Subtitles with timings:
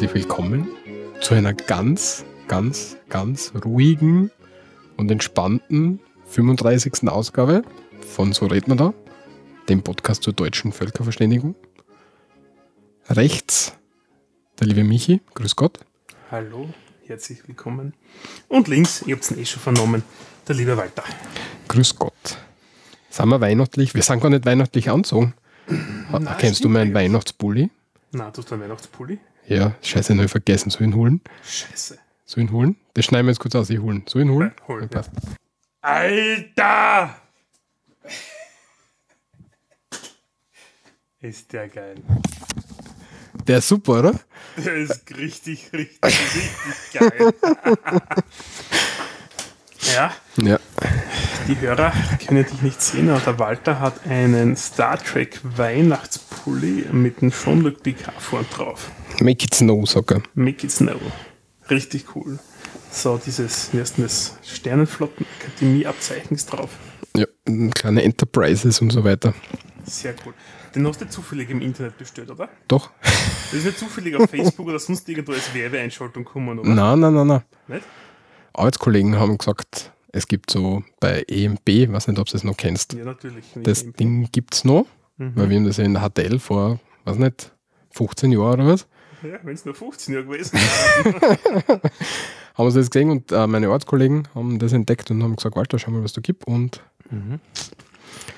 [0.00, 0.66] herzlich willkommen
[1.20, 4.30] zu einer ganz, ganz, ganz ruhigen
[4.96, 7.06] und entspannten 35.
[7.06, 7.60] Ausgabe
[8.08, 8.94] von So redet man da,
[9.68, 11.54] dem Podcast zur deutschen Völkerverständigung.
[13.10, 13.74] Rechts
[14.58, 15.80] der liebe Michi, grüß Gott.
[16.30, 16.70] Hallo,
[17.06, 17.92] herzlich willkommen.
[18.48, 20.02] Und links, ihr habt es eh schon vernommen,
[20.48, 21.04] der liebe Walter.
[21.68, 22.38] Grüß Gott.
[23.10, 23.94] Sind wir weihnachtlich?
[23.94, 25.34] Wir sind gar nicht weihnachtlich anzogen.
[26.38, 26.94] Kennst du meinen.
[26.94, 27.68] Weihnachtspulli?
[28.12, 29.18] Na, du hast einen Weihnachtspulli?
[29.46, 30.68] Ja, scheiße, noch vergessen.
[30.70, 31.20] Ich ihn holen?
[31.42, 31.98] Scheiße.
[32.26, 32.76] Ich ihn holen?
[32.94, 33.70] Das schneiden wir jetzt kurz aus.
[33.70, 34.04] Ich holen.
[34.06, 34.52] Ich ihn holen?
[34.58, 35.02] Ja, hol, Ja.
[35.82, 37.16] Alter!
[41.20, 41.96] Ist der geil.
[43.46, 44.20] Der ist super, oder?
[44.56, 47.34] Der ist richtig, richtig, richtig geil.
[49.94, 50.58] ja, Ja.
[51.50, 51.92] Die Hörer
[52.24, 57.82] können dich nicht sehen, aber der Walter hat einen Star Trek Weihnachtspulli mit einem Jean-Luc
[57.82, 58.88] Picard vorn drauf.
[59.20, 60.22] Make it snow, sag er.
[60.34, 61.00] Make it snow.
[61.68, 62.38] Richtig cool.
[62.92, 64.38] So, dieses, wie heißt denn das?
[64.44, 66.70] Sternenflotten-Akademie-Abzeichen ist drauf.
[67.16, 67.26] Ja,
[67.74, 69.34] kleine Enterprises und so weiter.
[69.84, 70.34] Sehr cool.
[70.76, 72.48] Den hast du zufällig im Internet bestellt, oder?
[72.68, 72.90] Doch?
[73.02, 76.68] Das ist nicht zufällig auf Facebook oder sonst irgendwo als Werbeeinschaltung kommen, oder?
[76.68, 77.42] Nein, nein, nein, nein.
[77.66, 77.84] Nicht?
[78.52, 82.92] Arbeitskollegen haben gesagt, es gibt so bei EMB, weiß nicht, ob du das noch kennst.
[82.94, 83.44] Ja, natürlich.
[83.62, 84.86] Das Ding gibt es noch,
[85.18, 85.32] Mhm.
[85.36, 87.52] weil wir haben das ja in der HTL vor, weiß nicht,
[87.90, 88.86] 15 Jahren oder was,
[89.22, 90.52] Ja, wenn es nur 15 Jahre gewesen
[91.04, 91.80] wäre.
[92.54, 95.78] haben wir das gesehen und äh, meine Arbeitskollegen haben das entdeckt und haben gesagt, Walter,
[95.78, 96.82] schau mal, was du gibt und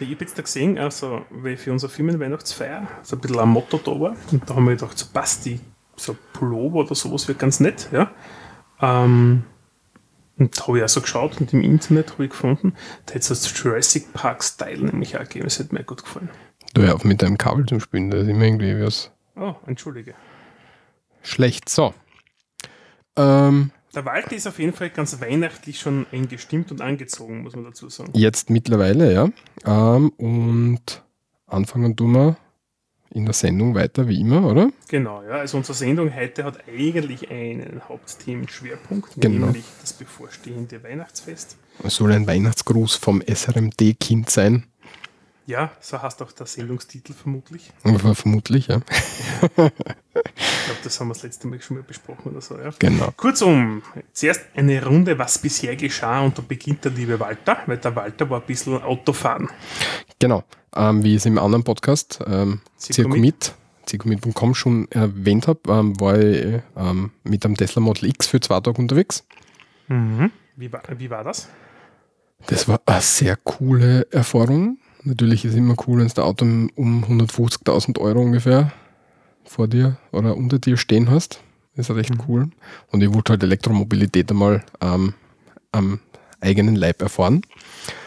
[0.01, 3.79] ich habe jetzt da gesehen, also, weil für unsere Firmenweihnachtsfeier so ein bisschen ein Motto
[3.79, 4.17] da war.
[4.33, 5.61] Und da haben wir gedacht, so passt die,
[5.97, 8.11] so ein Pullover oder sowas wird ganz nett, ja.
[8.81, 9.45] Ähm,
[10.39, 12.75] und da habe ich auch so geschaut und im Internet habe ich gefunden,
[13.07, 15.45] da hätte es das Jurassic Park Style nämlich auch gegeben.
[15.45, 16.31] Das hätte mir gut gefallen.
[16.75, 20.15] du hör auf mit deinem Kabel zum Spielen, das ist immer irgendwie was Oh, entschuldige.
[21.23, 21.69] schlecht.
[21.69, 21.95] So.
[23.17, 27.65] Ähm, Der Walter ist auf jeden Fall ganz weihnachtlich schon eingestimmt und angezogen, muss man
[27.65, 28.11] dazu sagen.
[28.15, 29.29] Jetzt mittlerweile, ja.
[29.65, 31.03] Ähm, und
[31.47, 32.37] anfangen tun wir
[33.15, 34.71] in der Sendung weiter, wie immer, oder?
[34.89, 35.33] Genau, ja.
[35.37, 39.47] Also unsere Sendung heute hat eigentlich einen Hauptthemenschwerpunkt, Genau.
[39.47, 41.57] nämlich das bevorstehende Weihnachtsfest.
[41.83, 44.65] Es soll ein Weihnachtsgruß vom SRMD-Kind sein.
[45.45, 47.73] Ja, so heißt auch der Sendungstitel vermutlich.
[47.83, 48.81] Aber Vermutlich, ja.
[49.43, 49.73] Ich glaube,
[50.85, 52.71] das haben wir das letzte Mal schon mal besprochen oder so, ja.
[52.79, 53.11] Genau.
[53.17, 57.95] Kurzum, zuerst eine Runde, was bisher geschah und da beginnt der liebe Walter, weil der
[57.97, 59.49] Walter war ein bisschen Autofahren.
[60.23, 60.45] Genau.
[60.77, 63.55] Ähm, wie ich es im anderen Podcast, ähm, Zirkumit.
[63.87, 68.61] Zirkumit.com schon erwähnt habe, ähm, war ich ähm, mit einem Tesla Model X für zwei
[68.61, 69.27] Tage unterwegs.
[70.55, 71.49] Wie war, wie war das?
[72.47, 74.79] Das war eine sehr coole Erfahrung.
[75.03, 78.71] Natürlich ist immer cool, wenn du ein Auto um um 150.000 Euro ungefähr
[79.43, 81.41] vor dir oder unter dir stehen hast.
[81.75, 82.49] Das ist recht cool.
[82.93, 85.15] Und ich wollte halt Elektromobilität einmal ähm,
[85.73, 85.99] am
[86.41, 87.43] eigenen Leib erfahren.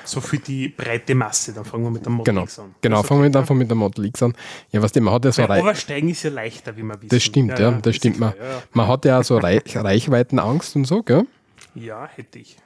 [0.06, 2.44] So für die breite Masse, dann fangen wir mit dem Model Genau.
[2.44, 2.76] X an.
[2.82, 4.34] Genau, Also, fangen wir einfach mit dem Model X an.
[4.72, 7.10] Ja, was man hat ja so Weil Oversteigen ist ja leichter, wie man wissen.
[7.10, 8.20] Das stimmt, ja, das ist stimmt.
[8.20, 11.26] Man, Ja, man hat ja auch so Reich Reichweitenangst und so, gell?
[11.74, 11.82] ja.
[11.84, 12.58] ja, hätte ich.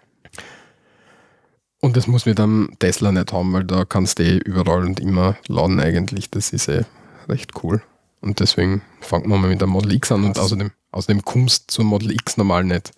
[1.82, 5.00] Und das muss mit einem Tesla nicht haben, weil da kannst du eh überall und
[5.00, 6.30] immer laden eigentlich.
[6.30, 6.84] Das ist eh
[7.30, 7.82] recht cool.
[8.22, 11.76] Und deswegen fangen wir mal mit dem Model X an und außerdem, außerdem kommst du
[11.76, 12.92] zum Model X normal nicht.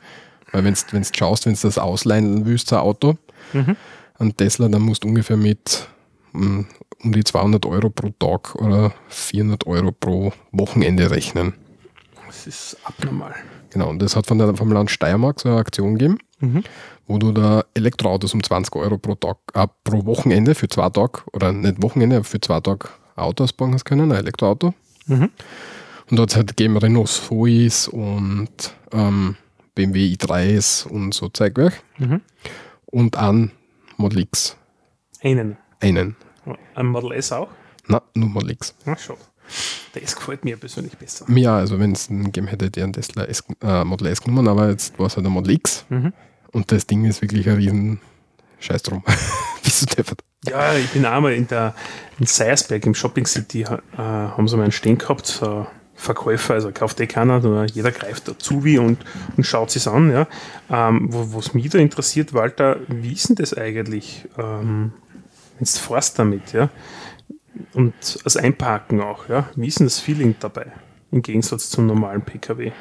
[0.52, 3.18] Weil wenn du schaust, wenn du das ausleihen willst, so ein Auto,
[3.54, 3.76] Mhm.
[4.22, 5.88] Ein Tesla, dann musst du ungefähr mit
[6.34, 6.62] mm,
[7.04, 11.54] um die 200 Euro pro Tag oder 400 Euro pro Wochenende rechnen.
[12.28, 13.36] Das ist abnormal.
[13.72, 16.64] Genau, und das hat von der vom Land Steiermark so eine Aktion gegeben, Mhm.
[17.08, 21.22] wo du da Elektroautos um 20 Euro pro Tag, äh, pro Wochenende für zwei Tage,
[21.34, 24.74] oder nicht Wochenende, aber für zwei Tage Auto ausbauen hast können, ein Elektroauto.
[25.08, 25.30] Mhm.
[26.10, 28.50] Und da hat es halt gegeben Renault Zoes und
[28.92, 29.36] ähm,
[29.76, 31.82] BMW i3s und so Zeugwerk.
[31.98, 32.22] Mhm.
[32.86, 33.52] Und ein
[34.02, 34.58] Model X.
[35.22, 35.58] Einen.
[35.80, 36.16] Einen.
[36.76, 37.50] Ein Model S auch?
[37.88, 38.76] Na, nur Model X.
[38.86, 39.18] Na schon.
[39.94, 41.26] Das gefällt mir persönlich besser.
[41.30, 44.48] Ja, also wenn es einen gegeben hätte, der einen Tesla S, äh, Model S genommen,
[44.48, 45.86] aber jetzt war es halt ein Model X.
[45.90, 46.14] Mhm.
[46.52, 48.02] Und das Ding ist wirklich ein riesen
[48.60, 49.04] Scheiß drum.
[49.64, 50.22] Bist du deppert?
[50.46, 51.76] Ja, ich bin einmal in der
[52.20, 55.68] in Seiersberg im Shopping City, äh, haben sie mal einen Stehen gehabt, so
[56.02, 58.98] Verkäufer, also kauft eh keiner, nur jeder greift dazu wie und,
[59.38, 60.12] und schaut sich an.
[60.12, 60.28] Ja.
[60.70, 64.94] Ähm, wo es mich da interessiert, Walter, wie ist denn das eigentlich, ähm,
[65.60, 66.70] wenn du fährst damit, ja?
[67.74, 67.94] Und
[68.24, 69.50] das Einparken auch, ja?
[69.56, 70.72] Wie ist denn das Feeling dabei?
[71.12, 72.72] Im Gegensatz zum normalen PKW.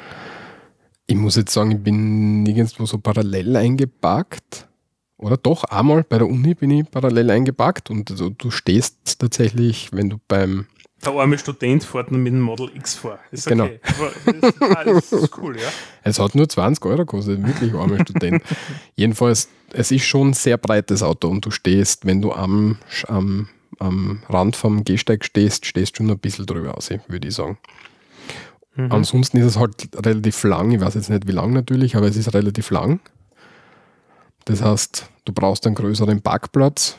[1.05, 4.67] Ich muss jetzt sagen, ich bin nirgendwo so parallel eingeparkt
[5.17, 9.89] oder doch einmal bei der Uni bin ich parallel eingepackt und also du stehst tatsächlich,
[9.91, 10.65] wenn du beim
[11.05, 13.19] der arme Student fährt mit dem Model X vor.
[13.31, 13.65] Ist Genau.
[13.65, 13.79] okay.
[14.41, 15.67] Das, ah, das ist cool, ja.
[16.03, 18.43] Es hat nur 20 Euro gekostet, wirklich armer Student.
[18.95, 22.77] Jedenfalls, es ist schon ein sehr breites Auto und du stehst, wenn du am,
[23.07, 23.49] am,
[23.79, 27.57] am Rand vom Gehsteig stehst, stehst schon ein bisschen drüber aus, würde ich sagen.
[28.75, 28.91] Mhm.
[28.91, 32.15] Ansonsten ist es halt relativ lang, ich weiß jetzt nicht wie lang natürlich, aber es
[32.15, 32.99] ist relativ lang.
[34.45, 36.97] Das heißt, du brauchst einen größeren Parkplatz,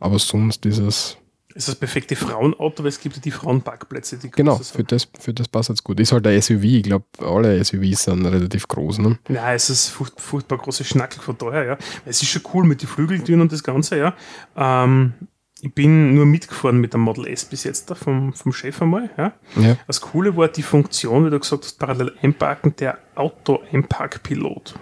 [0.00, 1.16] aber sonst ist es,
[1.58, 5.34] Ist das perfekte Frauenauto, weil es gibt ja die Frauenparkplätze, die genau, für das, für
[5.34, 5.98] das passt es gut.
[5.98, 8.98] Ist halt ein SUV, ich glaube, alle SUVs sind relativ groß.
[8.98, 9.18] Ne?
[9.28, 11.78] Ja, es ist furcht, furchtbar große Schnackel von daher, ja.
[12.04, 14.14] Es ist schon cool mit den Flügeltüren und das Ganze, ja.
[14.56, 15.14] Ähm,
[15.60, 19.10] ich bin nur mitgefahren mit dem Model S bis jetzt da vom, vom Chef einmal,
[19.18, 19.32] ja.
[19.56, 19.76] Ja.
[19.88, 24.76] Das Coole war die Funktion, wie du gesagt hast, parallel einparken, der Auto-Einparkpilot.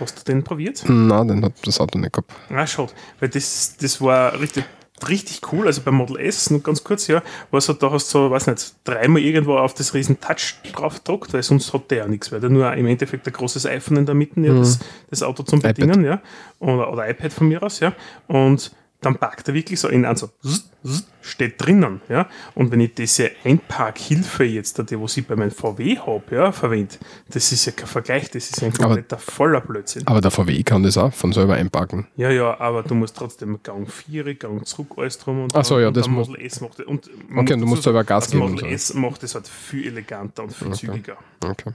[0.00, 0.82] Hast du den probiert?
[0.88, 2.32] Nein, den hat das Auto nicht gehabt.
[2.50, 4.64] Ah, schaut, weil das, das war richtig,
[5.08, 5.66] richtig cool.
[5.66, 8.46] Also beim Model S, nur ganz kurz, ja, war so, da hast du so, weiß
[8.48, 12.32] nicht, dreimal irgendwo auf das riesen Touch drauf gedruckt, weil sonst hat der ja nichts,
[12.32, 14.78] weil der nur im Endeffekt ein großes iPhone in der Mitte, ja, das,
[15.10, 15.76] das Auto zum iPad.
[15.76, 16.22] Bedienen, ja,
[16.58, 17.92] oder, oder iPad von mir aus, ja,
[18.28, 18.72] und
[19.02, 22.80] dann parkt er wirklich so in an, so zzz, zzz, steht drinnen, ja, und wenn
[22.80, 26.94] ich diese Einparkhilfe jetzt, die was ich bei meinem VW habe, ja, verwende,
[27.28, 30.06] das ist ja kein Vergleich, das ist ja ein Aber- kompletter voller Blödsinn.
[30.06, 32.06] Aber der VW kann das auch von selber einpacken.
[32.16, 35.78] Ja, ja, aber du musst trotzdem Gang 4, Gang zurück, alles drum und Ach so,
[35.78, 38.44] ja, und das muss- Model S macht und Okay, du musst selber Gas das geben
[38.44, 38.72] und Model.
[38.72, 41.16] S macht es halt viel eleganter und viel zügiger.
[41.44, 41.72] Okay.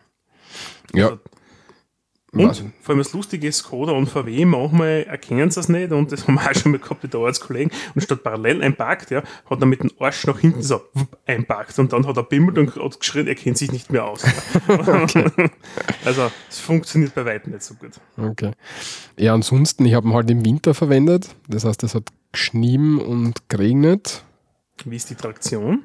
[0.93, 1.19] Ja, Also,
[2.33, 6.11] und vor allem das Lustige ist, Skoda und VW, manchmal erkennen sie es nicht und
[6.11, 9.23] das haben wir auch schon mal gehabt mit der Arbeitskollegen und statt parallel einparkt, ja,
[9.49, 12.57] hat er mit dem Arsch nach hinten so wupp, einparkt und dann hat er bimmelt
[12.57, 14.23] und hat geschrien, er kennt sich nicht mehr aus.
[16.05, 17.91] also, es funktioniert bei weitem nicht so gut.
[18.17, 18.51] okay.
[19.17, 21.35] Ja, ansonsten, ich habe ihn halt im Winter verwendet.
[21.47, 24.23] Das heißt, es hat geschnieben und geregnet.
[24.85, 25.83] Wie ist die Traktion?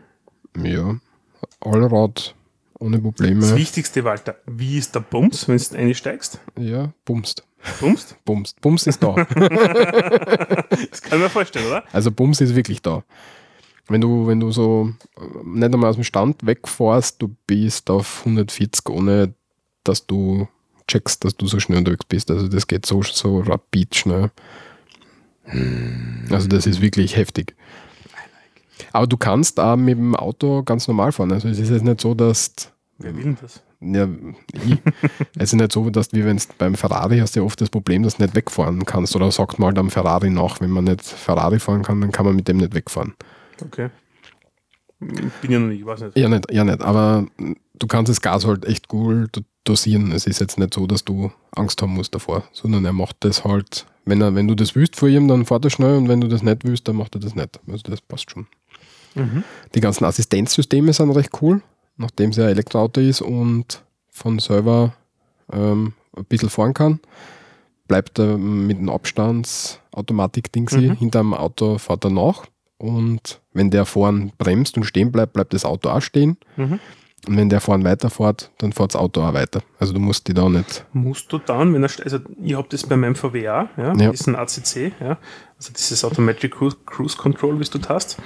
[0.63, 0.97] Ja,
[1.61, 2.35] Allrad
[2.83, 3.57] ohne Das Probleme.
[3.57, 6.41] Wichtigste, Walter, wie ist der Bums, wenn du einsteigst?
[6.59, 7.45] Ja, bumst.
[7.81, 8.17] Bumst?
[8.25, 8.61] Bumst.
[8.61, 9.15] Bums ist da.
[10.91, 11.85] Das kann ich mir vorstellen, oder?
[11.93, 13.05] Also Bums ist wirklich da.
[13.89, 18.21] Wenn du, wenn du so äh, nicht einmal aus dem Stand wegfährst, du bist auf
[18.21, 19.35] 140, ohne
[19.85, 20.49] dass du
[20.89, 22.31] checkst, dass du so schnell unterwegs bist.
[22.31, 24.31] Also das geht so, so rapid schnell.
[26.31, 27.55] Also das ist wirklich heftig.
[28.93, 31.33] Aber du kannst auch mit dem Auto ganz normal fahren.
[31.33, 32.53] Also es ist jetzt nicht so, dass
[32.99, 33.63] Wer will das?
[33.81, 34.09] ja,
[34.53, 34.79] ich.
[35.37, 37.71] es ist nicht so, dass wie wenn es beim Ferrari hast du ja oft das
[37.71, 39.17] Problem, dass du nicht wegfahren kannst.
[39.17, 42.37] Oder sagt mal am Ferrari nach, wenn man nicht Ferrari fahren kann, dann kann man
[42.37, 43.15] mit dem nicht wegfahren.
[43.65, 43.91] Okay.
[45.01, 46.17] Bin ja noch nicht, ich weiß nicht.
[46.17, 46.81] Ja, nicht, ja, nicht.
[46.81, 47.27] Aber
[47.75, 50.13] du kannst das Gas halt echt gut do- dosieren.
[50.13, 53.43] Es ist jetzt nicht so, dass du Angst haben musst davor, sondern er macht das
[53.45, 56.21] halt, wenn er, wenn du das willst vor ihm, dann fährt er schnell und wenn
[56.21, 57.59] du das nicht willst, dann macht er das nicht.
[57.69, 58.47] Also das passt schon.
[59.15, 59.45] Mhm.
[59.75, 61.63] Die ganzen Assistenzsysteme sind recht cool,
[61.97, 64.95] nachdem es ja ein Elektroauto ist und von selber
[65.53, 67.01] ähm, ein bisschen fahren kann.
[67.89, 70.97] Bleibt er mit dem Abstandsautomatik-Dings Mhm.
[70.97, 72.45] hinter dem Auto, fährt er nach.
[72.79, 76.37] Und wenn der vorn bremst und stehen bleibt, bleibt das Auto auch stehen.
[76.57, 76.81] Mhm.
[77.29, 79.63] Und wenn der vorn weiterfährt, dann fährt das Auto auch weiter.
[79.79, 80.85] Also du musst die da nicht.
[80.93, 84.11] Musst du dann, wenn er, also ich habe das bei meinem VW auch, ja, Ja.
[84.11, 85.19] diesen ACC, ja,
[85.57, 88.17] also dieses Automatic Cruise, Cruise Control, wie du hast.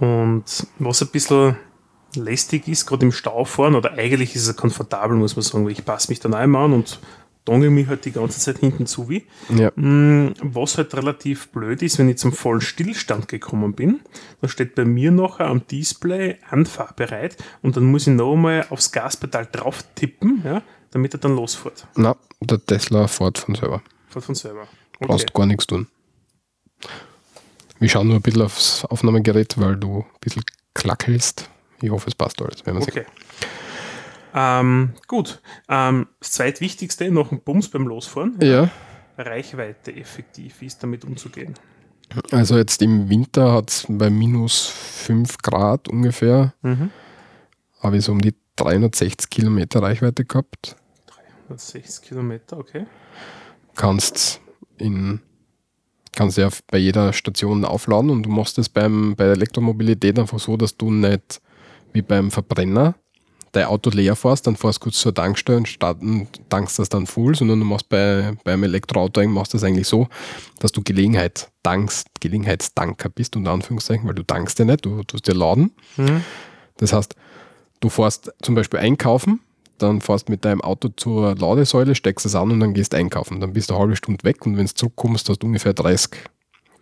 [0.00, 0.44] Und
[0.78, 1.56] was ein bisschen
[2.16, 5.72] lästig ist, gerade im Stau fahren, oder eigentlich ist es komfortabel, muss man sagen, weil
[5.72, 7.00] ich passe mich dann einmal an und
[7.44, 9.26] dongel mich halt die ganze Zeit hinten zu wie.
[9.48, 9.70] Ja.
[9.76, 14.00] Mm, Was halt relativ blöd ist, wenn ich zum vollen Stillstand gekommen bin,
[14.40, 19.48] dann steht bei mir nachher am Display anfahrbereit und dann muss ich nochmal aufs Gaspedal
[19.50, 21.86] drauf tippen, ja, damit er dann losfährt.
[21.94, 23.82] Na, der Tesla fährt von selber.
[24.08, 24.66] Fährt von selber.
[24.98, 25.86] Brauchst gar nichts tun.
[27.80, 30.42] Wir schauen nur ein bisschen aufs Aufnahmegerät, weil du ein bisschen
[30.74, 31.48] klackelst.
[31.82, 32.62] Ich hoffe, es passt alles.
[32.66, 33.04] Okay.
[34.34, 35.40] Ähm, gut.
[35.68, 38.70] Ähm, das zweitwichtigste nach dem Bums beim Losfahren, Ja,
[39.16, 41.54] Reichweite effektiv, wie ist damit umzugehen?
[42.32, 46.90] also jetzt im Winter hat es bei minus 5 Grad ungefähr, Mhm.
[47.80, 50.76] habe ich so um die 360 Kilometer Reichweite gehabt.
[51.48, 52.86] 360 Kilometer, okay.
[53.74, 54.40] Kannst
[54.76, 55.20] in
[56.12, 60.38] kannst ja bei jeder Station aufladen und du machst es beim, bei der Elektromobilität einfach
[60.38, 61.40] so, dass du nicht
[61.92, 62.94] wie beim Verbrenner
[63.52, 67.06] dein Auto leer fährst, dann fährst du kurz zur Tankstelle und starten, tankst das dann
[67.06, 70.08] voll, sondern du machst bei, beim Elektroauto eigentlich machst du das eigentlich so,
[70.60, 75.26] dass du Gelegenheit tankst, Gelegenheitstanker bist, unter Anführungszeichen, weil du tankst ja nicht, du tust
[75.26, 75.72] ja laden.
[75.96, 76.22] Mhm.
[76.76, 77.16] Das heißt,
[77.80, 79.40] du fährst zum Beispiel einkaufen,
[79.82, 83.40] dann fährst mit deinem Auto zur Ladesäule, steckst es an und dann gehst einkaufen.
[83.40, 86.10] Dann bist du eine halbe Stunde weg und wenn du zurückkommst, hast du ungefähr 30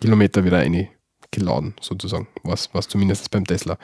[0.01, 2.29] Kilometer wieder eingeladen, sozusagen.
[2.43, 3.79] Was, was zumindest beim Tesla.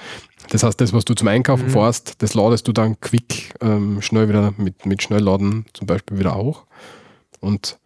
[0.51, 1.71] Das heißt, das, was du zum Einkaufen mhm.
[1.71, 6.37] fährst, das ladest du dann quick ähm, schnell wieder mit, mit Schnellladen zum Beispiel wieder
[6.37, 6.65] auch.
[7.41, 7.79] Und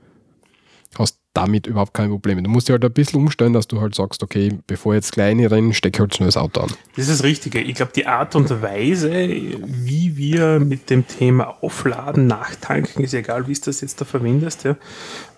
[0.98, 2.42] hast damit überhaupt keine Probleme.
[2.42, 5.48] Du musst dich halt ein bisschen umstellen, dass du halt sagst, okay, bevor jetzt kleine
[5.48, 6.70] rennen, stecke halt schnell das Auto an.
[6.96, 7.60] Das ist das Richtige.
[7.60, 13.46] Ich glaube, die Art und Weise, wie wir mit dem Thema Aufladen, Nachtanken, ist egal,
[13.46, 14.76] wie du das jetzt da verwendest, ja,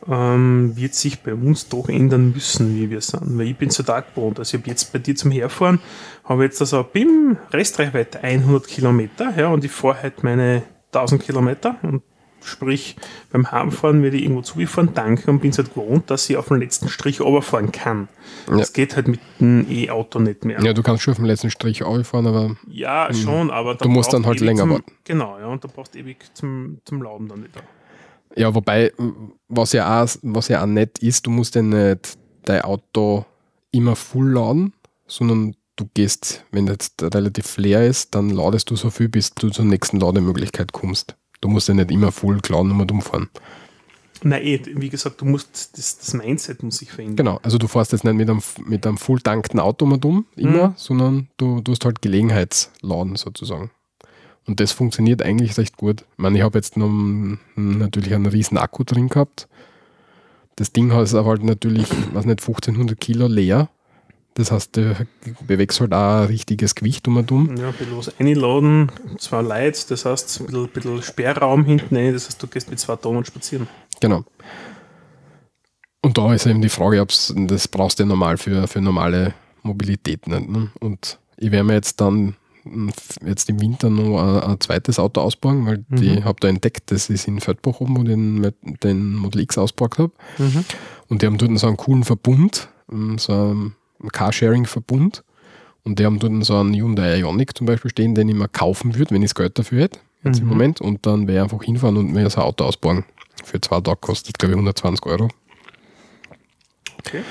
[0.08, 3.38] ähm, wird sich bei uns doch ändern müssen, wie wir sind.
[3.38, 4.38] Weil ich bin so da gewohnt.
[4.38, 5.80] Also ich habe jetzt bei dir zum Herfahren,
[6.24, 11.76] habe jetzt also BIM, Restreichweite 100 Kilometer, ja, und ich fahre halt meine 1000 Kilometer
[11.82, 12.02] und
[12.42, 12.96] Sprich,
[13.30, 16.48] beim Heimfahren werde ich irgendwo zugefahren, danke und bin es halt gewohnt, dass ich auf
[16.48, 18.08] den letzten Strich runterfahren kann.
[18.48, 18.58] Ja.
[18.58, 20.62] Das geht halt mit dem E-Auto nicht mehr.
[20.62, 22.56] Ja, du kannst schon auf den letzten Strich runterfahren, aber.
[22.68, 23.74] Ja, mh, hm, schon, aber.
[23.74, 24.92] Du musst dann halt länger zum, warten.
[25.04, 27.60] Genau, ja, und da brauchst du ewig zum, zum Laden dann wieder.
[28.36, 28.92] Ja, wobei,
[29.48, 33.24] was ja, auch, was ja auch nett ist, du musst ja nicht dein Auto
[33.72, 34.72] immer voll laden,
[35.06, 39.50] sondern du gehst, wenn jetzt relativ leer ist, dann ladest du so viel, bis du
[39.50, 41.16] zur nächsten Lademöglichkeit kommst.
[41.40, 43.28] Du musst ja nicht immer voll klauen und umfahren.
[44.22, 47.16] Nein, eh, wie gesagt, du musst, das, das Mindset muss sich verändern.
[47.16, 50.26] Genau, also du fährst jetzt nicht mit einem, mit einem voll tankten Auto mal um,
[50.36, 50.74] immer, mhm.
[50.76, 53.70] sondern du, du hast halt Gelegenheitsladen sozusagen.
[54.46, 56.02] Und das funktioniert eigentlich recht gut.
[56.02, 56.90] Ich meine, ich habe jetzt noch
[57.56, 59.48] natürlich einen riesen Akku drin gehabt.
[60.56, 63.70] Das Ding ist aber halt natürlich, was nicht, 1500 Kilo leer.
[64.40, 64.96] Das heißt, du
[65.46, 67.56] bewegst halt auch ein richtiges Gewicht um und um.
[67.58, 71.94] Ja, ein bisschen was einladen, zwei Leute, das heißt, ein bisschen, ein bisschen Sperrraum hinten
[71.94, 73.68] rein, das heißt, du gehst mit zwei Tonnen spazieren.
[74.00, 74.24] Genau.
[76.00, 79.34] Und da ist eben die Frage, ob das brauchst du ja normal für, für normale
[79.62, 80.48] Mobilität nicht.
[80.48, 80.70] Ne?
[80.80, 82.36] Und ich werde mir jetzt dann
[83.26, 85.96] jetzt im Winter noch ein, ein zweites Auto ausbauen, weil mhm.
[85.96, 89.58] die habe da entdeckt, das ist in Feldbach oben, wo ich den, den Model X
[89.58, 90.12] ausgebaut habe.
[90.38, 90.64] Mhm.
[91.08, 92.68] Und die haben dort so einen coolen Verbund,
[93.18, 93.70] so
[94.02, 95.24] ein Carsharing-Verbund.
[95.82, 98.96] Und die haben dort so einen Hyundai Ioniq zum Beispiel stehen, den ich mir kaufen
[98.96, 100.42] würde, wenn ich das Geld dafür hätte, jetzt mhm.
[100.42, 100.80] im Moment.
[100.80, 103.04] Und dann wäre ich einfach hinfahren und mir so ein Auto ausbauen.
[103.44, 105.28] Für zwei Tage kostet, glaube ich, 120 Euro.
[106.98, 107.22] Okay.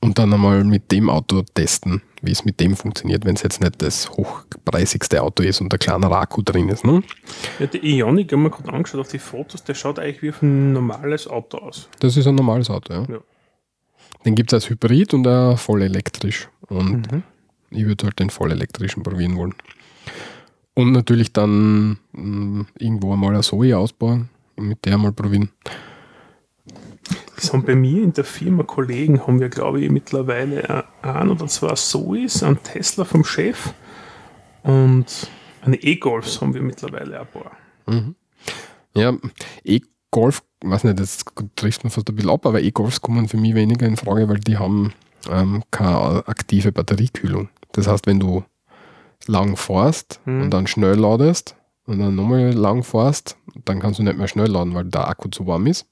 [0.00, 3.62] Und dann einmal mit dem Auto testen, wie es mit dem funktioniert, wenn es jetzt
[3.62, 6.84] nicht das hochpreisigste Auto ist und der kleine Akku drin ist.
[6.84, 7.02] Ne?
[7.58, 10.74] Ja, der Ioniq, haben wir gerade angeschaut auf die Fotos, der schaut eigentlich wie ein
[10.74, 11.88] normales Auto aus.
[11.98, 13.04] Das ist ein normales Auto, ja.
[13.08, 13.18] ja.
[14.26, 16.48] Den gibt es als Hybrid und auch voll elektrisch.
[16.68, 17.22] Und mhm.
[17.70, 19.54] ich würde halt den voll elektrischen probieren wollen.
[20.74, 25.50] Und natürlich dann mh, mm, irgendwo einmal eine Zoe ausbauen und mit der mal probieren.
[27.36, 31.46] Das haben bei mir in der Firma Kollegen, haben wir glaube ich mittlerweile ein oder
[31.46, 33.74] zwei Zoes, einen Tesla vom Chef
[34.64, 35.28] und
[35.62, 37.52] eine E-Golfs haben wir mittlerweile ein paar.
[37.86, 38.16] Mhm.
[38.94, 39.16] Ja,
[39.64, 41.24] E-Golf weiß nicht, das
[41.56, 44.38] trifft man fast ein bisschen ab, aber E-Golfs kommen für mich weniger in Frage, weil
[44.38, 44.92] die haben
[45.30, 47.48] ähm, keine aktive Batteriekühlung.
[47.72, 48.44] Das heißt, wenn du
[49.26, 50.42] lang fährst hm.
[50.42, 51.56] und dann schnell ladest
[51.86, 55.28] und dann nochmal lang fährst, dann kannst du nicht mehr schnell laden, weil der Akku
[55.28, 55.86] zu warm ist.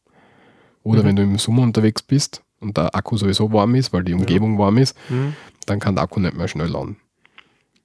[0.83, 1.07] Oder mhm.
[1.07, 4.55] wenn du im Sommer unterwegs bist und der Akku sowieso warm ist, weil die Umgebung
[4.55, 4.59] ja.
[4.59, 5.35] warm ist, mhm.
[5.67, 6.97] dann kann der Akku nicht mehr schnell laden.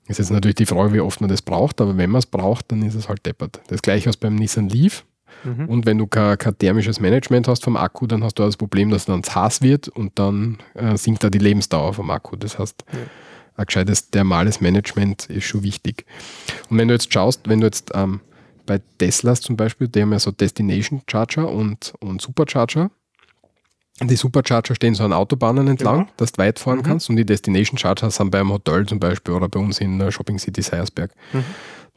[0.07, 2.71] Ist jetzt natürlich die Frage, wie oft man das braucht, aber wenn man es braucht,
[2.71, 3.61] dann ist es halt deppert.
[3.67, 5.05] Das gleiche als beim Nissan Leaf.
[5.43, 5.65] Mhm.
[5.65, 8.89] Und wenn du kein, kein, thermisches Management hast vom Akku, dann hast du das Problem,
[8.89, 12.35] dass dann heiß wird und dann äh, sinkt da die Lebensdauer vom Akku.
[12.35, 12.99] Das heißt, ja.
[13.55, 16.05] ein gescheites thermales Management ist schon wichtig.
[16.69, 18.21] Und wenn du jetzt schaust, wenn du jetzt ähm,
[18.65, 22.91] bei Teslas zum Beispiel, die haben ja so Destination Charger und, und Supercharger.
[24.01, 26.09] Die Supercharger stehen so an Autobahnen entlang, genau.
[26.17, 26.83] dass du weit fahren mhm.
[26.83, 30.11] kannst und die Destination Charger sind beim Hotel zum Beispiel oder bei uns in der
[30.11, 31.11] Shopping City Seiersberg.
[31.33, 31.43] Mhm.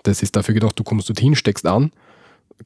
[0.03, 1.93] Das ist dafür gedacht, du kommst dorthin, steckst an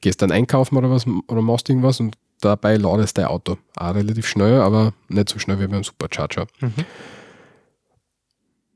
[0.01, 3.57] gehst dann einkaufen oder was oder machst irgendwas und dabei ladest dein Auto.
[3.75, 6.47] Auch relativ schnell, aber nicht so schnell wie beim Supercharger.
[6.59, 6.73] Mhm.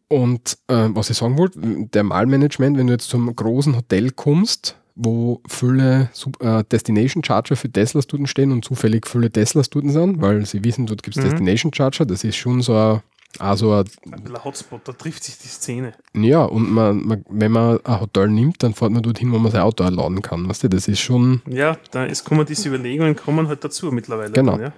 [0.08, 4.76] Und äh, was ich sagen wollte, der Malmanagement, wenn du jetzt zum großen Hotel kommst,
[4.96, 6.10] wo viele
[6.42, 10.64] äh, Destination Charger für Teslas dort stehen und zufällig viele Teslas dort sind, weil sie
[10.66, 11.30] wissen, dort gibt es mhm.
[11.30, 13.02] Destination Charger, das ist schon so ein
[13.40, 15.94] also ein, ein Hotspot, da trifft sich die Szene.
[16.14, 19.52] Ja, und man, man, wenn man ein Hotel nimmt, dann fährt man dorthin, wo man
[19.52, 20.48] sein Auto laden kann.
[20.48, 21.42] Weißt du, das ist schon.
[21.48, 24.32] Ja, da ist, kommen diese Überlegungen kommen halt dazu mittlerweile.
[24.32, 24.54] Genau.
[24.54, 24.74] Dann, ja.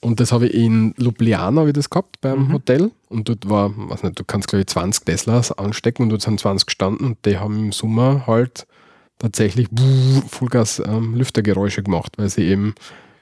[0.00, 2.52] Und das habe ich in Ljubljana ich das gehabt beim mhm.
[2.52, 2.90] Hotel.
[3.08, 6.38] Und dort war, weiß nicht, du kannst glaube ich 20 Teslas anstecken und dort sind
[6.38, 8.66] 20 gestanden und die haben im Sommer halt
[9.18, 9.68] tatsächlich
[10.28, 12.74] Vollgas ähm, Lüftergeräusche gemacht, weil sie eben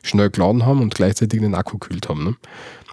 [0.02, 2.24] schnell geladen haben und gleichzeitig den Akku kühlt haben.
[2.24, 2.36] Ne?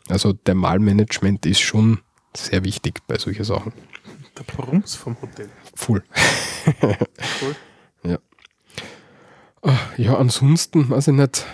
[0.09, 1.99] Also der Malmanagement ist schon
[2.35, 3.73] sehr wichtig bei solchen Sachen.
[4.37, 5.49] Der Brums vom Hotel.
[5.75, 6.03] Full.
[7.41, 7.55] cool.
[8.03, 8.17] Ja.
[9.61, 11.45] Ah, Ja, ansonsten weiß ich nicht,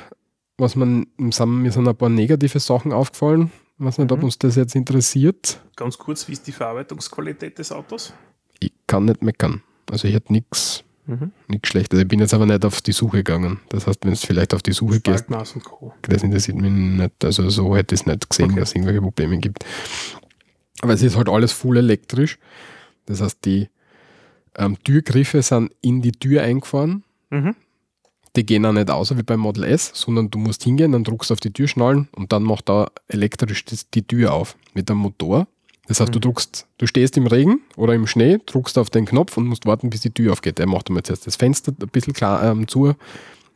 [0.58, 3.52] was man, sind, mir sind ein paar negative Sachen aufgefallen.
[3.80, 4.26] weiß nicht, ob Mhm.
[4.26, 5.60] uns das jetzt interessiert.
[5.76, 8.14] Ganz kurz, wie ist die Verarbeitungsqualität des Autos?
[8.60, 9.64] Ich kann nicht meckern.
[9.92, 11.32] Also ich hätte nichts Mhm.
[11.48, 12.00] nichts Schlechtes.
[12.00, 13.60] Ich bin jetzt aber nicht auf die Suche gegangen.
[13.70, 17.24] Das heißt, wenn du vielleicht auf die Suche gehst, das interessiert mich nicht.
[17.24, 18.60] Also so hätte ich es nicht gesehen, Okay.
[18.60, 19.66] dass es irgendwelche Probleme gibt.
[20.82, 22.40] Aber es ist halt alles full elektrisch.
[23.06, 23.70] Das heißt, die
[24.58, 27.04] ähm, Türgriffe sind in die Tür eingefahren.
[27.30, 27.56] Mhm.
[28.36, 31.30] Die gehen auch nicht aus wie beim Model S, sondern du musst hingehen, dann druckst
[31.30, 35.00] du auf die Türschnallen und dann macht er elektrisch das, die Tür auf mit einem
[35.00, 35.48] Motor.
[35.88, 36.22] Das heißt, du Mhm.
[36.22, 39.90] druckst, du stehst im Regen oder im Schnee, druckst auf den Knopf und musst warten,
[39.90, 40.60] bis die Tür aufgeht.
[40.60, 42.94] Er macht einmal zuerst das Fenster ein bisschen klar, ähm, zu,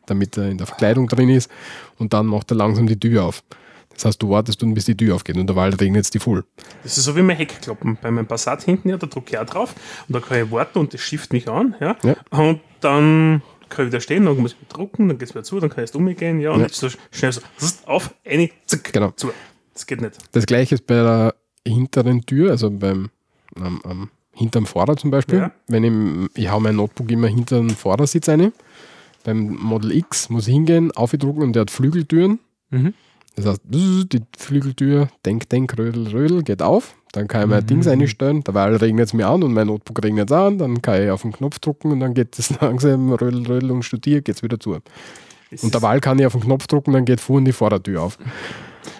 [0.05, 1.49] damit er in der Verkleidung drin ist
[1.97, 3.43] und dann macht er langsam die Tür auf.
[3.93, 6.45] Das heißt, du wartest dann, bis die Tür aufgeht und derweil regnet es die voll.
[6.83, 7.97] Das ist so wie mein Heckklappen.
[8.01, 9.75] Bei meinem Passat hinten, ja, da drücke ich auch drauf
[10.07, 11.75] und da kann ich warten und das schifft mich an.
[11.81, 11.97] Ja?
[12.03, 12.15] Ja.
[12.29, 15.43] Und dann kann ich wieder stehen, dann muss ich wieder drucken, dann geht es wieder
[15.43, 16.67] zu, dann kann ich es umgehen, ja, und Ja.
[16.67, 17.41] jetzt so schnell so
[17.87, 19.11] auf, eine, zack, Genau.
[19.11, 19.31] zu.
[19.73, 20.17] Das geht nicht.
[20.31, 21.35] Das gleiche ist bei der
[21.73, 23.09] hinteren Tür, also beim
[23.59, 25.39] am, am, hinterm Fahrer zum Beispiel.
[25.39, 25.51] Ja.
[25.67, 28.53] Wenn ich, ich hau mein Notebook immer hinter den Fahrersitz rein.
[29.25, 32.39] Beim Model X muss ich hingehen, aufdrucken und der hat Flügeltüren.
[32.69, 32.93] Mhm.
[33.35, 36.95] Das heißt, die Flügeltür, denk, denk, rödel, rödel, geht auf.
[37.11, 37.67] Dann kann ich mein Mhm.
[37.67, 38.41] Dings einstellen.
[38.43, 40.57] Dabei regnet es mir an und mein Notebook regnet es an.
[40.57, 43.83] Dann kann ich auf den Knopf drücken und dann geht es langsam, rödel, rödel und
[43.83, 44.71] studiert, geht es wieder zu.
[45.51, 48.03] Das Und ist- derweil kann ich auf den Knopf drücken, dann geht vorne die Vordertür
[48.03, 48.17] auf.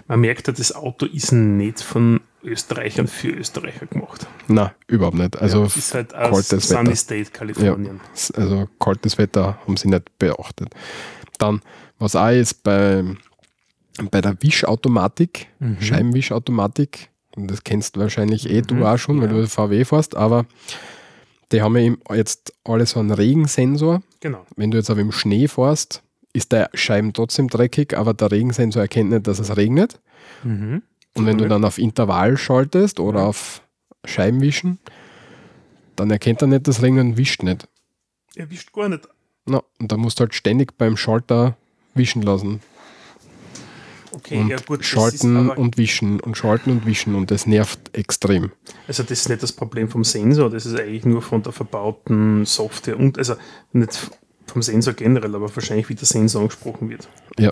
[0.08, 4.26] Man merkt ja, das Auto ist nicht von Österreichern für Österreicher gemacht.
[4.48, 5.38] Na, überhaupt nicht.
[5.42, 6.96] Also, ja, es ist halt aus kaltes Sunny Wetter.
[6.96, 8.00] State, Kalifornien.
[8.14, 10.70] S- Also kaltes Wetter haben sie nicht beachtet.
[11.38, 11.62] Dann,
[12.00, 13.04] was auch ist bei,
[14.12, 15.82] bei der Wischautomatik, Mhm.
[15.82, 19.42] Scheibenwischautomatik, und das kennst du wahrscheinlich eh du Mhm, auch schon, weil ja.
[19.42, 20.46] du VW fährst, aber
[21.52, 24.02] die haben ja jetzt alle so einen Regensensor.
[24.20, 24.46] Genau.
[24.56, 26.04] Wenn du jetzt aber im Schnee fährst,
[26.40, 30.00] ist der Scheiben trotzdem dreckig, aber der Regensensor erkennt nicht, dass es regnet.
[30.44, 30.82] Mhm.
[31.16, 33.62] Und wenn du dann auf Intervall schaltest oder auf
[34.06, 34.80] Scheibenwischen,
[35.98, 37.68] dann erkennt er nicht das Regnen und wischt nicht.
[38.36, 39.08] Er wischt gar nicht.
[39.46, 41.58] Na, und da musst du halt ständig beim Schalter
[41.94, 42.62] wischen lassen.
[44.12, 48.52] Okay, und ja gut, schalten und wischen und schalten und wischen und das nervt extrem.
[48.88, 52.44] also das ist nicht das Problem vom Sensor, das ist eigentlich nur von der verbauten
[52.46, 53.36] Software und also
[53.72, 54.10] nicht
[54.50, 57.08] vom Sensor generell, aber wahrscheinlich wie der Sensor angesprochen wird.
[57.38, 57.52] Ja.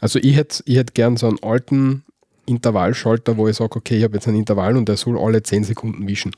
[0.00, 2.04] Also ich hätte ich hätt gern so einen alten
[2.46, 5.64] Intervallschalter, wo ich sage, okay, ich habe jetzt ein Intervall und der soll alle 10
[5.64, 6.32] Sekunden wischen.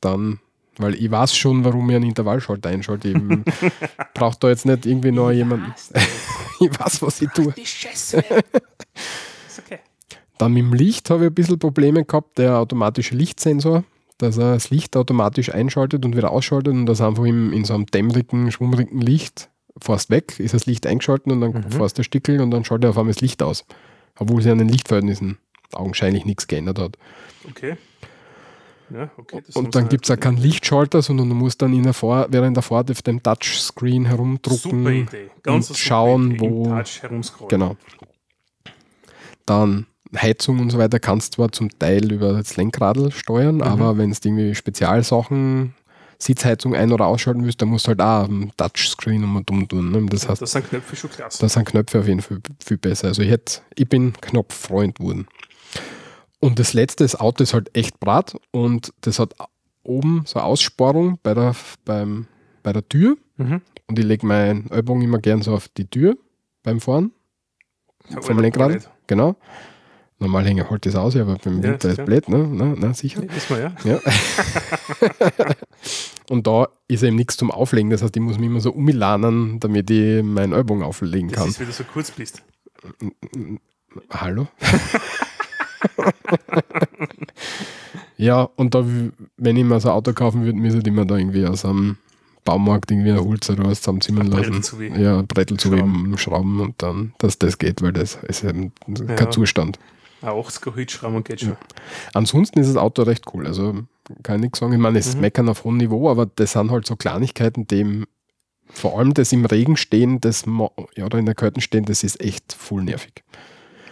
[0.00, 0.38] Dann,
[0.78, 3.08] weil ich weiß schon, warum ich einen Intervallschalter einschalte.
[3.08, 3.16] Ich
[4.14, 5.74] brauche da jetzt nicht irgendwie noch jemanden.
[6.60, 7.52] ich weiß, was ich tue.
[7.52, 8.18] Die Scheiße.
[9.48, 9.80] ist okay.
[10.38, 13.84] Dann mit dem Licht habe ich ein bisschen Probleme gehabt, der automatische Lichtsensor,
[14.18, 17.74] dass er das Licht automatisch einschaltet und wieder ausschaltet und das einfach im, in so
[17.74, 19.50] einem dämmerigen, schwummrigen Licht
[19.80, 21.70] fährst weg, ist das Licht eingeschaltet und dann Mhm.
[21.70, 23.64] fährst du Stickel und dann schaltet er auf einmal das Licht aus.
[24.18, 25.36] Obwohl sich an den Lichtverhältnissen
[25.72, 26.96] augenscheinlich nichts geändert hat.
[27.48, 27.76] Okay.
[28.88, 29.42] Ja, okay.
[29.54, 32.28] Und dann gibt es auch halt- keinen Lichtschalter, sondern du musst dann in der Fahr
[32.30, 34.86] während der Fahrt auf dem Touchscreen Super herumdrucken.
[34.86, 35.30] Idee.
[35.42, 36.40] Ganz und schauen, Idee.
[36.50, 37.48] Wo- Touch herumscrollen.
[37.50, 37.76] Genau.
[39.44, 43.62] Dann Heizung und so weiter kannst zwar zum Teil über das Lenkradl steuern, Mhm.
[43.62, 45.74] aber wenn du irgendwie Spezialsachen,
[46.18, 49.90] Sitzheizung ein- oder ausschalten willst, dann musst du halt auch am Touchscreen nochmal dumm tun.
[49.90, 50.06] Ne?
[50.08, 51.40] Das heißt, Das sind Knöpfe schon klasse.
[51.40, 53.08] da sind Knöpfe auf jeden Fall viel besser.
[53.08, 55.26] Also ich, hätte, ich bin Knopffreund geworden.
[56.40, 59.34] Und das letzte, das Auto ist halt echt brat und das hat
[59.82, 62.26] oben so eine Aussparung bei der, beim,
[62.62, 63.60] bei der Tür Mhm.
[63.86, 66.16] und ich lege meinen Ellbogen immer gern so auf die Tür
[66.62, 67.12] beim Fahren
[68.08, 68.90] Ja, vom Lenkrad.
[69.06, 69.36] Genau.
[70.18, 72.48] Normal hänge halt das aus, aber beim Ja, Winter ist blöd, ne?
[72.50, 73.22] Na, na, sicher.
[73.22, 73.74] Ja, Wissen wir, ja.
[73.84, 74.00] Ja.
[76.30, 77.90] und da ist eben nichts zum Auflegen.
[77.90, 81.48] Das heißt, ich muss mich immer so umlanen, damit ich meinen Ellbogen auflegen Das kann.
[81.48, 82.42] ist, wie du so kurz bist.
[84.10, 84.48] Hallo?
[88.16, 88.84] ja, und da,
[89.36, 91.96] wenn ich mir so ein Auto kaufen würde, müsste ich mir da irgendwie aus einem
[92.44, 94.62] Baumarkt irgendwie eine Holz oder was zusammenzimmern Ein Brettel lassen.
[94.62, 96.16] zu wie- Ja, ein Brettel zu schrauben.
[96.16, 99.30] schrauben und dann, dass das geht, weil das ist eben kein Ja.
[99.30, 99.78] Zustand.
[100.22, 101.56] Ein 80er Holzschrauben geht schon.
[102.14, 103.46] Ansonsten ist das Auto recht cool.
[103.46, 103.74] Also
[104.22, 104.72] kann ich nichts sagen.
[104.72, 105.20] Ich meine, es ist Mhm.
[105.20, 108.06] meckern auf hohem Niveau, aber das sind halt so Kleinigkeiten, dem
[108.72, 110.44] vor allem das im Regen stehen, das
[110.96, 113.22] ja, oder in der Kälte stehen, das ist echt voll nervig.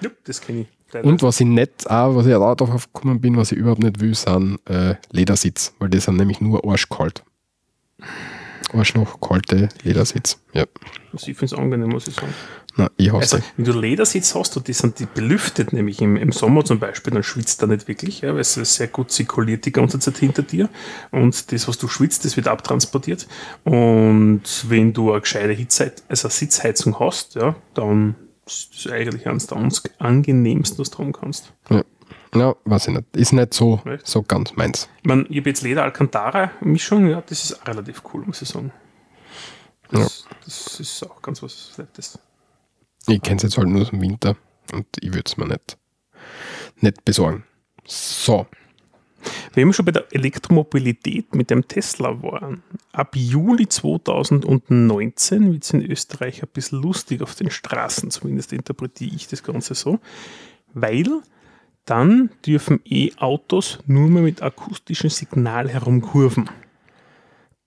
[0.00, 0.68] Ja, das kenne ich.
[0.92, 1.08] Leider.
[1.08, 4.00] Und was ich nicht, auch, was ich auch darauf gekommen bin, was ich überhaupt nicht
[4.00, 7.22] will, sind äh, Ledersitz, weil die sind nämlich nur arschkalt.
[8.72, 10.38] Arschloch, kalte Ledersitz.
[10.52, 10.64] Ja.
[11.12, 12.32] Also ich finde es angenehm, muss ich sagen.
[12.76, 16.16] Na, ich hasse Also, wenn du Ledersitz hast und die sind die belüftet, nämlich im,
[16.16, 19.64] im Sommer zum Beispiel, dann schwitzt er nicht wirklich, ja, weil es sehr gut zirkuliert
[19.64, 20.68] die ganze Zeit hinter dir.
[21.12, 23.28] Und das, was du schwitzt, das wird abtransportiert.
[23.62, 29.26] Und wenn du eine gescheite Hitze, also eine Sitzheizung hast, ja, dann ist das eigentlich
[29.28, 31.52] eines der angenehmsten, was du haben kannst.
[31.70, 31.84] Ja.
[32.34, 33.16] ja, weiß ich nicht.
[33.16, 34.06] Ist nicht so, Echt?
[34.06, 34.88] so ganz meins.
[34.98, 38.48] Ich, mein, ich habe jetzt Leder Alcantara Mischung, ja, das ist relativ cool, muss ich
[38.48, 38.72] sagen.
[39.90, 42.18] Das, das ist auch ganz was Nettes.
[43.06, 44.36] Ich kenne es jetzt halt nur aus dem Winter
[44.72, 45.76] und ich würde es mir nicht,
[46.80, 47.44] nicht besorgen.
[47.86, 48.46] So,
[49.54, 52.62] Wenn wir schon bei der Elektromobilität mit dem Tesla waren,
[52.92, 59.14] ab Juli 2019 wird es in Österreich ein bisschen lustig auf den Straßen, zumindest interpretiere
[59.14, 60.00] ich das Ganze so,
[60.72, 61.22] weil
[61.84, 66.48] dann dürfen E-Autos nur mehr mit akustischem Signal herumkurven.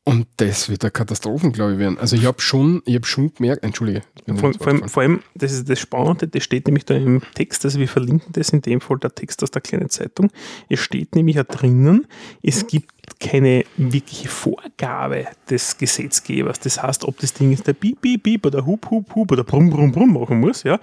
[0.07, 1.97] Und das wird eine Katastrophe, glaube ich, werden.
[1.99, 4.03] Also ich habe schon, ich hab schon gemerkt, entschuldige.
[4.37, 7.65] Vor, vor, allem, vor allem, das ist das Spannende, das steht nämlich da im Text,
[7.65, 10.31] also wir verlinken das in dem Fall der Text aus der kleinen Zeitung.
[10.69, 12.07] Es steht nämlich auch drinnen,
[12.41, 16.61] es gibt keine wirkliche Vorgabe des Gesetzgebers.
[16.61, 19.43] Das heißt, ob das Ding jetzt der Piep, Piep, Piep oder Hup, Hup, Hup oder
[19.43, 20.79] Brumm, Brumm, Brumm machen muss, ja,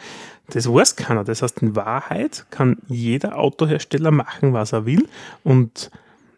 [0.50, 1.24] das weiß keiner.
[1.24, 5.08] Das heißt, in Wahrheit kann jeder Autohersteller machen, was er will
[5.44, 5.90] und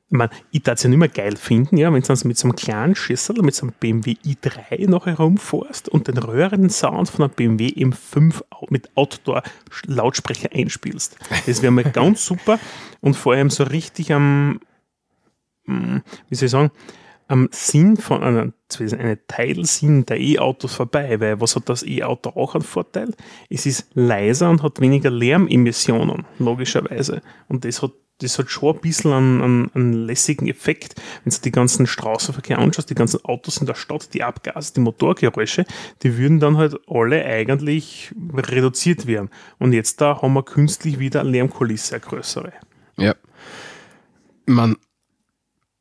[0.08, 2.46] ich, mein, ich darf es ja nicht mehr geil finden, ja, wenn du mit so
[2.46, 7.24] einem kleinen Schüssel, mit so einem BMW i3 noch herumfährst und den röhrenden Sound von
[7.24, 11.16] einem BMW M5 au- mit Outdoor-Lautsprecher einspielst.
[11.46, 12.60] Das wäre mal ganz super
[13.00, 14.60] und vor allem so richtig am,
[15.66, 15.96] mm,
[16.28, 16.70] wie soll ich sagen,
[17.28, 18.52] am Sinn von einer,
[19.00, 23.12] eine Teilsinn der E-Autos vorbei, weil was hat das E-Auto auch einen Vorteil?
[23.50, 27.22] Es ist leiser und hat weniger Lärmemissionen, logischerweise.
[27.48, 31.38] Und das hat das hat schon ein bisschen einen, einen, einen lässigen Effekt, wenn du
[31.40, 35.66] die ganzen Straßenverkehr anschaust, die ganzen Autos in der Stadt, die Abgase, die Motorgeräusche,
[36.02, 39.28] die würden dann halt alle eigentlich reduziert werden.
[39.58, 42.52] Und jetzt da haben wir künstlich wieder eine Lärmkulisse, eine größere.
[42.96, 43.14] Ja.
[44.46, 44.76] Man,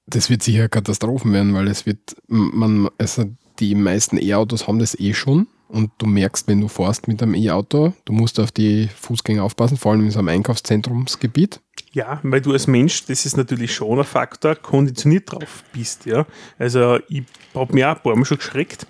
[0.08, 3.26] das wird sicher Katastrophen werden, weil es wird, man, also
[3.60, 7.36] die meisten E-Autos haben das eh schon und du merkst, wenn du fährst mit einem
[7.36, 11.62] E-Auto, du musst auf die Fußgänger aufpassen, vor allem in so einem Einkaufszentrumsgebiet.
[11.96, 16.26] Ja, weil du als Mensch, das ist natürlich schon ein Faktor, konditioniert drauf bist, ja.
[16.60, 18.86] Also ich habe mir auch ein paar Mal schon geschreckt.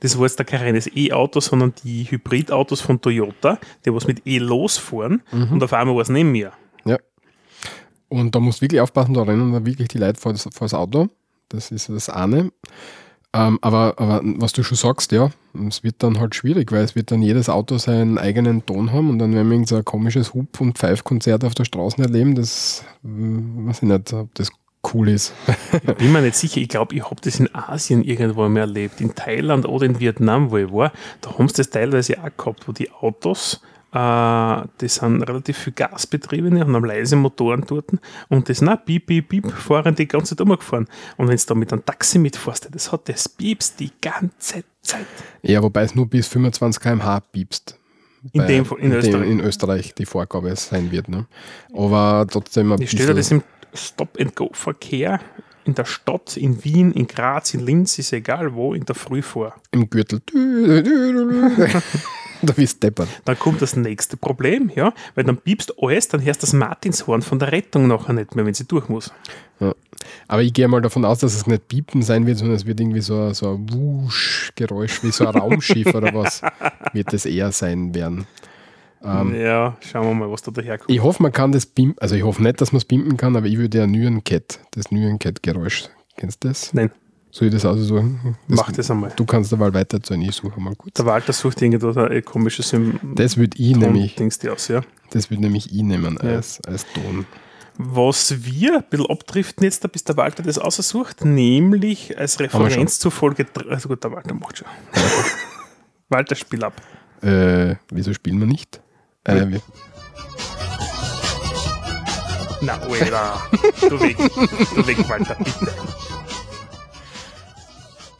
[0.00, 4.26] Das war jetzt da kein reines E-Auto, sondern die Hybridautos von Toyota, die was mit
[4.26, 6.52] E losfahren und auf einmal war es neben mir.
[6.84, 6.98] Ja.
[8.08, 10.64] Und da musst du wirklich aufpassen, da rennen da wirklich die Leute vor das, vor
[10.64, 11.10] das Auto.
[11.50, 12.50] Das ist das eine.
[13.34, 15.30] Ähm, aber, aber was du schon sagst, ja,
[15.68, 19.10] es wird dann halt schwierig, weil es wird dann jedes Auto seinen eigenen Ton haben
[19.10, 22.34] und dann werden wir so ein komisches Hub- und Pfeifkonzert auf der Straße erleben.
[22.34, 24.50] Das äh, weiß ich nicht, ob das
[24.94, 25.34] cool ist.
[25.98, 29.14] Bin mir nicht sicher, ich glaube, ich habe das in Asien irgendwo mal erlebt, in
[29.14, 30.92] Thailand oder in Vietnam, wo ich war.
[31.20, 33.60] Da haben sie das teilweise auch gehabt, wo die Autos,
[33.98, 37.90] äh, die sind relativ viel gasbetriebene und haben leise Motoren dort
[38.28, 40.86] und das, na, piep, piep, piep, fahren die ganze Zeit umgefahren.
[41.16, 45.06] Und wenn du da mit einem Taxi mitfährst, das hat das Pieps die ganze Zeit.
[45.42, 47.78] Ja, wobei es nur bis 25 km/h piepst.
[48.32, 49.28] In dem Fall- in Österreich.
[49.30, 51.08] in Österreich die Vorgabe sein wird.
[51.08, 51.26] Ne?
[51.72, 53.42] Aber trotzdem ein Ich stelle dir das im
[53.74, 55.20] Stop-and-Go-Verkehr
[55.64, 59.22] in der Stadt, in Wien, in Graz, in Linz, ist egal wo, in der Früh
[59.22, 59.54] vor.
[59.70, 60.20] im Gürtel.
[62.42, 63.08] da bist deppert.
[63.24, 67.22] Dann kommt das nächste Problem, ja, weil dann piepst alles, dann hörst du das Martinshorn
[67.22, 69.12] von der Rettung nachher nicht mehr, wenn sie durch muss.
[69.60, 69.74] Ja.
[70.28, 72.80] Aber ich gehe mal davon aus, dass es nicht piepen sein wird, sondern es wird
[72.80, 76.42] irgendwie so, ein- so ein Wusch-Geräusch, wie so ein Raumschiff oder was,
[76.92, 78.26] wird das eher sein werden.
[79.02, 80.90] Ähm, ja, schauen wir mal, was da daherkommt.
[80.90, 83.36] Ich hoffe, man kann das pimpen, also ich hoffe nicht, dass man es pimpen kann,
[83.36, 85.84] aber ich würde ja Nürenket, das Nürenket-Geräusch,
[86.16, 86.72] kennst du das?
[86.74, 86.90] Nein,
[87.38, 88.36] Soll ich das aussuchen?
[88.48, 89.12] Das, mach das einmal.
[89.14, 90.94] Du kannst aber weiter zu ich suche mal kurz.
[90.94, 93.14] Der Walter sucht irgendwo so ein komisches Symptom.
[93.14, 94.80] Das würde ich nämlich, Dings die aus, ja.
[95.10, 96.30] das würde nämlich ich nehmen Ja.
[96.30, 97.26] als, als Ton.
[97.76, 102.40] Was wir ein bisschen abdriften jetzt, bis der Walter das aussucht, nämlich als.
[102.40, 103.70] Referenz zu Folge 3.
[103.70, 104.66] Also gut, der Walter macht schon.
[106.08, 106.74] Walter, spiel ab.
[107.22, 108.80] Äh, wieso spielen wir nicht?
[109.22, 109.60] Äh, wir,
[112.62, 113.40] Na, Oela.
[113.88, 114.16] Du weg.
[114.74, 115.72] Du weg, Walter, bitte.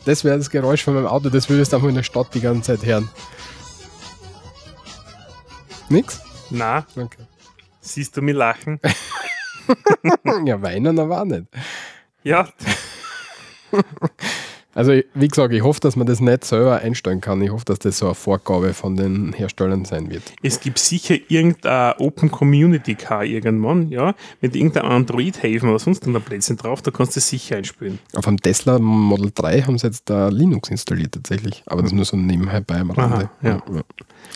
[0.08, 2.40] Das wäre das Geräusch von meinem Auto, das würdest du einfach in der Stadt die
[2.40, 3.10] ganze Zeit hören.
[5.90, 6.20] Nix?
[6.50, 7.24] Na, Okay.
[7.82, 8.80] siehst du mich lachen?
[10.46, 11.44] ja, weinen aber auch nicht.
[12.22, 12.48] Ja,
[14.78, 17.42] Also, wie gesagt, ich hoffe, dass man das nicht selber einstellen kann.
[17.42, 20.22] Ich hoffe, dass das so eine Vorgabe von den Herstellern sein wird.
[20.40, 26.20] Es gibt sicher irgendein Open Community Car irgendwann, ja, mit irgendeinem Android-Haven oder sonst einer
[26.20, 27.98] Plätzchen drauf, da kannst du es sicher einspielen.
[28.14, 32.04] Auf einem Tesla Model 3 haben sie jetzt da Linux installiert tatsächlich, aber das nur
[32.04, 33.30] so nebenbei beim Rande.
[33.42, 33.62] Aha, ja.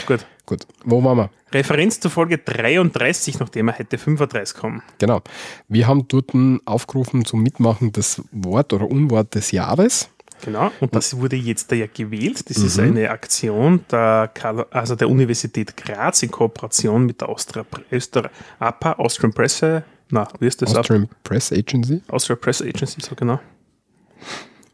[0.06, 0.26] Gut.
[0.44, 0.66] Gut.
[0.84, 1.30] Wo waren wir?
[1.52, 4.82] Referenz zur Folge 33, nachdem er hätte 35 kommen.
[4.98, 5.20] Genau.
[5.68, 6.32] Wir haben dort
[6.64, 10.08] aufgerufen zum Mitmachen das Wort oder Unwort des Jahres.
[10.42, 12.50] Genau, und das wurde jetzt da ja gewählt.
[12.50, 12.66] Das mhm.
[12.66, 14.30] ist eine Aktion der,
[14.70, 18.28] also der Universität Graz in Kooperation mit der Austria, Öster,
[18.58, 19.62] APA, Austrian Press,
[20.10, 20.74] na, wie ist das?
[20.74, 22.02] Austrian Press Agency.
[22.08, 23.40] Austrian Press Agency, so genau.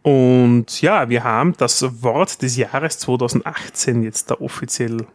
[0.02, 5.07] Und ja, wir haben das Wort des Jahres 2018 jetzt da offiziell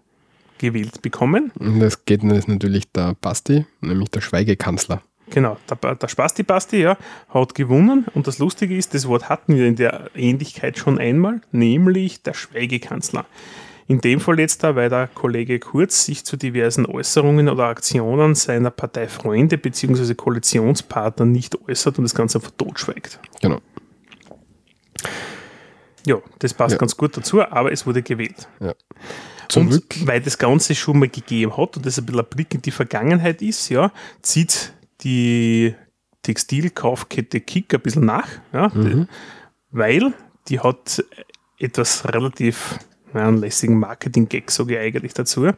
[0.60, 1.52] gewählt bekommen.
[1.58, 5.02] Und das geht das natürlich der Basti, nämlich der Schweigekanzler.
[5.30, 6.98] Genau, der, der Spasti Basti ja,
[7.30, 11.42] hat gewonnen und das Lustige ist, das Wort hatten wir in der Ähnlichkeit schon einmal,
[11.52, 13.26] nämlich der Schweigekanzler.
[13.88, 18.34] In dem Fall jetzt da, weil der Kollege Kurz sich zu diversen Äußerungen oder Aktionen
[18.34, 20.14] seiner Parteifreunde bzw.
[20.14, 23.20] Koalitionspartner nicht äußert und das Ganze einfach totschweigt.
[23.42, 23.60] Genau.
[26.06, 26.78] Ja, das passt ja.
[26.78, 28.48] ganz gut dazu, aber es wurde gewählt.
[28.60, 28.74] Ja.
[29.50, 29.84] Zurück.
[30.00, 32.62] Und weil das Ganze schon mal gegeben hat und das ein bisschen ein Blick in
[32.62, 35.76] die Vergangenheit ist, ja, zieht die
[36.22, 39.08] Textilkaufkette Kick ein bisschen nach, ja, mhm.
[39.72, 40.14] weil
[40.48, 41.04] die hat
[41.60, 42.80] etwas relativ
[43.14, 45.50] ja, einen lässigen Marketing-Gag, sage ich eigentlich dazu,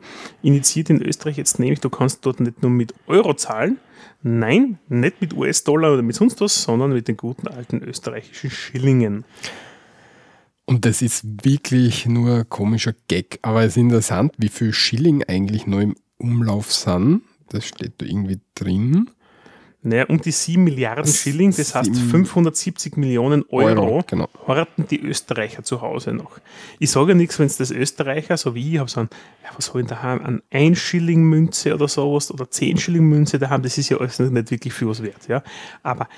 [0.42, 3.80] initiiert in Österreich jetzt nämlich, du kannst dort nicht nur mit Euro zahlen,
[4.24, 9.24] nein, nicht mit US-Dollar oder mit sonst was, sondern mit den guten alten österreichischen Schillingen.
[10.66, 15.24] Und das ist wirklich nur ein komischer Gag, aber es ist interessant, wie viel Schilling
[15.24, 17.22] eigentlich noch im Umlauf sind.
[17.50, 19.12] Das steht da irgendwie drin.
[19.86, 24.28] Naja, um die 7 Milliarden Schilling, das heißt 570 Millionen Euro, Euro genau.
[24.48, 26.40] horten die Österreicher zu Hause noch.
[26.80, 29.10] Ich sage ja nichts, wenn es das Österreicher, so wie ich, habe so ein,
[29.44, 33.08] ja, was soll ich da haben, an 1 Schilling Münze oder sowas oder 10 Schilling
[33.08, 35.28] Münze da haben, das ist ja alles nicht wirklich viel was wert.
[35.28, 35.44] Ja?
[35.84, 36.10] Aber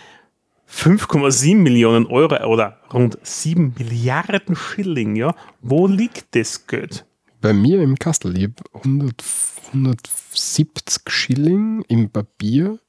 [0.72, 7.06] 5,7 Millionen Euro oder rund 7 Milliarden Schilling, ja, wo liegt das Geld?
[7.42, 8.56] Bei mir im Kastel, ich habe
[9.74, 12.80] 170 Schilling im Papier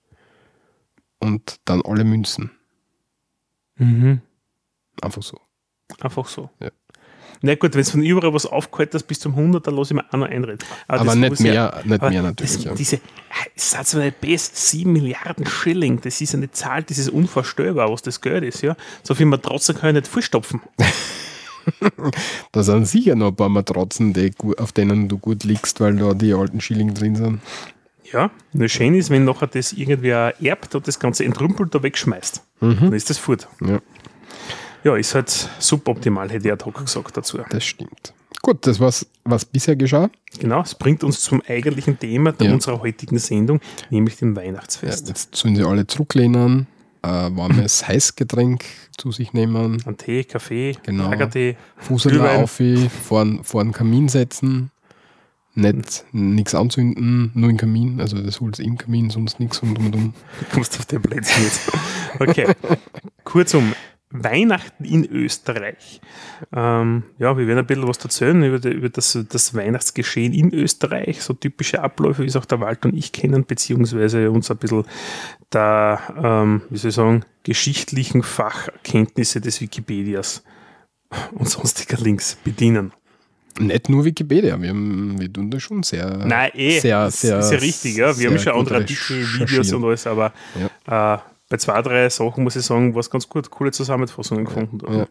[1.18, 2.50] und dann alle Münzen.
[3.76, 4.20] Mhm.
[5.00, 5.38] Einfach so.
[6.00, 6.50] Einfach so.
[6.60, 6.70] Ja.
[7.40, 9.96] Na gut, wenn es von überall was aufgehalten hast bis zum 100, dann lasse ich
[9.96, 10.58] mir auch noch einreden.
[10.88, 12.54] Aber, aber nicht, mehr, ja, nicht mehr natürlich.
[12.56, 12.74] Das, ja.
[12.74, 13.00] Diese,
[13.54, 18.20] Satz mal BS, 7 Milliarden Schilling, das ist eine Zahl, das ist unvorstellbar, was das
[18.20, 18.62] Geld ist.
[18.62, 18.76] Ja?
[19.04, 20.60] So viel Matratzen kann ich nicht vollstopfen.
[22.52, 26.14] da sind sicher noch ein paar Matratzen, die, auf denen du gut liegst, weil da
[26.14, 27.40] die alten Schilling drin sind.
[28.12, 32.42] Ja, nur schön ist, wenn nachher das irgendwer erbt und das Ganze entrümpelt da wegschmeißt.
[32.60, 32.76] Mhm.
[32.80, 33.48] Dann ist das fort.
[33.60, 33.80] Ja.
[34.84, 37.38] ja, ist halt suboptimal, hätte ich ad hoc gesagt dazu.
[37.50, 38.14] Das stimmt.
[38.40, 40.10] Gut, das war's, was bisher geschah.
[40.38, 42.52] Genau, es bringt uns zum eigentlichen Thema ja.
[42.52, 45.06] unserer heutigen Sendung, nämlich dem Weihnachtsfest.
[45.06, 46.66] Ja, jetzt sollen sie alle zurücklehnen,
[47.02, 48.64] äh, warmes Heißgetränk
[48.96, 49.82] zu sich nehmen.
[49.84, 51.10] Ein Tee, Kaffee, genau.
[51.10, 52.60] Lagertee, Fußel auf,
[53.06, 54.70] vor, vor den Kamin setzen
[55.58, 58.00] nicht nichts anzünden, nur im Kamin.
[58.00, 59.94] Also das holst im Kamin, sonst nichts und um und.
[59.94, 60.12] Du
[60.52, 61.70] kommst auf den Plätzchen jetzt.
[62.20, 62.46] Okay.
[63.22, 63.74] Kurzum,
[64.10, 66.00] Weihnachten in Österreich.
[66.52, 70.52] Ähm, ja, wir werden ein bisschen was erzählen über, die, über das, das, Weihnachtsgeschehen in
[70.54, 74.56] Österreich, so typische Abläufe, wie es auch der Walter und ich kennen, beziehungsweise uns ein
[74.56, 74.84] bisschen
[75.52, 80.42] der, ähm, wie soll ich sagen, geschichtlichen Facherkenntnisse des Wikipedias
[81.32, 82.92] und sonstiger Links bedienen.
[83.58, 86.18] Nicht nur Wikipedia, wir, haben, wir tun da schon sehr.
[86.24, 88.16] Nein, eh, sehr, sehr, ja richtig, ja.
[88.16, 90.32] Wir haben schon andere Artikel, Videos und alles, aber
[90.86, 91.14] ja.
[91.14, 91.18] äh,
[91.48, 94.80] bei zwei, drei Sachen muss ich sagen, war es ganz gut, coole Zusammenfassungen gefunden.
[94.92, 95.06] Ja.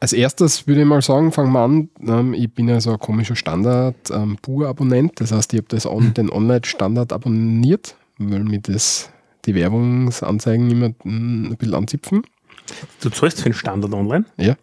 [0.00, 1.88] Als erstes würde ich mal sagen, fangen wir an.
[2.06, 6.14] Ähm, ich bin ja so ein komischer Standard-Pur-Abonnent, ähm, das heißt, ich habe das on,
[6.14, 9.10] den Online-Standard abonniert, weil mir das
[9.44, 12.22] die Werbungsanzeigen immer ein bisschen anzipfen.
[13.00, 14.24] Du zahlst für den Standard online?
[14.36, 14.56] Ja.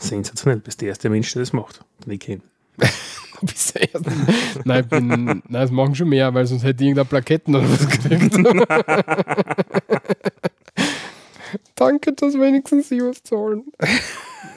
[0.00, 2.40] Sensationell, bist der erste Mensch, der das macht, den ich kenne.
[3.42, 4.10] bist der erste.
[4.64, 7.88] nein, bin, nein, das machen schon mehr, weil sonst hätte ich irgendeine Plaketten oder was
[7.88, 8.34] gekriegt.
[11.74, 13.64] Danke, dass wenigstens sie was zahlen.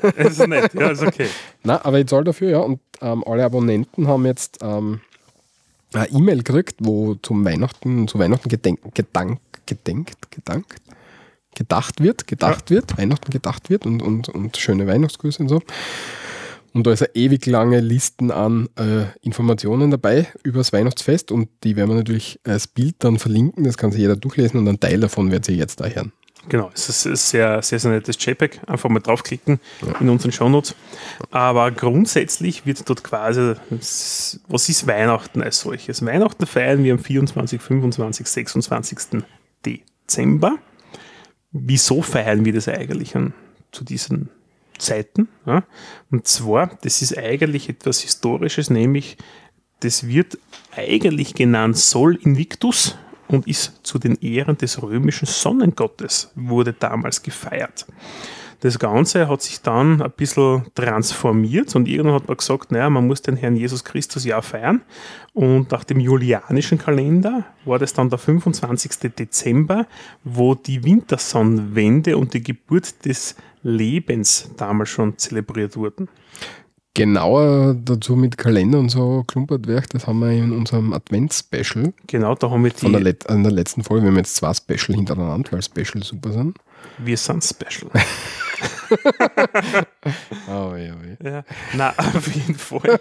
[0.02, 1.28] Das ist nett, ja, ist okay.
[1.64, 2.60] Nein, aber ich zahle dafür, ja.
[2.60, 5.02] Und ähm, alle Abonnenten haben jetzt ähm,
[5.94, 10.83] eine E-Mail gekriegt, wo zum Weihnachten, zu Weihnachten gedenk, gedank, gedenkt, gedankt,
[11.56, 12.78] gedacht wird, gedacht ja.
[12.78, 15.62] wird, Weihnachten gedacht wird und, und, und schöne Weihnachtsgrüße und so.
[16.74, 21.50] Und da ist eine ewig lange Listen an äh, Informationen dabei über das Weihnachtsfest und
[21.64, 23.64] die werden wir natürlich als Bild dann verlinken.
[23.64, 26.12] Das kann sich jeder durchlesen und ein Teil davon wird sich jetzt da hören.
[26.50, 28.60] Genau, es ist ein sehr, sehr, sehr nettes JPEG.
[28.68, 29.94] Einfach mal draufklicken ja.
[30.00, 30.76] in unseren Shownotes.
[31.32, 36.06] Aber grundsätzlich wird dort quasi, was ist Weihnachten als solches?
[36.06, 39.24] Weihnachten feiern wir am 24, 25, 26.
[39.66, 40.58] Dezember.
[41.54, 43.34] Wieso feiern wir das eigentlich an,
[43.72, 44.30] zu diesen
[44.80, 45.30] Zeiten?
[45.46, 45.64] Ja?
[46.12, 49.18] Und zwar, das ist eigentlich etwas Historisches, nämlich
[49.82, 50.38] das wird
[50.76, 57.86] eigentlich genannt Sol Invictus und ist zu den Ehren des römischen Sonnengottes, wurde damals gefeiert.
[58.64, 63.06] Das Ganze hat sich dann ein bisschen transformiert und irgendwann hat man gesagt, naja, man
[63.06, 64.84] muss den Herrn Jesus Christus ja feiern.
[65.34, 69.12] Und nach dem julianischen Kalender war das dann der 25.
[69.20, 69.86] Dezember,
[70.24, 76.08] wo die Wintersonnenwende und die Geburt des Lebens damals schon zelebriert wurden
[76.96, 81.92] genauer dazu mit Kalender und so klumpert wird, das haben wir in unserem Advents-Special.
[82.06, 82.78] Genau, da haben wir die.
[82.78, 86.04] Von der, Let in der letzten Folge, wir haben jetzt zwei Special hintereinander, weil Special
[86.04, 86.60] super sind.
[87.00, 87.90] Wir sind Special.
[90.48, 91.44] oh, ja, oh, ja.
[91.74, 93.00] Na, auf jeden Fall.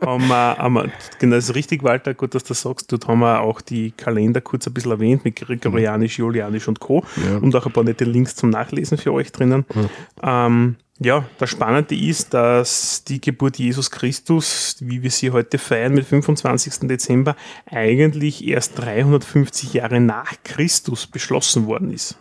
[0.00, 2.90] haben wir, haben wir, genau, das ist richtig, Walter, gut, dass du das sagst.
[2.92, 7.04] Dort haben wir auch die Kalender kurz ein bisschen erwähnt mit Gregorianisch, Julianisch und Co.
[7.24, 7.38] Ja.
[7.38, 9.64] Und auch ein paar nette Links zum Nachlesen für euch drinnen.
[9.74, 9.90] Mhm.
[10.22, 15.92] Ähm, ja, das Spannende ist, dass die Geburt Jesus Christus, wie wir sie heute feiern,
[15.92, 16.88] mit 25.
[16.88, 17.34] Dezember,
[17.66, 22.16] eigentlich erst 350 Jahre nach Christus beschlossen worden ist.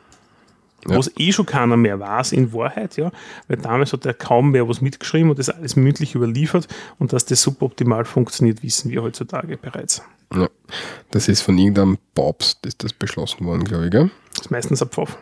[0.87, 0.97] Ja.
[0.97, 3.11] Was eh schon keiner mehr weiß in Wahrheit, ja,
[3.47, 6.67] weil damals hat er kaum mehr was mitgeschrieben und das alles mündlich überliefert
[6.99, 10.01] und dass das suboptimal funktioniert, wissen wir heutzutage bereits.
[10.33, 10.49] Ja,
[11.11, 14.11] das ist von irgendeinem Papst, ist das beschlossen worden, glaube ich, gell?
[14.33, 15.17] Das ist meistens ein Pfaff.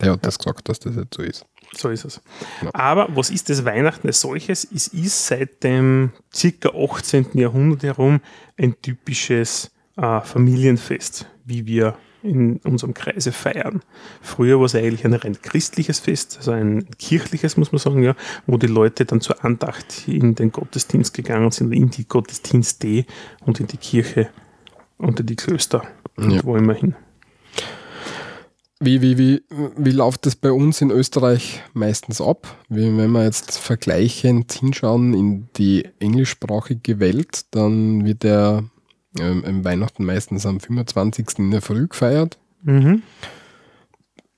[0.00, 1.44] Der hat das gesagt, dass das jetzt so ist.
[1.76, 2.20] So ist es.
[2.62, 2.70] Ja.
[2.72, 4.66] Aber was ist das Weihnachten als solches?
[4.72, 7.26] Es ist seit dem circa 18.
[7.34, 8.20] Jahrhundert herum
[8.56, 13.82] ein typisches äh, Familienfest, wie wir in unserem Kreise feiern.
[14.20, 18.14] Früher war es eigentlich ein rein christliches Fest, also ein kirchliches, muss man sagen, ja,
[18.46, 23.04] wo die Leute dann zur Andacht in den Gottesdienst gegangen sind, in die Gottesdienste
[23.44, 24.30] und in die Kirche
[24.98, 25.82] und in die Klöster
[26.16, 26.40] und ja.
[26.44, 26.94] wo immer hin.
[28.80, 29.42] Wie, wie, wie,
[29.76, 32.56] wie läuft das bei uns in Österreich meistens ab?
[32.68, 38.62] Wie, wenn wir jetzt vergleichend hinschauen in die englischsprachige Welt, dann wird der
[39.20, 41.38] ähm, Weihnachten meistens am 25.
[41.38, 42.38] in der Früh gefeiert.
[42.62, 43.02] Mhm.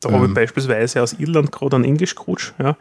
[0.00, 0.34] Da ähm, habe ich ähm.
[0.34, 2.76] beispielsweise aus Irland gerade einen Englisch-Coach, ja,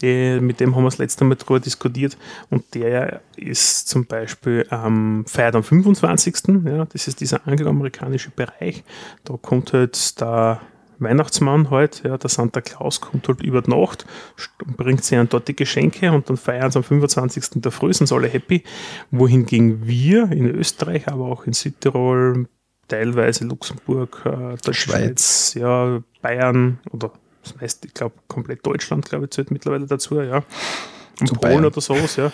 [0.00, 2.16] die, mit dem haben wir das letzte Mal drüber diskutiert
[2.50, 6.34] und der ist zum Beispiel ähm, feiert am 25.
[6.64, 8.82] Ja, das ist dieser angloamerikanische Bereich.
[9.24, 10.60] Da kommt halt der
[11.02, 14.06] Weihnachtsmann halt, ja, der Santa Claus kommt halt über die Nacht,
[14.76, 17.62] bringt sie an dort die Geschenke und dann feiern sie am 25.
[17.62, 18.62] der Früh, sind alle happy.
[19.10, 22.46] Wohingegen wir in Österreich, aber auch in Südtirol,
[22.88, 27.12] teilweise Luxemburg, äh, der Schweiz, ja, Bayern oder
[27.42, 30.44] das heißt, ich glaube, komplett Deutschland, glaube ich, zählt mittlerweile dazu, ja.
[31.20, 31.64] Und zu Polen Bayern.
[31.66, 32.32] oder sowas, ja.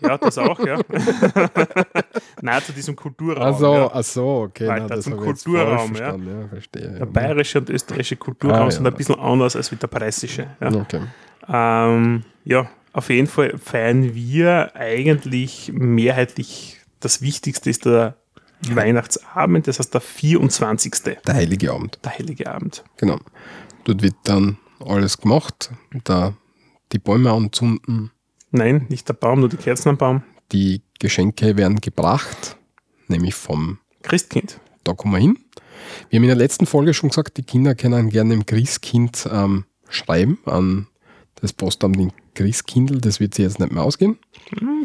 [0.00, 0.78] Ja, das auch, ja.
[2.42, 3.54] Nein, zu diesem Kulturraum.
[3.54, 3.90] Ach so, ja.
[3.92, 4.68] ach so okay.
[4.68, 6.16] Weiter na, zum Kulturraum, ja.
[6.16, 6.48] ja.
[6.48, 6.90] verstehe.
[6.98, 10.46] Der bayerische und österreichische Kulturraum ah, sind ein bisschen anders als wie der preußische.
[10.60, 10.72] Ja.
[10.72, 11.00] Okay.
[11.48, 18.16] Ähm, ja, auf jeden Fall feiern wir eigentlich mehrheitlich das Wichtigste ist der
[18.70, 20.94] Weihnachtsabend, das heißt der 24.
[21.26, 21.98] Der Heilige Abend.
[22.02, 22.82] Der Heilige Abend.
[22.96, 23.18] Genau.
[23.84, 25.70] Dort wird dann alles gemacht,
[26.04, 26.34] da
[26.92, 28.10] die Bäume anzünden,
[28.56, 30.22] Nein, nicht der Baum, nur die Kerzen am Baum.
[30.52, 32.56] Die Geschenke werden gebracht,
[33.08, 34.60] nämlich vom Christkind.
[34.84, 35.38] Da kommen wir hin.
[36.08, 39.64] Wir haben in der letzten Folge schon gesagt, die Kinder können gerne dem Christkind ähm,
[39.88, 40.86] schreiben an
[41.40, 43.00] das Postamt in Christkindl.
[43.00, 44.18] Das wird sie jetzt nicht mehr ausgehen.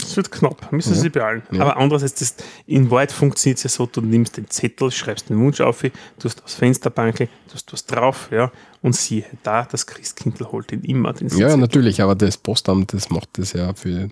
[0.02, 1.00] Es wird knapp, müssen ja.
[1.00, 1.44] sie beeilen.
[1.52, 1.62] Ja.
[1.62, 2.36] Aber andererseits, das,
[2.66, 5.84] in Wahrheit funktioniert es ja so, du nimmst den Zettel, schreibst den Wunsch auf,
[6.20, 11.14] tust aufs Fensterbankel, tust was drauf, ja, und siehe da, das Christkindl holt ihn immer.
[11.14, 11.58] Den ja, Zettel.
[11.58, 14.10] natürlich, aber das Postamt, das macht das ja für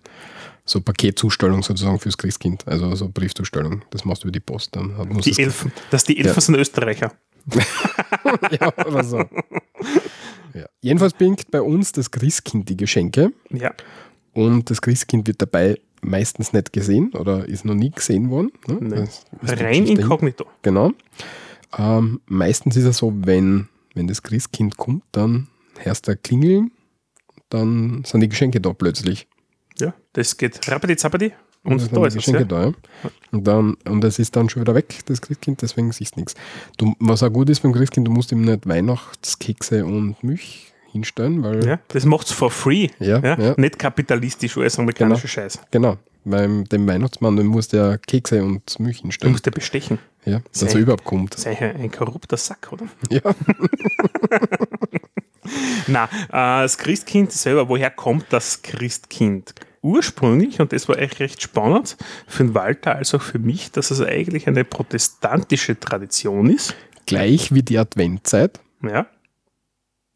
[0.66, 3.84] so Paketzustellung sozusagen fürs Christkind, also so Briefzustellung.
[3.90, 4.76] Das machst du über die Post.
[4.76, 6.42] Dann die Elfen, das die Elfen ja.
[6.42, 7.14] sind Österreicher.
[8.60, 9.24] ja, oder so.
[10.54, 10.66] Ja.
[10.82, 13.32] Jedenfalls bringt bei uns das Christkind die Geschenke.
[13.52, 13.74] Ja.
[14.34, 18.52] Und das Christkind wird dabei meistens nicht gesehen oder ist noch nie gesehen worden.
[18.68, 19.08] Ne?
[19.42, 20.46] Rein inkognito.
[20.62, 20.92] Genau.
[21.78, 25.48] Ähm, meistens ist es so, wenn, wenn das Christkind kommt, dann
[25.80, 26.72] hörst du klingeln,
[27.50, 29.28] dann sind die Geschenke da plötzlich.
[29.80, 31.34] Ja, das geht rappidi zappidi
[31.68, 32.58] und, und da ist Geschenke es, ja.
[32.58, 32.74] da, ja.
[33.32, 36.36] Und, dann, und es ist dann schon wieder weg, das Christkind, deswegen siehst du nichts.
[37.00, 41.66] was auch gut ist beim Christkind, du musst ihm nicht Weihnachtskekse und Milch hinstellen, weil
[41.66, 42.88] Ja, das macht's for free.
[43.00, 43.54] Ja, ja.
[43.58, 45.32] Nicht kapitalistisch US-amerikanischer Genau.
[45.32, 45.60] Scheiß.
[45.70, 50.00] genau, beim dem Weihnachtsmann, dem muss der Kekse und Milch Du hinstellen, musst ja bestechen.
[50.26, 51.34] ja, dass er Sei- überhaupt kommt.
[51.38, 52.86] Sei ja ein korrupter Sack, oder?
[53.10, 53.22] Ja,
[55.88, 59.54] Na, äh, das Christkind selber, woher kommt das Christkind?
[59.82, 61.98] Ursprünglich, und das war echt recht spannend,
[62.28, 66.76] für den Walter als auch für mich, dass es eigentlich eine protestantische Tradition ist.
[67.06, 68.60] gleich wie die Adventzeit.
[68.84, 69.08] Ja,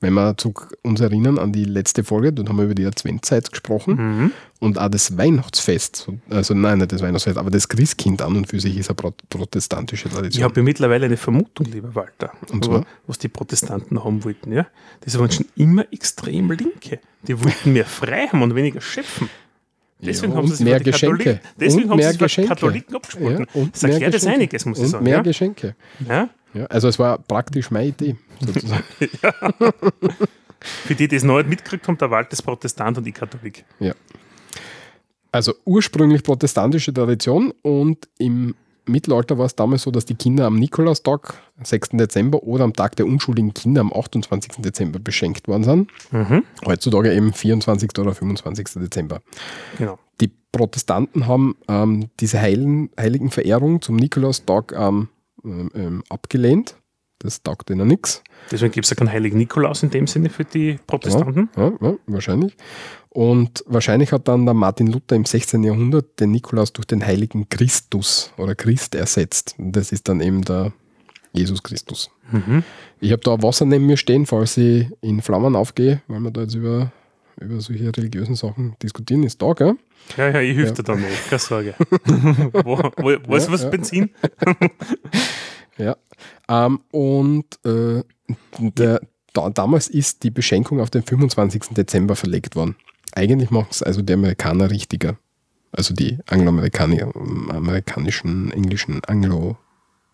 [0.01, 0.35] Wenn wir
[0.83, 4.31] uns erinnern an die letzte Folge, dort haben wir über die Adventzeit gesprochen mhm.
[4.59, 8.59] und auch das Weihnachtsfest, also nein, nicht das Weihnachtsfest, aber das Christkind an und für
[8.59, 10.43] sich ist eine pro- protestantische Ich Tradition.
[10.43, 12.85] habe ja mittlerweile eine Vermutung, lieber Walter, Und zwar?
[13.07, 14.51] was die Protestanten haben wollten.
[14.51, 14.65] Ja?
[15.01, 16.99] Das waren schon immer extrem Linke.
[17.27, 19.29] Die wollten mehr frei haben und weniger schöpfen.
[20.01, 21.17] Deswegen Ja, haben sie sich mehr Geschenke.
[21.17, 22.49] Katholiken, deswegen Und haben mehr sie Geschenke.
[22.49, 23.45] Katholiken abgespalten.
[23.53, 25.03] Ja, und das erklärt jetzt einiges, muss ich und sagen.
[25.03, 25.21] mehr Ja?
[25.21, 25.75] Geschenke.
[26.07, 26.29] Ja?
[26.53, 28.83] Ja, also es war praktisch meine Idee, sozusagen.
[30.59, 33.63] Für die, die es nicht mitgekriegt haben, der Walter ist Protestant und ich Katholik.
[33.79, 33.93] ja.
[35.33, 38.53] Also ursprünglich protestantische Tradition und im
[38.85, 41.89] Mittelalter war es damals so, dass die Kinder am Nikolaustag, 6.
[41.93, 44.53] Dezember, oder am Tag der unschuldigen Kinder am 28.
[44.57, 45.91] Dezember beschenkt worden sind.
[46.11, 46.43] Mhm.
[46.65, 47.97] Heutzutage eben 24.
[47.99, 48.81] oder 25.
[48.81, 49.21] Dezember.
[49.77, 49.99] Genau.
[50.19, 55.09] Die Protestanten haben ähm, diese Heiligen, Heiligenverehrung zum Nikolaustag ähm,
[55.43, 56.75] ähm, abgelehnt.
[57.23, 58.23] Das taugt ihnen nichts.
[58.51, 61.49] Deswegen gibt es ja keinen heiligen Nikolaus in dem Sinne für die Protestanten.
[61.55, 62.55] Ja, ja, wahrscheinlich.
[63.09, 65.63] Und wahrscheinlich hat dann der Martin Luther im 16.
[65.63, 69.55] Jahrhundert den Nikolaus durch den heiligen Christus oder Christ ersetzt.
[69.57, 70.73] Und das ist dann eben der
[71.33, 72.09] Jesus Christus.
[72.31, 72.63] Mhm.
[72.99, 76.41] Ich habe da Wasser neben mir stehen, falls ich in Flammen aufgehe, weil wir da
[76.41, 76.91] jetzt über,
[77.39, 79.23] über solche religiösen Sachen diskutieren.
[79.23, 79.75] Ist da, gell?
[80.17, 80.73] Ja, ja, ich hilf Ja.
[80.75, 81.75] dir dann nicht, keine Sorge.
[82.63, 83.69] wo, wo, weißt du Ja, was, ja.
[83.69, 84.09] Benzin?
[85.77, 85.95] Ja.
[86.47, 88.03] Ähm, und äh,
[88.59, 89.01] der,
[89.33, 91.69] da, damals ist die Beschenkung auf den 25.
[91.71, 92.75] Dezember verlegt worden.
[93.13, 95.17] Eigentlich machen es also die Amerikaner richtiger.
[95.71, 97.15] Also die Angloamerikaner,
[97.49, 99.57] amerikanischen, englischen, Anglo.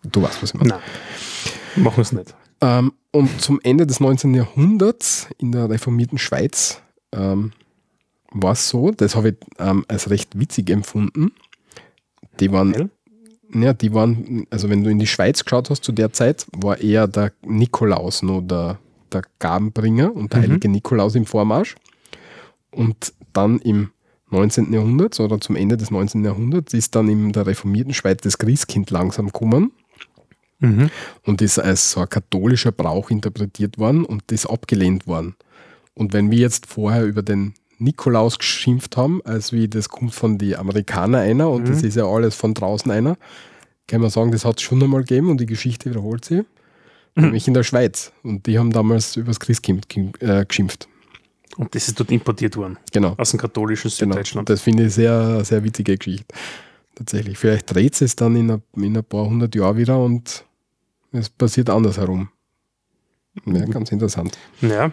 [0.04, 0.70] Du weißt, was ich meine.
[0.70, 2.34] Nein, machen wir es nicht.
[2.60, 4.34] Ähm, und zum Ende des 19.
[4.34, 6.80] Jahrhunderts in der reformierten Schweiz
[7.12, 7.52] ähm,
[8.30, 11.32] war es so, das habe ich ähm, als recht witzig empfunden.
[12.40, 12.90] Die waren?
[13.54, 16.78] Ja, die waren, also wenn du in die Schweiz geschaut hast zu der Zeit, war
[16.80, 18.78] eher der Nikolaus noch der,
[19.12, 20.44] der Gabenbringer und der Mhm.
[20.44, 21.74] heilige Nikolaus im Vormarsch.
[22.70, 23.90] Und dann im
[24.30, 24.72] 19.
[24.72, 26.24] Jahrhundert oder zum Ende des 19.
[26.24, 29.72] Jahrhunderts ist dann in der reformierten Schweiz das Christkind langsam gekommen
[30.60, 30.90] Mhm.
[31.24, 35.36] und ist als so ein katholischer Brauch interpretiert worden und ist abgelehnt worden.
[35.94, 40.38] Und wenn wir jetzt vorher über den Nikolaus geschimpft haben, als wie das kommt von
[40.38, 41.66] den Amerikanern einer und Mhm.
[41.72, 43.16] das ist ja alles von draußen einer,
[43.86, 46.44] kann man sagen, das hat es schon einmal gegeben und die Geschichte wiederholt sich.
[47.14, 47.24] Mhm.
[47.24, 48.12] Nämlich in der Schweiz.
[48.22, 49.86] Und die haben damals über das Christkind
[50.20, 50.88] äh, geschimpft.
[51.56, 53.14] Und das ist dort importiert worden, Genau.
[53.16, 54.12] aus dem katholischen genau.
[54.14, 54.48] Süddeutschland.
[54.48, 56.26] Und das finde ich sehr, sehr witzige Geschichte.
[56.94, 57.38] Tatsächlich.
[57.38, 60.44] Vielleicht dreht es dann in ein, in ein paar hundert Jahren wieder und
[61.12, 62.28] es passiert andersherum.
[63.46, 64.38] Ja, ganz interessant.
[64.60, 64.90] Ja.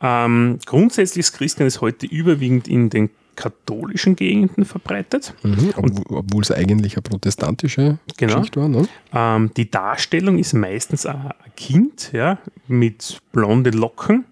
[0.00, 5.34] Ähm, grundsätzlich ist Christkind ist heute überwiegend in den katholischen Gegenden verbreitet.
[5.42, 5.72] Mhm.
[5.76, 8.36] Obwohl es eigentlich eine protestantische Genau.
[8.36, 8.68] Geschichte war.
[8.68, 8.86] Ne?
[9.12, 12.38] Ähm, die Darstellung ist meistens ein Kind ja,
[12.68, 14.24] mit blonde Locken,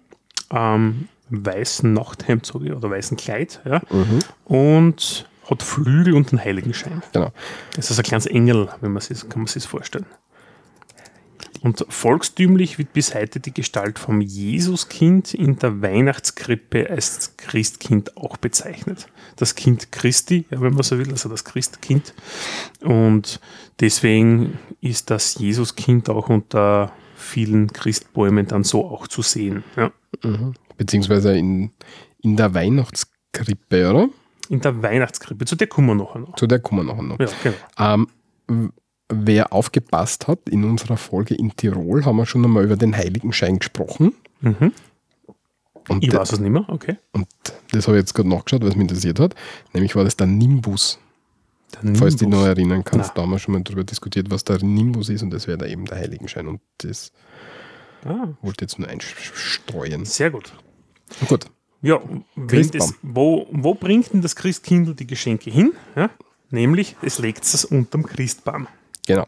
[0.51, 4.19] ähm, weißen Nachthemd oder weißen Kleid ja, Mhm.
[4.45, 7.01] und hat Flügel und einen Heiligenschein.
[7.11, 7.31] Genau.
[7.75, 10.05] Das ist ein kleines Engel, wenn man sich, kann man sich das vorstellen.
[11.63, 18.35] Und volkstümlich wird bis heute die Gestalt vom Jesuskind in der Weihnachtskrippe als Christkind auch
[18.35, 19.07] bezeichnet.
[19.37, 22.13] Das Kind Christi, ja, wenn man so will, also das Christkind.
[22.81, 23.39] Und
[23.79, 29.63] deswegen ist das Jesuskind auch unter vielen Christbäumen dann so auch zu sehen.
[29.77, 29.89] Ja.
[30.21, 30.55] Mhm.
[30.75, 31.71] Beziehungsweise in,
[32.21, 34.09] in der Weihnachtskrippe, oder?
[34.49, 36.35] In der Weihnachtskrippe, zu der kommen wir noch.
[36.35, 37.19] Zu der kommen wir noch.
[37.21, 38.07] Ja, genau.
[38.49, 38.73] Ähm,
[39.25, 43.59] wer aufgepasst hat, in unserer Folge in Tirol haben wir schon einmal über den Heiligenschein
[43.59, 44.13] gesprochen.
[44.41, 44.71] Mhm.
[45.89, 46.95] Und, Ich weiß es nicht mehr, okay.
[47.11, 47.27] und
[47.71, 49.35] das habe ich jetzt gerade nachgeschaut, was mich interessiert hat.
[49.73, 50.97] Nämlich war das der Nimbus.
[51.73, 52.39] Der Falls du dich Nimbus.
[52.39, 53.13] noch erinnern kannst, Na.
[53.15, 55.65] da haben wir schon mal darüber diskutiert, was der Nimbus ist und das wäre da
[55.65, 56.47] eben der Heiligenschein.
[56.47, 57.11] Und das
[58.05, 60.05] Ah, wollte ich jetzt nur einstreuen.
[60.05, 60.53] sehr gut.
[61.27, 61.45] Gut.
[61.81, 61.99] Ja,
[62.35, 65.73] das, wo, wo bringt denn das Christkindl die Geschenke hin?
[65.97, 66.09] Ja?
[66.49, 68.67] Nämlich, es legt es unterm Christbaum.
[69.07, 69.27] Genau.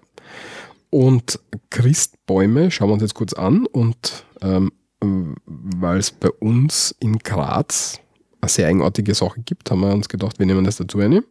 [0.90, 4.72] Und Christbäume schauen wir uns jetzt kurz an und ähm,
[5.46, 8.00] weil es bei uns in Graz
[8.42, 11.24] eine sehr eigenartige Sache gibt, haben wir uns gedacht, wir nehmen das dazu eine.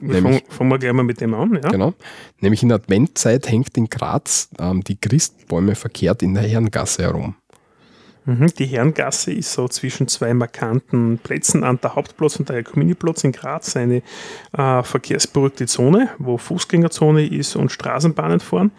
[0.00, 1.58] Nämlich, fangen wir gleich mal mit dem an.
[1.62, 1.70] Ja?
[1.70, 1.94] genau,
[2.40, 7.36] nämlich in der Adventzeit hängt in Graz ähm, die Christbäume verkehrt in der Herrengasse herum.
[8.24, 13.24] Mhm, die Herrengasse ist so zwischen zwei markanten Plätzen an der Hauptplatz und der Jakominiplatz
[13.24, 14.02] in Graz eine
[14.52, 18.70] äh, verkehrsberuhigte Zone, wo Fußgängerzone ist und Straßenbahnen fahren.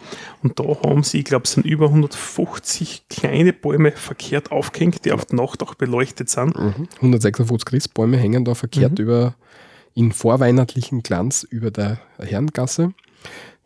[0.42, 5.12] Und da haben sie, ich glaube, es sind über 150 kleine Bäume verkehrt aufgehängt, die
[5.12, 6.58] auf der Nacht auch beleuchtet sind.
[6.58, 6.88] Mhm.
[6.96, 9.04] 156 Christbäume hängen da verkehrt mhm.
[9.04, 9.34] über
[9.94, 12.92] in vorweihnachtlichen Glanz über der Herrengasse.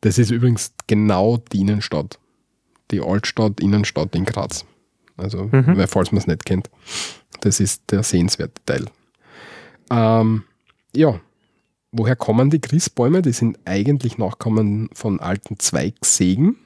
[0.00, 2.18] Das ist übrigens genau die Innenstadt.
[2.90, 4.64] Die Altstadt, Innenstadt in Graz.
[5.18, 5.76] Also, mhm.
[5.76, 6.70] weil, falls man es nicht kennt,
[7.40, 8.86] das ist der sehenswerte Teil.
[9.90, 10.44] Ähm,
[10.94, 11.20] ja,
[11.92, 13.22] woher kommen die Christbäume?
[13.22, 16.56] Die sind eigentlich Nachkommen von alten Zweigsägen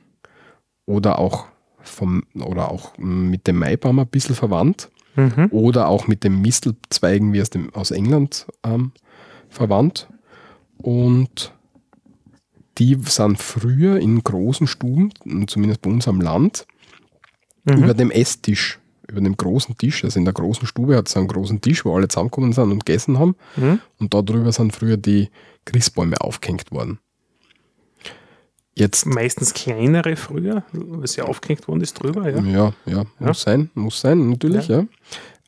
[0.87, 1.47] oder auch,
[1.81, 5.49] vom, oder auch mit dem Maibaum ein bisschen verwandt mhm.
[5.51, 8.93] oder auch mit den Mistelzweigen wie aus, dem, aus England ähm,
[9.49, 10.09] verwandt.
[10.79, 11.55] Und
[12.79, 15.11] die sind früher in großen Stuben,
[15.47, 16.67] zumindest bei uns am Land,
[17.65, 17.85] mhm.
[17.85, 21.29] über dem Esstisch, über dem großen Tisch, also in der großen Stube hat es einen
[21.29, 23.37] großen Tisch, wo alle zusammengekommen sind und gegessen haben.
[23.57, 23.81] Mhm.
[23.99, 25.29] Und darüber sind früher die
[25.65, 26.99] Christbäume aufgehängt worden.
[28.75, 32.41] Jetzt, Meistens kleinere früher, weil sie aufgehängt worden ist drüber, ja.
[32.41, 33.27] Ja, ja, ja.
[33.27, 34.87] muss sein, muss sein, natürlich, ja.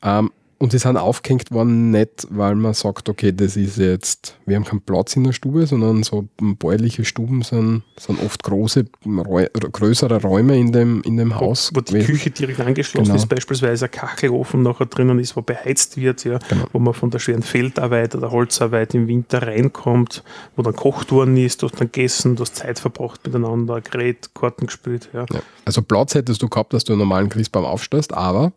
[0.03, 0.19] ja.
[0.19, 4.55] Ähm, und sie sind aufgehängt worden, nicht weil man sagt, okay, das ist jetzt, wir
[4.55, 10.21] haben keinen Platz in der Stube, sondern so bäuerliche Stuben sind, sind oft große, größere
[10.21, 11.71] Räume in dem, in dem Haus.
[11.73, 13.15] Wo, wo die Küche direkt angeschlossen genau.
[13.17, 16.65] ist, beispielsweise ein Kachelofen nachher drinnen ist, wo beheizt wird, ja, genau.
[16.71, 20.23] wo man von der schweren Feldarbeit oder Holzarbeit im Winter reinkommt,
[20.55, 24.67] wo dann Kochtouren ist, du hast dann gegessen, du hast Zeit verbracht miteinander, geredet, Karten
[24.67, 25.09] gespielt.
[25.13, 25.25] Ja.
[25.33, 25.41] ja.
[25.65, 28.53] Also Platz hättest du gehabt, dass du einen normalen Christbaum aufstellst, aber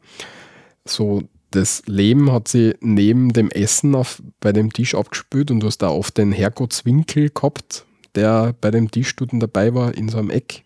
[0.85, 5.67] so das Leben hat sie neben dem Essen auf, bei dem Tisch abgespült und du
[5.67, 10.19] hast da oft den Herrgottswinkel gehabt, der bei dem Tisch dort dabei war, in so
[10.19, 10.65] einem Eck.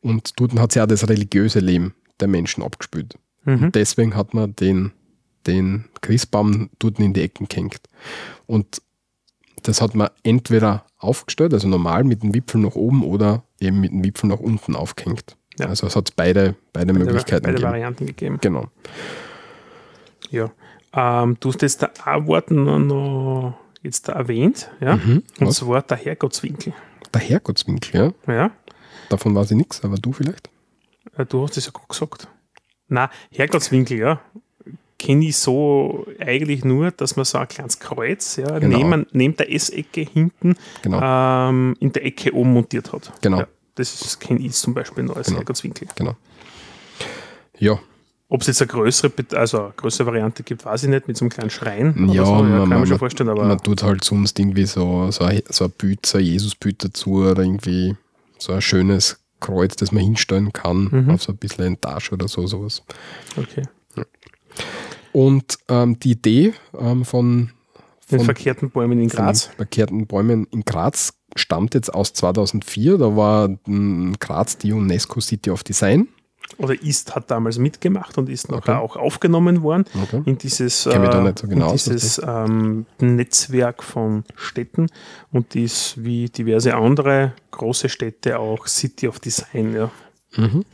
[0.00, 3.18] Und dort hat sie auch das religiöse Leben der Menschen abgespült.
[3.44, 3.64] Mhm.
[3.64, 4.92] Und deswegen hat man den,
[5.46, 7.80] den Christbaum dort in die Ecken gehängt.
[8.46, 8.80] Und
[9.62, 13.90] das hat man entweder aufgestellt, also normal mit dem Wipfel nach oben oder eben mit
[13.90, 15.36] dem Wipfel nach unten aufgehängt.
[15.58, 15.66] Ja.
[15.66, 17.70] Also es hat beide, beide, beide Möglichkeiten beide gegeben.
[17.70, 18.38] Varianten gegeben.
[18.40, 18.68] Genau.
[20.30, 20.50] Ja.
[20.92, 24.96] Ähm, du hast jetzt da ein Wort noch, noch jetzt da erwähnt, ja?
[24.96, 26.72] Mhm, und zwar der Herrgottswinkel.
[27.12, 28.32] Der Herrgottswinkel, ja?
[28.32, 28.50] Ja.
[29.08, 30.48] Davon weiß ich nichts, aber du vielleicht?
[31.16, 32.28] Äh, du hast es ja gerade gesagt.
[32.88, 34.20] Na, Herrgottswinkel, ja.
[34.98, 38.76] Kenne ich so eigentlich nur, dass man so ein kleines Kreuz ja, genau.
[38.76, 41.00] neben, neben der S-Ecke hinten genau.
[41.02, 43.10] ähm, in der Ecke oben montiert hat.
[43.22, 43.38] Genau.
[43.38, 45.38] Ja, das kenne ich zum Beispiel noch als genau.
[45.38, 45.88] Herrgottswinkel.
[45.94, 46.16] Genau.
[47.58, 47.78] Ja,
[48.30, 51.24] ob es jetzt eine größere, also eine größere Variante gibt, weiß ich nicht, mit so
[51.24, 52.08] einem kleinen Schrein.
[52.12, 52.32] Ja, so.
[52.36, 53.28] ja man, kann man, schon vorstellen.
[53.28, 56.82] Aber man tut halt sonst irgendwie so, so, ein, so ein Bild, so ein Jesusbild
[56.82, 57.96] dazu oder irgendwie
[58.38, 61.10] so ein schönes Kreuz, das man hinstellen kann, mhm.
[61.10, 62.84] auf so ein bisschen eine Tasche oder so, sowas.
[63.36, 63.64] Okay.
[63.96, 64.04] Ja.
[65.12, 67.50] Und ähm, die Idee ähm, von,
[68.06, 69.46] von den verkehrten Bäumen in Graz.
[69.56, 72.96] verkehrten Bäumen in Graz stammt jetzt aus 2004.
[72.96, 73.48] Da war
[74.20, 76.06] Graz die UNESCO City of Design
[76.58, 78.82] oder ist, hat damals mitgemacht und ist nachher okay.
[78.82, 80.22] auch aufgenommen worden okay.
[80.24, 84.88] in dieses, äh, so genau, dieses ähm, Netzwerk von Städten
[85.32, 89.74] und ist wie diverse andere großeStädte auch City of Design.
[89.74, 89.90] Ja.
[90.36, 90.64] Mhm.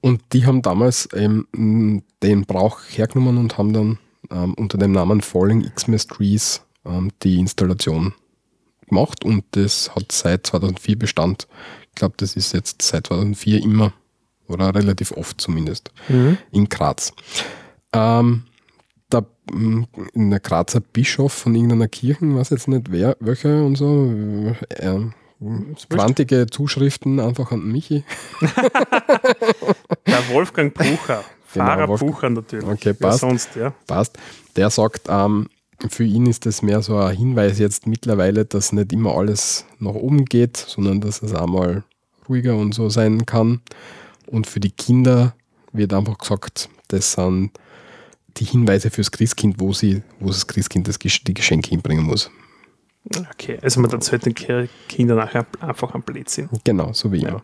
[0.00, 3.98] Und die haben damals ähm, den Brauch hergenommen und haben dann
[4.30, 8.14] ähm, unter dem Namen Falling Xmas Trees ähm, die Installation
[8.88, 11.48] gemacht und das hat seit 2004 Bestand.
[11.90, 13.92] Ich glaube, das ist jetzt seit 2004 immer
[14.48, 16.38] oder relativ oft zumindest, mhm.
[16.52, 17.12] in Graz.
[17.92, 18.44] Ähm,
[19.12, 19.84] der, mm,
[20.14, 25.00] der Grazer Bischof von irgendeiner Kirche, weiß jetzt nicht wer, welche und so, äh,
[25.88, 28.04] quantige Zuschriften einfach an Michi.
[30.06, 32.66] der Wolfgang Bucher, Pfarrer genau, Bucher natürlich.
[32.66, 33.20] Okay, passt.
[33.20, 33.72] Sonst, ja.
[33.86, 34.18] passt.
[34.56, 35.48] Der sagt, ähm,
[35.88, 39.94] für ihn ist das mehr so ein Hinweis jetzt mittlerweile, dass nicht immer alles nach
[39.94, 41.84] oben geht, sondern dass es auch mal
[42.28, 43.60] ruhiger und so sein kann.
[44.26, 45.34] Und für die Kinder
[45.72, 47.50] wird einfach gesagt, das sind
[48.36, 52.30] die Hinweise fürs Christkind, wo sie, wo das Christkind das, die Geschenke hinbringen muss.
[53.32, 56.48] Okay, also man erzählt den Kindern nachher einfach am Blödsinn.
[56.64, 57.30] Genau, so wie immer.
[57.30, 57.42] Ja.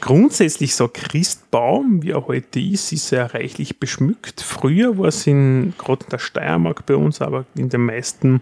[0.00, 4.40] Grundsätzlich so Christbaum, wie er heute ist, ist sehr reichlich beschmückt.
[4.40, 8.40] Früher war es in, gerade in der Steiermark bei uns, aber in den meisten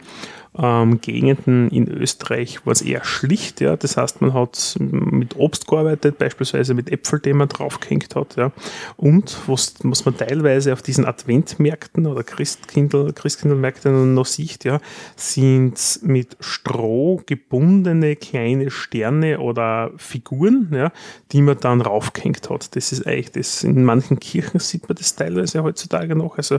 [0.59, 3.61] ähm, Gegenden in Österreich war es eher schlicht.
[3.61, 3.77] Ja?
[3.77, 8.37] Das heißt, man hat mit Obst gearbeitet, beispielsweise mit Äpfel, die man draufgehängt hat.
[8.37, 8.53] Ja?
[8.97, 14.81] Und was, was man teilweise auf diesen Adventmärkten oder Christkindl, Christkindlmärkten noch sieht, ja,
[15.17, 20.93] sind mit Stroh gebundene kleine Sterne oder Figuren, ja,
[21.33, 22.77] die man dann raufgehängt hat.
[22.77, 23.65] Das ist eigentlich das.
[23.65, 26.37] In manchen Kirchen sieht man das teilweise heutzutage noch.
[26.37, 26.57] Also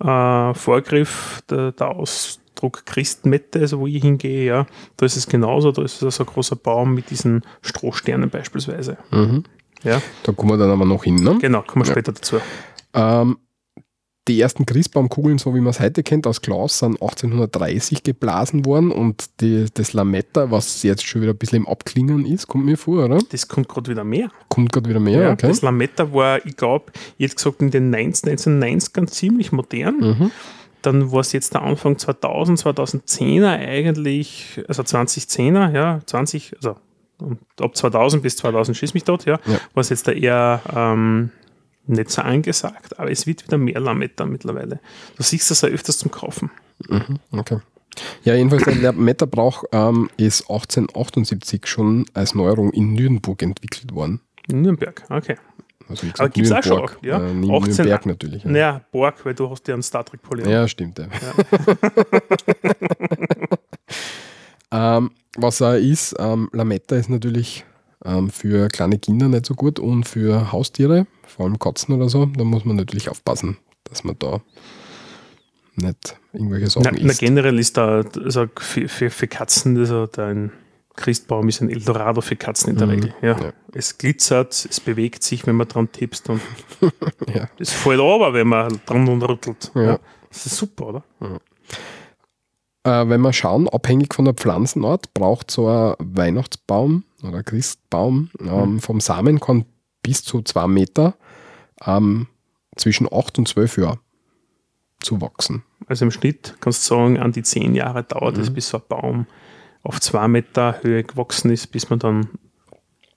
[0.00, 1.96] äh, Vorgriff der, der
[2.60, 6.24] Ausdruck Christmette, also wo ich hingehe, ja, da ist es genauso, da ist es also
[6.24, 8.98] ein großer Baum mit diesen Strohsternen beispielsweise.
[9.10, 9.44] Mhm.
[9.82, 10.02] Ja.
[10.24, 11.16] Da kommen wir dann aber noch hin.
[11.16, 11.38] Ne?
[11.40, 11.92] Genau, kommen wir Ja.
[11.94, 12.36] später dazu.
[12.92, 13.38] Ähm,
[14.28, 18.92] die ersten Christbaumkugeln, so wie man es heute kennt, aus Glas, sind 1830 geblasen worden
[18.92, 22.76] und die, das Lametta, was jetzt schon wieder ein bisschen im Abklingen ist, kommt mir
[22.76, 23.18] vor, oder?
[23.30, 24.30] Das kommt gerade wieder mehr.
[24.50, 25.48] Kommt gerade wieder mehr, okay.
[25.48, 29.96] Das Lametta war, ich glaube, jetzt gesagt in den 19, 1990ern ziemlich modern.
[29.98, 30.30] Mhm.
[30.82, 36.76] Dann war es jetzt der Anfang 2000, 2010er eigentlich, also 2010er, ja, 20, also
[37.60, 39.60] ab 2000 bis 2000 schieß mich dort, ja, Ja.
[39.74, 41.30] war es jetzt da eher ähm,
[41.86, 44.80] nicht so angesagt, aber es wird wieder mehr Lametta mittlerweile.
[45.16, 46.50] Du siehst das ja öfters zum Kaufen.
[46.88, 47.58] Mhm, okay.
[48.22, 54.20] Ja, jedenfalls der Lametta-Brauch ähm, ist 1878 schon als Neuerung in Nürnberg entwickelt worden.
[54.48, 55.36] In Nürnberg, okay.
[55.90, 57.18] Also wie Aber gibt's auch schon, ja?
[57.18, 58.44] Äh, Nür- 18 Nürnberg natürlich.
[58.44, 60.50] Ja, Naja, Borg, weil du hast ja einen Star Trek Polygon.
[60.50, 60.98] ja stimmt.
[60.98, 61.06] Ja.
[64.98, 67.64] ähm, was auch ist, ähm, Lametta ist natürlich
[68.04, 72.26] ähm, für kleine Kinder nicht so gut und für Haustiere, vor allem Katzen oder so,
[72.26, 74.40] da muss man natürlich aufpassen, dass man da
[75.76, 77.20] nicht irgendwelche Sachen na, isst.
[77.20, 80.52] generell ist da also für, für, für Katzen, also da ein
[80.96, 83.14] Christbaum ist ein Eldorado für Katzen in der Mhm, Regel.
[83.22, 83.38] Ja.
[83.40, 83.52] ja.
[83.72, 86.40] Es glitzert, es bewegt sich, wenn man dran tippst und
[87.34, 87.48] Ja.
[87.58, 89.70] es fällt aber, wenn man dran und rüttelt.
[89.74, 89.98] Ja.
[90.28, 91.04] Das ist super, oder?
[92.82, 98.80] Äh, wenn wir schauen, abhängig von der Pflanzenart, braucht so ein Weihnachtsbaum oder Christbaum ähm,
[98.80, 99.66] vom Samen kann
[100.02, 101.14] bis zu zwei Meter
[101.84, 102.26] ähm,
[102.76, 104.00] zwischen 8 und 12 Jahren
[105.02, 105.62] zu wachsen.
[105.86, 108.42] Also im Schnitt kannst du sagen, an die zehn Jahre dauert Mhm.
[108.42, 109.26] es, bis so ein Baum
[109.82, 112.28] auf zwei Meter Höhe gewachsen ist, bis man dann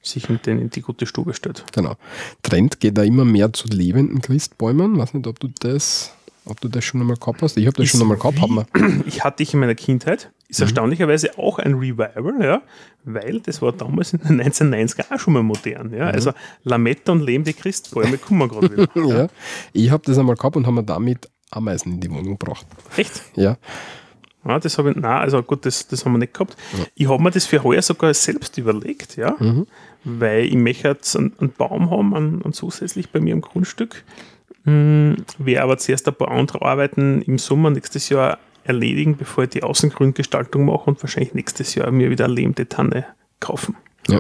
[0.02, 1.64] sich in, den, in die gute Stube stellt.
[1.74, 1.96] Genau.
[2.42, 4.98] Trend geht da immer mehr zu lebenden Christbäumen.
[4.98, 6.14] Weiß nicht, ob du das,
[6.46, 7.56] ob du das schon einmal gehabt hast.
[7.58, 8.38] Ich habe das Ist schon einmal gehabt.
[8.38, 9.04] wie- Haben wir.
[9.08, 10.64] ich hatte ich in meiner Kindheit, ist Mhm.
[10.64, 12.62] erstaunlicherweise auch ein Revival, ja,
[13.06, 15.94] weil das war damals in den 1990er auch schon mal modern.
[15.94, 16.08] Ja.
[16.08, 16.34] Also
[16.64, 18.88] Lametta und lebende Christbäume kommen gerade wieder.
[19.08, 19.28] Ja.
[19.72, 22.66] Ich habe das einmal gehabt und haben mir damit Ameisen in die Wohnung gebracht.
[22.98, 23.22] Echt?
[23.36, 23.58] Ja.
[24.46, 26.58] Ja, das habe ich, nein, also gut, das, das haben wir nicht gehabt.
[26.96, 29.68] Ich habe mir das für heuer sogar selbst überlegt, ja, Mhm.
[30.04, 34.04] weil ich möchte jetzt einen, einen Baum haben, einen, einen zusätzlich bei mir im Grundstück.
[34.66, 39.50] Hm, werde aber zuerst ein paar andere Arbeiten im Sommer nächstes Jahr erledigen, bevor ich
[39.52, 43.06] die Außengrundgestaltung mache und wahrscheinlich nächstes Jahr mir wieder eine lebende Tanne
[43.42, 43.76] kaufen.
[44.08, 44.20] Ja.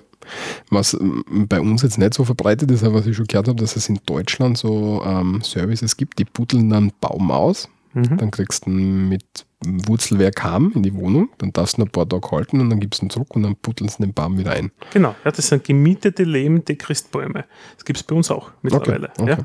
[0.69, 3.59] Was ähm, bei uns jetzt nicht so verbreitet ist, aber was ich schon gehört habe,
[3.59, 7.69] dass es in Deutschland so ähm, Services gibt, die buddeln dann Baum aus.
[7.94, 8.18] Mhm.
[8.18, 11.91] Dann kriegst du ihn mit Wurzelwerk heim in die Wohnung, dann darfst du ihn ein
[11.91, 14.38] paar Tage halten und dann gibst du ihn zurück und dann buddeln sie den Baum
[14.38, 14.72] wieder ein.
[14.91, 17.46] Genau, ja, das sind gemietete lebende Christbäume.
[17.76, 19.10] Das gibt es bei uns auch mittlerweile.
[19.18, 19.30] okay.
[19.30, 19.38] Ja.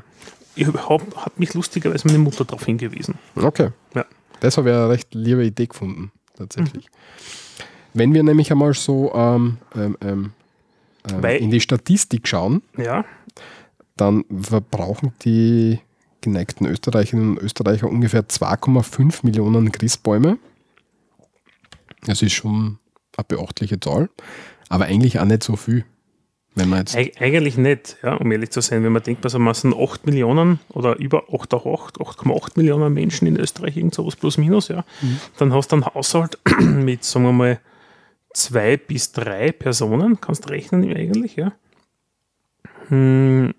[0.55, 3.15] Ich hab, hat mich lustigerweise meine Mutter darauf hingewiesen.
[3.35, 3.69] Okay.
[3.93, 4.05] Ja.
[4.41, 6.85] Das habe ich eine recht liebe Idee gefunden, tatsächlich.
[6.85, 7.63] Mhm.
[7.93, 10.31] Wenn wir nämlich einmal so ähm, ähm, ähm,
[11.09, 13.05] ähm, in die Statistik schauen, Ja,
[13.95, 15.79] dann verbrauchen die
[16.21, 20.37] geneigten Österreicherinnen und Österreicher ungefähr 2,5 Millionen Christbäume.
[22.05, 22.79] Das ist schon
[23.17, 24.09] eine beachtliche Zahl,
[24.69, 25.85] aber eigentlich auch nicht so viel.
[26.55, 28.83] Wenn man jetzt, Eig eigentlich nicht, ja, um ehrlich zu sein.
[28.83, 33.77] Wenn man denkt, man sind 8 Millionen oder über 8,8 8,8 Millionen Menschen in Österreich,
[33.77, 34.83] irgend sowas plus minus, ja,
[35.37, 37.59] dann hast du einen Haushalt mit, sagen wir mal,
[38.33, 41.53] zwei bis drei Personen, kannst rechnen eigentlich, ja.
[42.87, 43.53] Hm,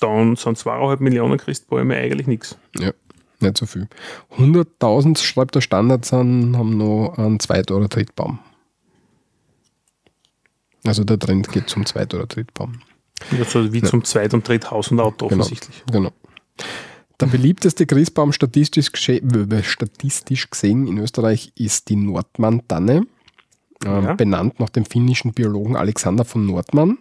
[0.00, 2.56] dann sind zweieinhalb Millionen Christbäume eigentlich nichts.
[2.78, 2.92] ja,
[3.40, 3.88] nicht so viel.
[4.38, 8.38] 100.000, schreibt der Standard, sind, haben noch einen Zweit- oder Drittbaum.
[10.84, 12.80] Also der Trend geht zum Zweit- oder Drittbaum.
[13.38, 15.42] Also wie zum Zweit- und Dritthaus und Auto Genau.
[15.42, 15.82] offensichtlich.
[15.92, 16.10] Genau.
[17.20, 23.02] Der beliebteste Christbaum statistisch, äh, statistisch gesehen in Österreich ist die Nordmann-Tanne,
[23.84, 24.14] ähm, Ja.
[24.14, 26.96] benannt nach dem finnischen Biologen Alexander von Nordmann.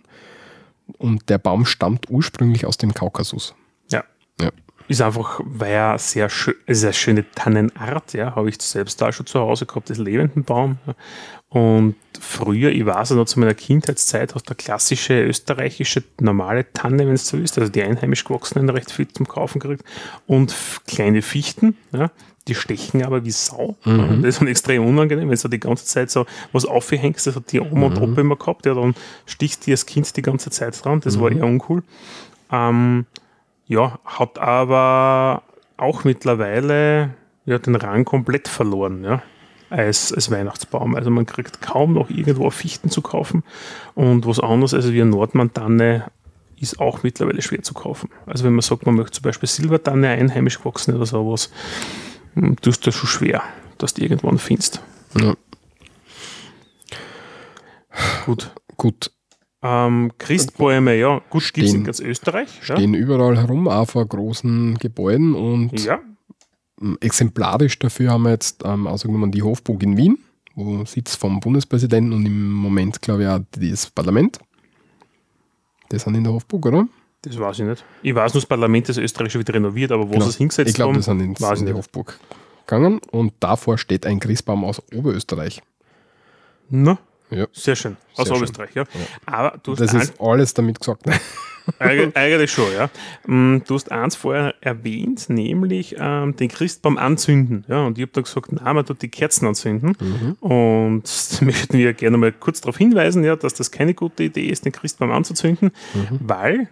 [0.98, 3.56] Und der Baum stammt ursprünglich aus dem Kaukasus.
[3.92, 4.04] Ja.
[4.40, 4.52] Ja.
[4.88, 9.28] Ist einfach, weil er sehr, schön, eine schöne Tannenart, ja, habe ich selbst da schon
[9.28, 10.80] zu Hause gehabt, das lebenden Baum.
[10.88, 10.96] Ja.
[11.50, 16.72] Und früher, ich weiß ja noch zu meiner Kindheitszeit, hast du eine klassische österreichische normale
[16.74, 19.84] Tanne, wenn es so ist, also die einheimisch gewachsenen recht viel zum Kaufen gekriegt
[20.28, 22.12] und kleine Fichten, ja,
[22.48, 23.76] die stechen aber wie Sau.
[23.86, 24.22] Mhm.
[24.22, 27.52] Das ist dann extrem unangenehm, wenn du die ganze Zeit so was aufhängst, das hat
[27.52, 30.84] die Oma und Opa immer gehabt, ja, dann stichst du das Kind die ganze Zeit
[30.84, 31.84] dran, das war eher uncool.
[32.52, 33.06] Ähm,
[33.68, 35.44] ja, hat aber
[35.78, 37.12] auch mittlerweile
[37.46, 39.22] ja, den Rang komplett verloren, ja,
[39.70, 40.96] als, als Weihnachtsbaum.
[40.96, 43.44] Also man kriegt kaum noch irgendwo Fichten zu kaufen
[43.96, 46.06] und was anderes als wie eine Nordmantanne
[46.60, 48.10] ist auch mittlerweile schwer zu kaufen.
[48.26, 51.52] Also wenn man sagt, man möchte zum Beispiel Silbertanne einheimisch gewachsen oder sowas,
[52.62, 53.44] tust du das schon schwer,
[53.78, 54.82] dass du irgendwann findest.
[55.20, 55.36] Ja.
[58.26, 58.52] Gut.
[58.78, 59.12] Gut.
[59.62, 62.60] Ähm, Christbäume, ja, gut, gibt es in ganz Österreich.
[62.62, 63.00] Stehen ja.
[63.00, 66.00] überall herum, auch vor großen Gebäuden und ja.
[67.02, 70.18] exemplarisch dafür haben wir jetzt ähm, ausgenommen die Hofburg in Wien,
[70.56, 74.40] wo Sitz vom Bundespräsidenten und im Moment, glaube ich, auch das Parlament.
[75.90, 76.88] Das sind in der Hofburg, oder?
[77.22, 77.84] Das weiß ich nicht.
[78.02, 80.26] Ich weiß nur, das Parlament ist Österreich schon wieder renoviert, aber wo genau.
[80.26, 82.18] sie es hingesetzt ich glaub, haben, ich glaube, das sind in die Hofburg
[82.66, 85.62] gegangen und davor steht ein Christbaum aus Oberösterreich.
[86.70, 87.00] Na,
[87.32, 87.48] ja.
[87.52, 87.98] Sehr schön.
[88.16, 88.84] Aus Sehr Oberösterreich, ja.
[88.84, 89.00] ja.
[89.26, 91.04] Aber du das ist alles damit gesagt.
[91.78, 92.90] Eig eigentlich schon, ja.
[93.28, 97.66] Mm, du hast eins vorher erwähnt, nämlich ähm, den Christbaum anzünden.
[97.68, 99.96] Ja, und ich habe da gesagt, nein, man tut die Kerzen anzünden.
[100.00, 100.34] Mhm.
[100.40, 101.04] Und
[101.40, 104.66] da möchten wir gerne mal kurz darauf hinweisen, ja, dass das keine gute Idee ist,
[104.66, 106.20] den Christbaum anzuzünden, mhm.
[106.22, 106.70] weil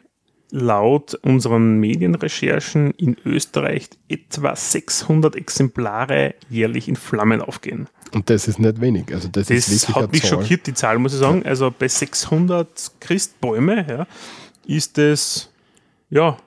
[0.50, 7.88] laut unseren Medienrecherchen in Österreich etwa 600 Exemplare jährlich in Flammen aufgehen.
[8.14, 9.14] Und das ist nicht wenig.
[9.14, 10.32] Also das, das ist hat mich Zahl.
[10.32, 11.46] schockiert, die Zahl, muss ich sagen.
[11.46, 14.08] Also bei 600 Christbäume ja,
[14.66, 15.50] ist es
[16.10, 16.38] ja,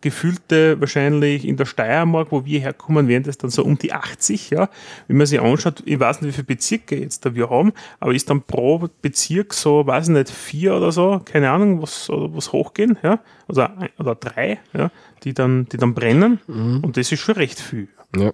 [0.00, 4.50] gefühlte wahrscheinlich in der Steiermark, wo wir herkommen, wären das dann so um die 80,
[4.50, 4.68] ja.
[5.06, 8.14] Wenn man sich anschaut, ich weiß nicht, wie viele Bezirke jetzt da wir haben, aber
[8.14, 12.52] ist dann pro Bezirk so, weiß ich nicht, vier oder so, keine Ahnung, was, was
[12.52, 14.90] hochgehen, ja, oder, oder drei, ja,
[15.24, 16.80] die dann, die dann brennen mhm.
[16.84, 17.88] und das ist schon recht viel.
[18.16, 18.32] Ja.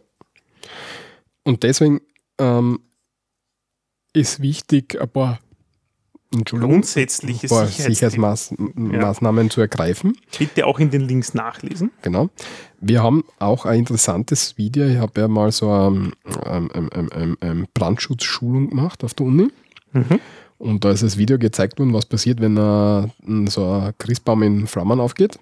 [1.44, 2.00] Und deswegen
[2.38, 2.80] ähm,
[4.12, 5.38] ist wichtig, ein paar
[6.42, 9.50] grundsätzliche Sicherheitsmaßnahmen ja.
[9.50, 10.16] zu ergreifen.
[10.38, 11.90] Bitte auch in den Links nachlesen.
[12.02, 12.30] Genau.
[12.80, 14.86] Wir haben auch ein interessantes Video.
[14.86, 16.12] Ich habe ja mal so eine,
[16.44, 19.48] eine, eine, Brandschutzschulung gemacht auf der Uni.
[19.92, 20.20] Mhm.
[20.58, 24.66] Und da ist das Video gezeigt worden, was passiert, wenn ein, so ein Christbaum in
[24.66, 25.38] Flammen aufgeht.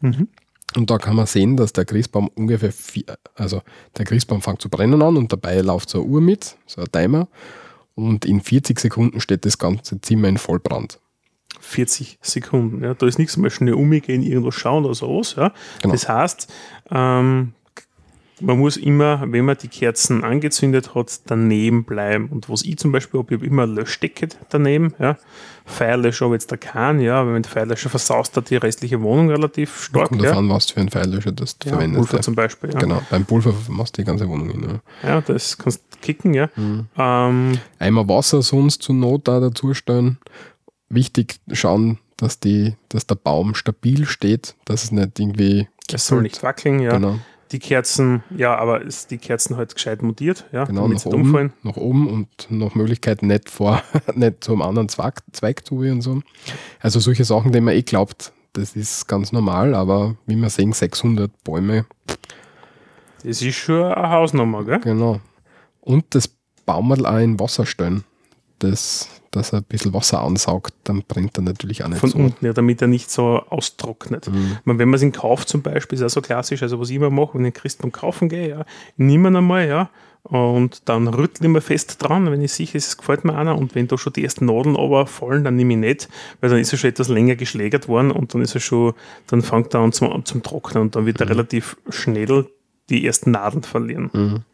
[0.00, 0.28] Mhm.
[0.76, 3.04] Und da kann man sehen, dass der Christbaum ungefähr, vier,
[3.36, 3.62] also
[3.96, 6.90] der Christbaum fängt zu brennen an und dabei läuft so eine Uhr mit, so ein
[6.90, 7.28] Timer
[7.94, 11.00] und in 40 Sekunden steht das ganze Zimmer in Vollbrand.
[11.60, 15.52] 40 Sekunden, ja, da ist nichts mehr schnell umgehen, irgendwo schauen oder sowas, ja.
[15.82, 15.92] Genau.
[15.92, 16.52] Das heißt,
[16.90, 17.54] ähm,
[18.40, 22.28] man muss immer, wenn man die Kerzen angezündet hat, daneben bleiben.
[22.28, 24.94] Und was ich zum Beispiel habe, ich habe immer Löschdecke daneben.
[24.98, 25.16] Ja.
[25.66, 29.84] Feuerlöscher habe jetzt da keinen, ja, aber wenn Feuerlöscher versaust, hat die restliche Wohnung relativ
[29.84, 30.08] stark.
[30.08, 30.30] Kommt ja.
[30.30, 32.10] davon, was für ein Feuerlöscher das ja, verwendest.
[32.10, 32.72] Pulver zum Beispiel.
[32.72, 32.78] Ja.
[32.78, 34.80] Genau, beim Pulver machst du die ganze Wohnung hin.
[35.02, 36.50] Ja, ja das kannst du kicken, ja.
[36.56, 36.86] Mhm.
[36.98, 40.18] Ähm, Einmal Wasser sonst zur Not da dazustellen.
[40.90, 45.68] Wichtig schauen, dass, die, dass der Baum stabil steht, dass es nicht irgendwie.
[45.90, 46.92] Es soll nicht wackeln, ja.
[46.92, 47.18] Genau
[47.54, 51.52] die Kerzen, ja, aber ist die Kerzen halt gescheit montiert, ja, genau, nach oben, umfallen.
[51.62, 53.80] nach oben und nach Möglichkeit nicht vor,
[54.14, 56.20] nicht zum anderen Zweig, Zweig zu und so.
[56.80, 60.72] Also solche Sachen, die man eh glaubt, das ist ganz normal, aber wie wir sehen,
[60.72, 61.86] 600 Bäume.
[63.22, 64.80] Das ist schon eine Hausnummer, gell?
[64.80, 65.20] Genau.
[65.80, 66.28] Und das
[66.66, 68.02] Baumerl auch in Wasser stellen.
[68.58, 72.18] Das dass er ein bisschen Wasser ansaugt, dann brennt er natürlich auch nicht Von so.
[72.18, 74.30] unten, ja, damit er nicht so austrocknet.
[74.30, 74.58] Mhm.
[74.64, 76.96] Meine, wenn man es in kauft zum Beispiel, ist auch so klassisch, also was ich
[76.96, 78.64] immer mache, wenn ich Christbaum kaufen gehe, ja,
[78.96, 79.90] nehme ihn einmal, ja,
[80.22, 83.74] und dann rüttle ich mir fest dran, wenn ich sicher es gefällt mir einer und
[83.74, 86.08] wenn da schon die ersten Nadeln aber fallen, dann nehme ich nicht,
[86.40, 88.94] weil dann ist er schon etwas länger geschlägert worden und dann ist er schon,
[89.26, 91.32] dann fängt er an zum, zum Trocknen und dann wird er mhm.
[91.32, 92.46] relativ schnell
[92.90, 94.10] die ersten Nadeln verlieren.
[94.12, 94.44] Mhm.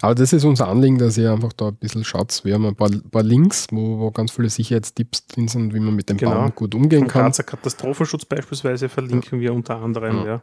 [0.00, 2.44] Aber das ist unser Anliegen, dass ihr einfach da ein bisschen schaut.
[2.44, 5.94] Wir haben ein paar, paar Links, wo, wo, ganz viele Sicherheitstipps drin sind, wie man
[5.94, 6.34] mit dem genau.
[6.34, 7.22] Baum gut umgehen Vom kann.
[7.24, 9.46] Grazer Katastrophenschutz beispielsweise verlinken ja.
[9.46, 10.18] wir unter anderem.
[10.18, 10.26] Ja.
[10.26, 10.42] ja.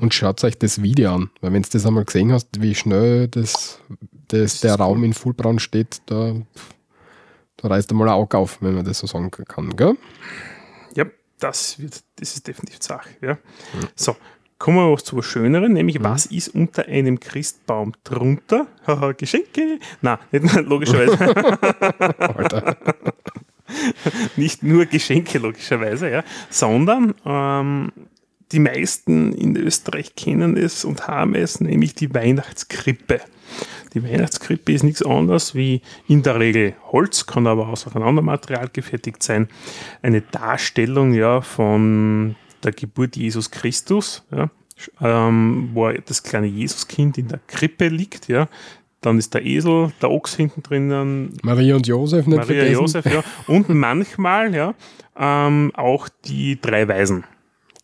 [0.00, 3.28] Und schaut euch das Video an, weil wenn du das einmal gesehen hast, wie schnell
[3.28, 3.78] das,
[4.28, 5.04] das, das der Raum cool.
[5.06, 6.34] in Fullbrand steht, da,
[7.56, 9.76] da reißt einmal ein Auge auf, wenn man das so sagen kann.
[9.76, 9.96] Gell?
[10.96, 11.04] Ja,
[11.38, 13.10] das, wird, das ist definitiv Sache.
[13.20, 13.34] Ja.
[13.34, 13.88] Mhm.
[13.94, 14.16] So,
[14.62, 16.04] Kommen wir zu was Schöneren, nämlich mhm.
[16.04, 18.68] was ist unter einem Christbaum drunter?
[19.18, 19.80] Geschenke?
[20.02, 21.18] Nein, nicht logischerweise.
[22.20, 22.76] Alter.
[24.36, 27.90] nicht nur Geschenke, logischerweise, ja, sondern ähm,
[28.52, 33.20] die meisten in Österreich kennen es und haben es, nämlich die Weihnachtskrippe.
[33.94, 38.06] Die Weihnachtskrippe ist nichts anderes wie in der Regel Holz, kann aber auch aus einem
[38.06, 39.48] anderen Material gefertigt sein.
[40.02, 44.50] Eine Darstellung ja, von der Geburt Jesus Christus, ja,
[45.00, 48.48] ähm, wo das kleine Jesuskind in der Krippe liegt, ja.
[49.00, 51.36] Dann ist der Esel, der Ochs hinten drinnen.
[51.42, 52.80] Maria und Josef nicht Maria vergessen.
[52.80, 53.24] Josef, ja.
[53.48, 54.74] Und manchmal, ja,
[55.18, 57.24] ähm, auch die drei Weisen.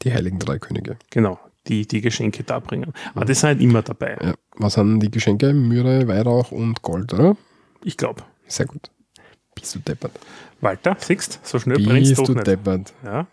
[0.03, 0.97] Die heiligen drei Könige.
[1.11, 2.93] Genau, die die Geschenke darbringen.
[3.17, 4.17] Aber das sind halt immer dabei.
[4.23, 4.35] Ja.
[4.57, 5.53] Was sind die Geschenke?
[5.53, 7.37] Myrrhe, Weihrauch und Gold, oder?
[7.83, 8.23] Ich glaube.
[8.47, 8.89] Sehr gut.
[9.57, 10.13] Bist du deppert.
[10.61, 12.47] Walter, siehst so schnell brennst Bist du du nicht.
[12.47, 12.93] deppert.
[13.05, 13.27] Ja.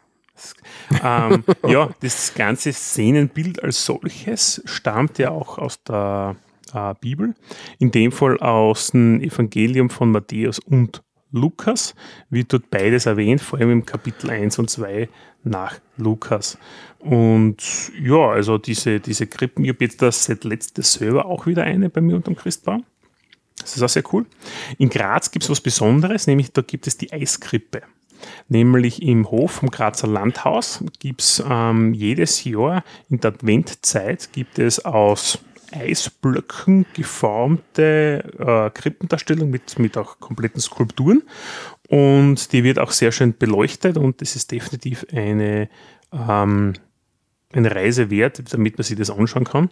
[1.03, 6.35] Ähm, ja, das ganze Szenenbild als solches stammt ja auch aus der
[6.73, 7.35] äh, Bibel,
[7.79, 11.95] in dem Fall aus dem Evangelium von Matthäus und Lukas,
[12.29, 15.09] wird dort beides erwähnt, vor allem im Kapitel 1 und 2
[15.43, 16.57] nach Lukas.
[16.99, 21.63] Und ja, also diese, diese Krippen, ich habe jetzt das seit letztes selber auch wieder
[21.63, 22.85] eine bei mir unterm Christbaum.
[23.59, 24.25] Das ist auch sehr cool.
[24.77, 27.83] In Graz gibt es was Besonderes, nämlich da gibt es die Eiskrippe.
[28.47, 34.59] Nämlich im Hof vom Grazer Landhaus gibt es ähm, jedes Jahr in der Adventzeit gibt
[34.59, 35.39] es aus
[35.71, 41.23] Eisblöcken geformte äh, Krippendarstellung mit, mit auch kompletten Skulpturen.
[41.87, 45.69] Und die wird auch sehr schön beleuchtet und das ist definitiv eine,
[46.11, 46.73] ähm,
[47.53, 49.69] eine Reise wert, damit man sich das anschauen kann.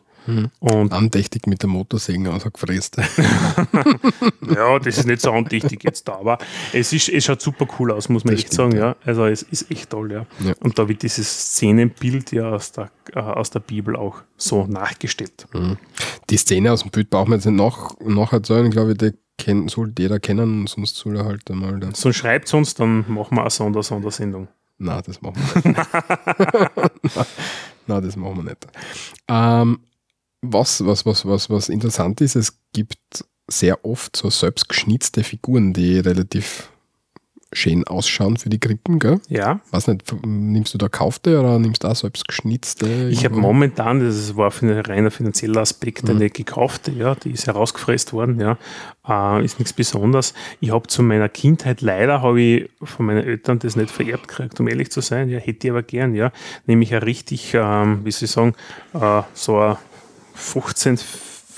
[0.59, 2.97] Und Andächtig mit der Motorsäge ausgefräst.
[4.55, 6.37] Ja, das ist nicht so andächtig jetzt da, aber
[6.73, 8.83] es, ist, es schaut super cool aus, muss man Das echt stimmt, sagen.
[8.83, 8.95] Ja.
[9.03, 10.25] Also es ist echt toll, ja.
[10.45, 10.53] Ja.
[10.59, 15.47] Und da wird dieses Szenenbild ja aus der, äh, aus der Bibel auch so nachgestellt.
[16.29, 18.65] Die Szene aus dem Bild braucht man jetzt nicht nach, nacherzählen.
[18.65, 21.99] Ich glaube, die kennt, sollte jeder kennen, sonst soll er halt einmal das.
[21.99, 24.47] So schreibt uns, dann machen wir eine Sonder Sondersendung.
[24.83, 25.79] Nein, das machen wir nicht.
[27.87, 28.67] Nein, das machen wir nicht.
[29.29, 29.79] Ähm,
[30.41, 35.99] was, was, was, was, was interessant ist, es gibt sehr oft so selbstgeschnitzte Figuren, die
[35.99, 36.69] relativ
[37.53, 39.19] schön ausschauen für die Krippen, gell?
[39.29, 43.09] Ja, Weiß nicht, nimmst du da kaufte oder nimmst du auch selbstgeschnitzte?
[43.09, 47.47] ich habe momentan, das war für ein reiner finanzieller Aspekt, eine gekaufte, ja, die ist
[47.47, 48.57] herausgefräst worden, ja,
[49.07, 50.33] äh, ist nichts Besonderes.
[50.59, 54.59] Ich habe zu meiner Kindheit leider, habe ich von meinen Eltern das nicht vererbt gekriegt,
[54.59, 56.31] um ehrlich zu sein, ja, hätte ich aber gern, ja,
[56.65, 58.53] nämlich ein richtig, ähm, wie soll ich sagen,
[58.93, 59.77] äh, so ein
[60.35, 60.99] 15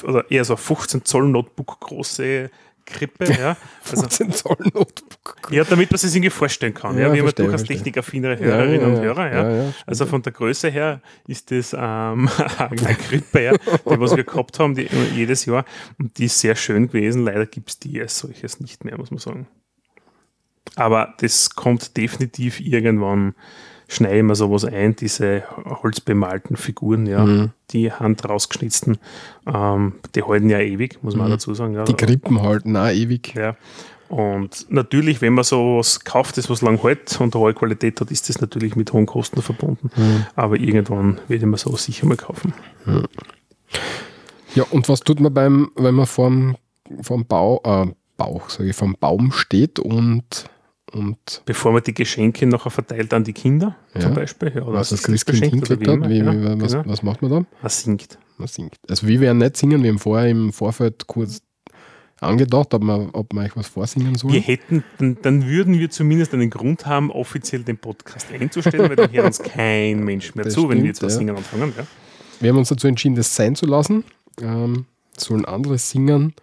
[0.04, 2.50] oder eher so ein 15 Zoll Notebook große
[2.86, 3.58] Krippe, ja,
[3.90, 5.50] also 15 Zoll Notebook.
[5.50, 6.96] ja, damit man sich irgendwie vorstellen kann.
[6.96, 9.02] Ja, Ja, wir haben ja durchaus technikaffinere Hörerinnen ja, und.
[9.02, 9.34] Hörer.
[9.34, 9.74] Ja.
[9.86, 14.60] Also von der Größe her ist das ähm, eine Krippe, ja, die was wir gehabt
[14.60, 15.66] haben die, jedes Jahr.
[15.98, 17.24] Und die ist sehr schön gewesen.
[17.24, 19.48] Leider gibt es die als solches nicht mehr, muss man sagen.
[20.76, 23.36] Aber das kommt definitiv irgendwann,
[23.88, 25.44] schneide ich mir sowas ein, diese
[25.84, 27.52] holzbemalten Figuren, ja, Mhm.
[27.72, 28.98] die hand rausgeschnitzten,
[29.54, 31.74] ähm, die halten ja ewig, muss man auch dazu sagen.
[31.74, 31.82] Ja.
[31.82, 31.86] Mhm.
[31.86, 33.34] Die Krippen halten auch ewig.
[33.36, 33.56] Ja.
[34.08, 38.12] Und natürlich, wenn man sowas kauft, das was lang hält und eine hohe Qualität hat,
[38.12, 39.90] ist das natürlich mit hohen Kosten verbunden.
[40.36, 42.54] Aber irgendwann werde ich mir so sicher mal kaufen.
[44.54, 46.56] Ja, und was tut man beim, wenn man vorm,
[47.02, 50.46] vorm Bau, äh, Bauch, sage ich, vom Baum steht und,
[50.96, 54.02] und Bevor man die Geschenke nachher verteilt an die Kinder, Ja.
[54.02, 54.52] zum Beispiel.
[54.56, 56.84] Ja, oder was das Christkind hingekriegt hat, wie, ja, was, genau.
[56.88, 57.46] was macht man da?
[57.62, 58.18] Man singt.
[58.38, 58.76] Man singt.
[58.90, 61.42] Also wir werden nicht singen, wir haben vorher im Vorfeld kurz
[62.22, 64.32] angedacht, ob man, ob man euch was vorsingen soll.
[64.32, 68.96] Wir hätten, dann, dann würden wir zumindest einen Grund haben, offiziell den Podcast einzustellen, weil
[68.96, 71.74] dann hört uns kein Mensch mehr Das zu, wenn wir stimmt, jetzt was singen anfangen.
[72.40, 74.04] Wir haben uns dazu entschieden, das sein zu lassen.
[74.42, 74.86] Ähm,
[75.18, 76.34] sollen andere singen.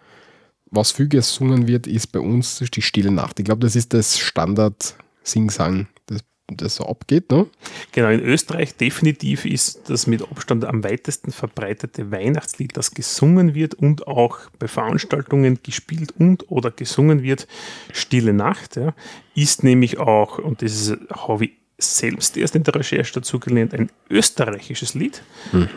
[0.75, 3.39] Was viel gesungen wird, ist bei uns die Stille Nacht.
[3.39, 7.31] Ich glaube, das ist das Standard-Singsang, das, das so abgeht.
[7.31, 7.45] Ne?
[7.91, 13.75] Genau, in Österreich definitiv ist das mit Abstand am weitesten verbreitete Weihnachtslied, das gesungen wird
[13.75, 17.47] und auch bei Veranstaltungen gespielt und oder gesungen wird.
[17.91, 18.95] Stille Nacht ja,
[19.35, 23.73] ist nämlich auch, und das ist, habe ich selbst erst in der Recherche dazu gelernt,
[23.73, 25.23] ein österreichisches Lied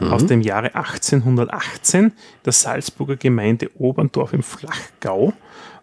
[0.00, 2.12] aus dem Jahre 1818
[2.44, 5.32] der Salzburger Gemeinde Oberndorf im Flachgau.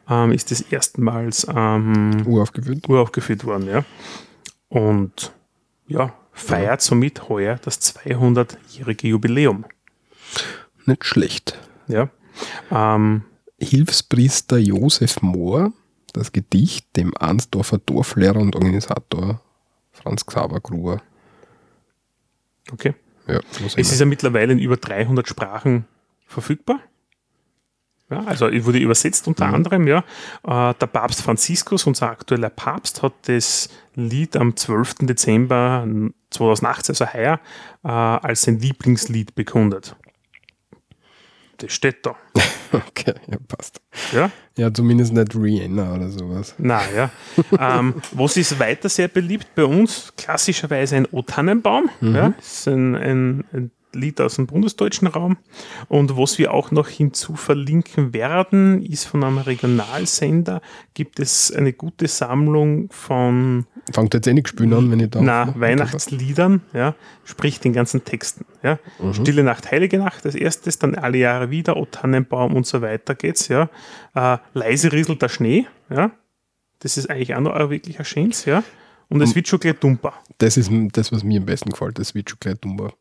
[0.10, 2.90] Ähm, ist das erstmals ähm, Uraufgeführt.
[2.90, 3.86] uraufgeführt worden, ja.
[4.68, 5.32] Und
[5.88, 9.66] ja, feiert somit heuer das 200-jährige Jubiläum.
[10.86, 11.58] Nicht schlecht.
[11.88, 12.10] Ja.
[12.72, 13.24] Ähm,
[13.60, 15.72] Hilfspriester Josef Mohr,
[16.12, 19.42] das Gedicht dem Arnsdorfer Dorflehrer und Organisator
[20.04, 21.02] Franz Xaver Gruber.
[22.72, 22.94] okay.
[23.26, 25.86] Ja, Es ist ja mittlerweile in über 300 Sprachen
[26.28, 26.82] verfügbar.
[28.10, 30.00] Ja, also wurde übersetzt unter anderem, ja.
[30.44, 34.96] Äh, der Papst Franziskus, unser aktueller Papst, hat das Lied am 12.
[35.08, 35.88] Dezember
[36.30, 37.40] 2018, also heuer,
[37.84, 39.96] äh, als sein Lieblingslied bekundet.
[41.58, 42.16] Das steht da.
[42.72, 43.82] Okay, ja, passt.
[44.14, 46.56] Ja, Ja, zumindest nicht Rihanna oder sowas.
[46.58, 47.12] na ja.
[47.60, 50.12] ähm, was ist weiter sehr beliebt bei uns?
[50.18, 51.90] Klassischerweise ein O Tannenbaum.
[52.02, 55.38] Ja, das ist ein, ein, ein Lied aus dem bundesdeutschen Raum.
[55.88, 60.62] Und was wir auch noch hinzu verlinken werden, ist von einem Regionalsender,
[60.96, 65.22] gibt es eine gute Sammlung von Fangt jetzt eh nicht spielen an, wenn ich da.
[65.22, 68.46] na, Weihnachtsliedern, ja, sprich den ganzen Texten.
[68.62, 68.80] Ja.
[69.12, 73.14] Stille Nacht, Heilige Nacht als erstes, dann alle Jahre wieder, O Tannenbaum und so weiter
[73.14, 73.70] geht's, ja.
[74.16, 76.12] Äh, leise rieselt der Schnee, ja.
[76.80, 78.64] Das ist eigentlich auch noch ein wirklicher Schins, ja.
[79.10, 80.14] Und es wird schon gleich dumper.
[80.38, 82.00] Das ist das, was mir am besten gefällt.
[82.00, 82.94] Das wird schon gleich dummer,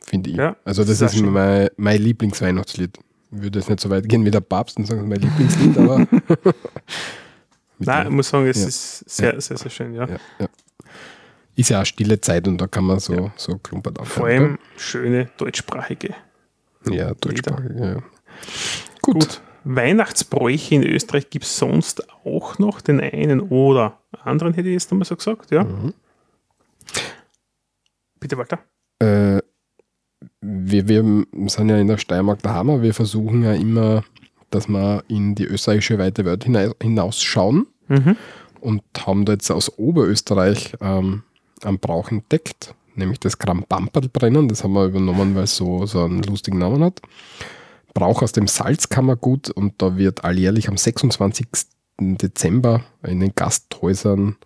[0.00, 0.36] finde ich.
[0.36, 2.98] Ja, also, das, das ist ist mein, mein Lieblingsweihnachtslied.
[3.30, 6.06] Ich würde jetzt nicht so weit gehen wie der Papst und sagen, mein Lieblingslied, aber.
[7.86, 8.68] Nein, ich muss sagen, es Ja.
[8.68, 10.06] ist sehr, sehr, sehr schön, ja.
[10.08, 10.46] ja, ja.
[11.54, 14.14] Ist ja auch stille Zeit und da kann man so, so klumpert anfangen.
[14.18, 16.14] Vor allem schöne deutschsprachige.
[16.90, 17.94] Ja, deutschsprachig, ja.
[19.02, 19.14] Gut.
[19.14, 19.40] Gut.
[19.64, 24.90] Weihnachtsbräuche in Österreich gibt es sonst auch noch den einen oder anderen, hätte ich jetzt
[24.90, 25.62] einmal so gesagt, ja.
[25.64, 25.94] Mhm.
[28.18, 28.58] Bitte, Walter.
[28.98, 29.40] Äh,
[30.40, 34.04] wir, wir sind ja in der Steiermark daheim, aber wir versuchen ja immer,
[34.50, 38.16] dass wir in die österreichische weite Welt hina- hinausschauen Mhm.
[38.60, 41.24] und haben da jetzt aus Oberösterreich ähm,
[41.62, 44.48] einen Brauch entdeckt, nämlich das Krambamperlbrennen.
[44.48, 47.00] Das haben wir übernommen, weil es so, so einen lustigen Namen hat.
[47.92, 51.46] Brauch aus dem Salzkammergut und da wird alljährlich am 26.
[52.00, 54.36] Dezember in den Gasthäusern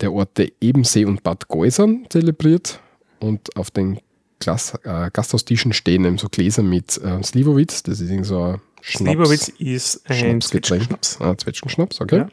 [0.00, 2.80] der Orte Ebensee und Bad Geusern zelebriert
[3.20, 3.98] und auf den
[4.46, 9.12] äh, Gasthaustischen stehen eben so Gläser mit äh, Slivovitz, das ist so ein Schnaps.
[9.12, 10.42] Slivovitz ist ein.
[10.42, 11.18] Zwetschgenschnaps.
[11.18, 12.26] Ah, Zwetschgenschnaps, okay.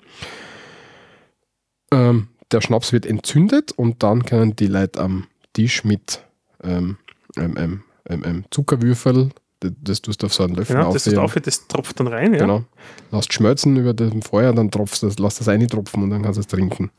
[1.94, 2.10] Ja.
[2.10, 6.26] Ähm, der Schnaps wird entzündet und dann können die Leute am Tisch mit
[6.62, 6.98] ähm,
[7.38, 9.30] ähm, ähm, ähm, ähm, Zuckerwürfel,
[9.62, 12.08] das, das tust du auf so einen Löffel Genau, das ist auf, das tropft dann
[12.08, 12.40] rein, ja.
[12.40, 12.66] Genau.
[13.12, 16.42] Lasst schmelzen über dem Feuer, dann tropfst das, lass das eintropfen und dann kannst du
[16.42, 16.92] es trinken.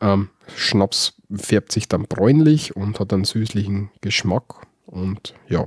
[0.00, 5.64] Ähm, Schnaps färbt sich dann bräunlich und hat einen süßlichen Geschmack und ja,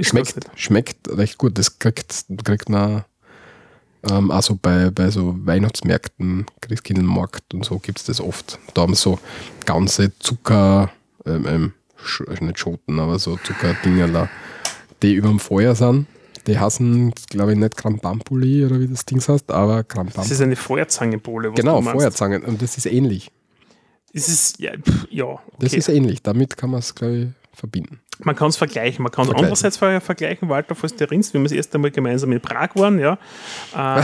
[0.00, 1.58] schmeckt, das schmeckt recht gut.
[1.58, 3.04] Das kriegt, kriegt man
[4.10, 8.58] ähm, also bei, bei so Weihnachtsmärkten, Christkindlmarkt und so gibt es das oft.
[8.74, 9.18] Da haben so
[9.66, 10.90] ganze Zucker,
[11.26, 11.72] ähm, ähm,
[12.04, 14.28] Sch nicht Schoten, aber so Zuckerdingerler,
[15.02, 16.06] die über dem Feuer sind.
[16.46, 20.30] Die heißen, glaube ich, nicht Krambambuli oder wie das Ding heißt, aber Das Krambambuli.
[20.30, 21.52] ist eine Feuerzangenbowle.
[21.52, 21.80] Genau.
[21.80, 22.44] Feuerzangen.
[22.44, 23.30] Und das ist ähnlich.
[24.12, 25.40] Es ist, ja, pff, ja okay.
[25.60, 26.22] Das ist ähnlich.
[26.22, 28.00] Damit kann man es, glaube ich, verbinden.
[28.22, 29.02] Man kann es vergleichen.
[29.02, 31.90] Man kann es andererseits ver vergleichen, Walter, falls du erinnerst, wie wir das erste Mal
[31.90, 33.18] gemeinsam in Prag waren, ja.
[33.76, 34.02] Ähm,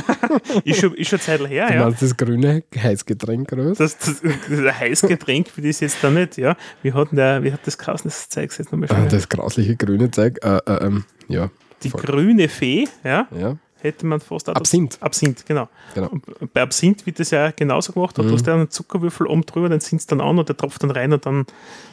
[0.64, 1.90] ist, schon, ist schon Zeit her, Du ja.
[1.90, 3.72] das grüne Heißgetränk oder?
[3.74, 6.56] Das, das, das Heißgetränk für das jetzt da nicht, ja.
[6.82, 9.08] Wir hatten der, wie hat das geheißen, das zeig jetzt nochmal Ah, schnell.
[9.08, 10.38] das grausliche grüne Zeug.
[10.44, 11.50] Äh, äh, ähm, ja.
[11.82, 12.02] Die voll.
[12.02, 13.56] grüne Fee, ja, ja.
[13.80, 14.98] hätte man fast Absinth.
[15.00, 15.68] Absinth, genau.
[15.94, 16.10] Genau.
[16.52, 18.16] Bei Absinth wird das ja genauso gemacht.
[18.18, 18.28] Da Mhm.
[18.28, 21.12] tust du einen Zuckerwürfel oben drüber, dann sind dann an und der tropft dann rein
[21.12, 21.46] und dann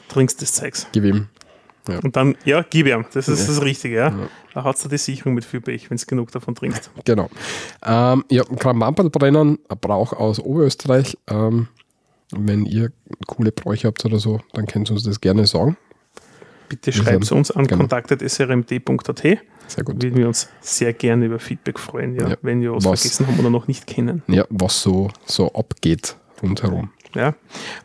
[0.10, 0.88] trinkst du das Zeugs.
[0.92, 1.28] Gib ihm.
[2.04, 3.06] Und dann, ja, gib ihm.
[3.14, 3.54] Das ist Ja.
[3.54, 4.14] das Richtige, ja.
[4.54, 6.92] Da hat du die Sicherung mit viel Pech, wenn du genug davon trinkst.
[7.04, 7.30] Genau.
[7.86, 11.18] Ähm, ja, Kramamperlbrennen, ein Brauch aus Oberösterreich.
[11.30, 11.68] Ähm,
[12.32, 12.92] wenn ihr
[13.28, 15.76] coole Bräuche habt oder so, dann könnt ihr uns das gerne sagen.
[16.70, 17.80] Bitte schreibt sind- uns an genau.
[17.82, 19.22] kontakt.srmd.at.
[19.68, 20.02] Sehr gut.
[20.02, 22.36] Würden wir uns sehr gerne über Feedback freuen, ja, Ja.
[22.42, 24.24] wenn wir was, Was- vergessen haben oder noch nicht kennen.
[24.28, 26.92] Ja, was so, so abgeht rundherum.
[27.16, 27.36] Ja.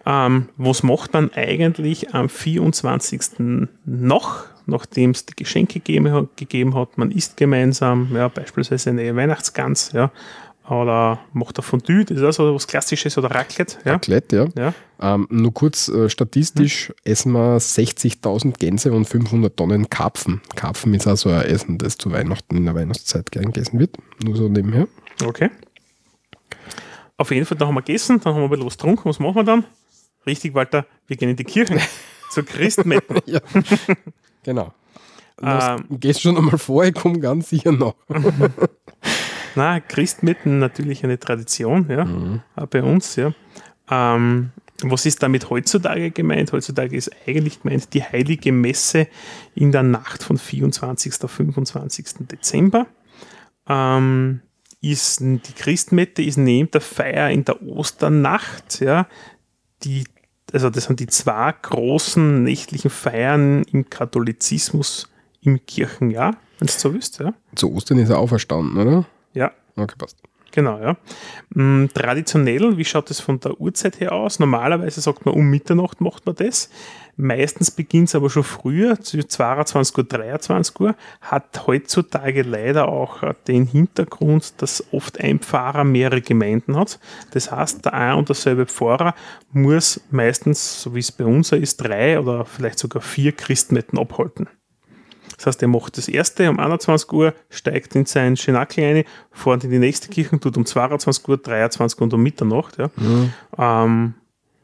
[0.06, 3.68] Ähm, was macht man eigentlich am 24.
[3.84, 6.98] noch, nachdem es die Geschenke gegeben hat, gegeben hat?
[6.98, 10.10] Man isst gemeinsam, ja, beispielsweise eine Weihnachtsgans, ja,
[10.68, 13.92] oder macht ein Fondue, das ist also was Klassisches, oder Raclette, ja.
[13.92, 14.62] Raclette, ja.
[14.62, 14.74] ja.
[15.00, 20.42] Ähm, nur kurz äh, statistisch essen wir 60.000 Gänse und 500 Tonnen Karpfen.
[20.56, 23.96] Karpfen ist also ein Essen, das zu Weihnachten in der Weihnachtszeit gern gegessen wird.
[24.22, 24.88] Nur so nebenher.
[25.24, 25.50] Okay.
[27.18, 29.04] Auf jeden Fall, da haben wir gegessen, dann haben wir ein bisschen was getrunken.
[29.08, 29.64] Was machen wir dann?
[30.24, 31.78] Richtig, Walter, wir gehen in die Kirche
[32.30, 33.18] zur Christmetten.
[33.26, 33.40] ja.
[34.42, 34.72] genau.
[35.42, 35.84] Ähm.
[35.90, 37.94] Gehst schon einmal vor, ich komme ganz sicher noch.
[39.54, 42.40] Na, Christmetten natürlich eine Tradition, ja, Mhm.
[42.56, 43.32] auch bei uns, ja.
[43.90, 44.50] Ähm,
[44.82, 46.52] was ist damit heutzutage gemeint?
[46.52, 49.08] Heutzutage ist eigentlich gemeint die heilige Messe
[49.56, 51.24] in der Nacht von 24.
[51.24, 52.28] auf 25.
[52.30, 52.86] Dezember.
[53.68, 54.40] Ähm,
[54.80, 59.08] ist die Christmette ist neben der Feier in der Osternacht, ja,
[59.82, 60.04] die,
[60.52, 65.08] also das sind die zwei großen nächtlichen Feiern im Katholizismus
[65.40, 67.34] im Kirchenjahr, wenn du so willst, ja.
[67.54, 69.06] Zu Ostern ist er auferstanden, oder?
[69.34, 70.16] Ja, Okay, passt.
[70.58, 70.96] Genau, ja.
[71.54, 74.40] Mm, traditionell, wie schaut das von der Uhrzeit her aus?
[74.40, 76.68] Normalerweise sagt man, um Mitternacht macht man das.
[77.16, 80.96] Meistens beginnt es aber schon früher, zu 22 Uhr, 23 Uhr.
[81.20, 86.98] Hat heutzutage leider auch den Hintergrund, dass oft ein Pfarrer mehrere Gemeinden hat.
[87.30, 89.14] Das heißt, der ein und derselbe Pfarrer
[89.52, 94.48] muss meistens, so wie es bei uns ist, drei oder vielleicht sogar vier Christmetten abhalten.
[95.38, 99.64] Das heißt, er macht das erste um 21 Uhr, steigt in sein Schenackel rein, fährt
[99.64, 102.76] in die nächste Kirche, tut um 22 Uhr, 23 Uhr und um Mitternacht.
[102.76, 102.90] Ja.
[102.96, 103.32] Mhm.
[103.56, 104.14] Ähm,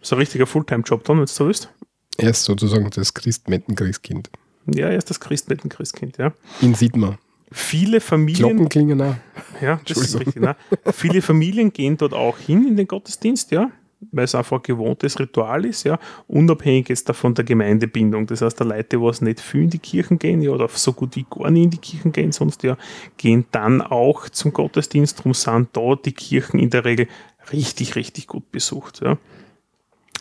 [0.03, 1.70] so ein richtiger Fulltime-Job dann, wenn du so willst.
[2.18, 4.31] Er ist sozusagen das Christmetten-Christkind.
[4.75, 6.33] Ja, er ist das Christmetten-Christkind, ja.
[6.61, 7.18] Ihn sieht man.
[7.53, 8.49] Viele Familien.
[8.49, 9.14] Glocken klingen auch.
[9.61, 10.43] Ja, das ist richtig.
[10.43, 10.57] Ne?
[10.93, 13.70] Viele Familien gehen dort auch hin in den Gottesdienst, ja
[14.13, 18.27] weil es einfach ein gewohntes Ritual ist, ja, unabhängig jetzt davon der Gemeindebindung.
[18.27, 21.17] Das heißt, der Leute, die nicht viel in die Kirchen gehen, ja, oder so gut
[21.17, 22.77] wie gar nie in die Kirchen gehen, sonst ja,
[23.17, 27.09] gehen dann auch zum Gottesdienst, darum sind da die Kirchen in der Regel
[27.53, 29.19] richtig, richtig gut besucht, ja.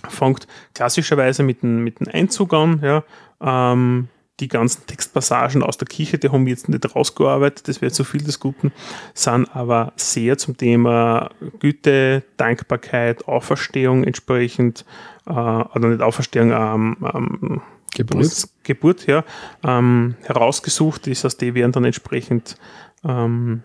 [0.10, 3.04] Fängt klassischerweise mit dem, mit dem Einzug an, ja,
[3.42, 4.10] ähm,
[4.40, 8.04] die ganzen Textpassagen aus der Kirche, die haben wir jetzt nicht rausgearbeitet, das wäre zu
[8.04, 8.72] viel des Guten,
[9.14, 11.30] sind aber sehr zum Thema
[11.60, 14.86] Güte, Dankbarkeit, Auferstehung entsprechend,
[15.28, 17.62] äh, oder nicht Auferstehung, ähm, ähm,
[17.96, 18.48] Geburt.
[18.64, 19.24] Geburt, ja,
[19.64, 22.58] ähm, herausgesucht ist, aus die werden dann entsprechend
[23.04, 23.62] ähm,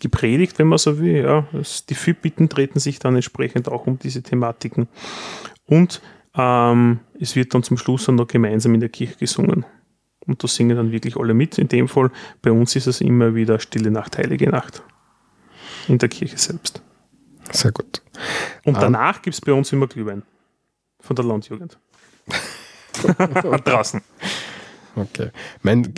[0.00, 1.22] gepredigt, wenn man so will.
[1.22, 1.46] Ja.
[1.88, 4.88] Die Fürbitten treten sich dann entsprechend auch um diese Thematiken.
[5.66, 6.00] Und
[6.38, 9.66] ähm, es wird dann zum Schluss dann noch gemeinsam in der Kirche gesungen.
[10.26, 11.58] Und da singen dann wirklich alle mit.
[11.58, 12.10] In dem Fall,
[12.42, 14.82] bei uns ist es immer wieder Stille Nacht, Heilige Nacht.
[15.88, 16.82] In der Kirche selbst.
[17.50, 18.02] Sehr gut.
[18.64, 20.22] Und um, danach gibt es bei uns immer Glühwein.
[21.00, 21.78] Von der Landjugend.
[23.64, 24.02] Draußen.
[24.96, 25.30] Okay.
[25.62, 25.92] Mein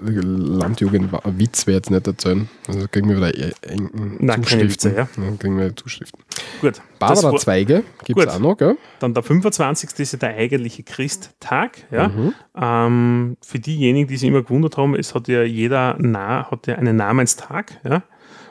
[0.00, 2.48] Landjugendwitz wäre jetzt nicht erzählen.
[2.66, 4.70] Also kriegen wir wieder e- engen Nein, Zuschriften.
[4.70, 5.08] Witze, ja.
[5.16, 6.22] Dann kriegen wir Zuschriften.
[6.60, 6.80] Gut.
[6.98, 8.76] Barbara Zweige gibt es auch noch, gell?
[8.98, 9.98] Dann der 25.
[9.98, 11.78] ist ja der eigentliche Christtag.
[11.90, 12.08] Ja?
[12.08, 12.34] Mhm.
[12.56, 16.76] Ähm, für diejenigen, die sich immer gewundert haben, es hat ja jeder Na hat ja
[16.76, 17.80] einen Namenstag.
[17.84, 18.02] Ja?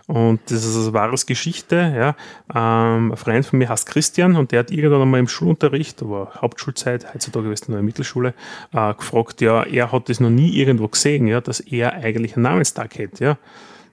[0.07, 1.75] Und das ist eine wahre Geschichte.
[1.75, 2.15] Ja.
[2.53, 6.31] Ähm, ein Freund von mir heißt Christian und der hat irgendwann einmal im Schulunterricht, aber
[6.41, 8.33] Hauptschulzeit, heutzutage ist er noch in der Mittelschule,
[8.73, 12.43] äh, gefragt, ja, er hat das noch nie irgendwo gesehen, ja, dass er eigentlich einen
[12.43, 13.23] Namenstag hätte.
[13.23, 13.37] Ja.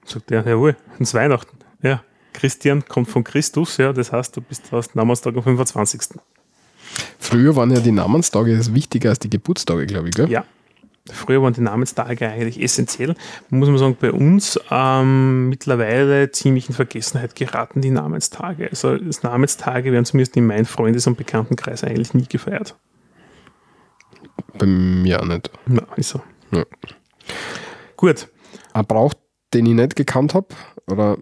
[0.05, 1.57] Sagt er, jawohl, ins Weihnachten.
[1.81, 2.03] Ja.
[2.33, 6.19] Christian kommt von Christus, ja, das heißt, du bist hast Namenstag am 25.
[7.17, 10.29] Früher waren ja die Namenstage wichtiger als die Geburtstage, glaube ich, gell?
[10.29, 10.45] Ja,
[11.11, 13.15] Früher waren die Namenstage eigentlich essentiell.
[13.49, 18.69] Muss man sagen, bei uns ähm, mittlerweile ziemlich in Vergessenheit geraten die Namenstage.
[18.69, 22.77] Also das Namenstage werden zumindest in meinem Freundes- und Bekanntenkreis eigentlich nie gefeiert.
[24.57, 25.51] Bei mir auch nicht.
[25.65, 26.21] Na, ist so.
[26.51, 26.63] Ja.
[27.97, 28.29] Gut.
[28.71, 29.13] Ein Brauch,
[29.53, 30.47] den ich nicht gekannt habe,
[30.89, 31.17] oder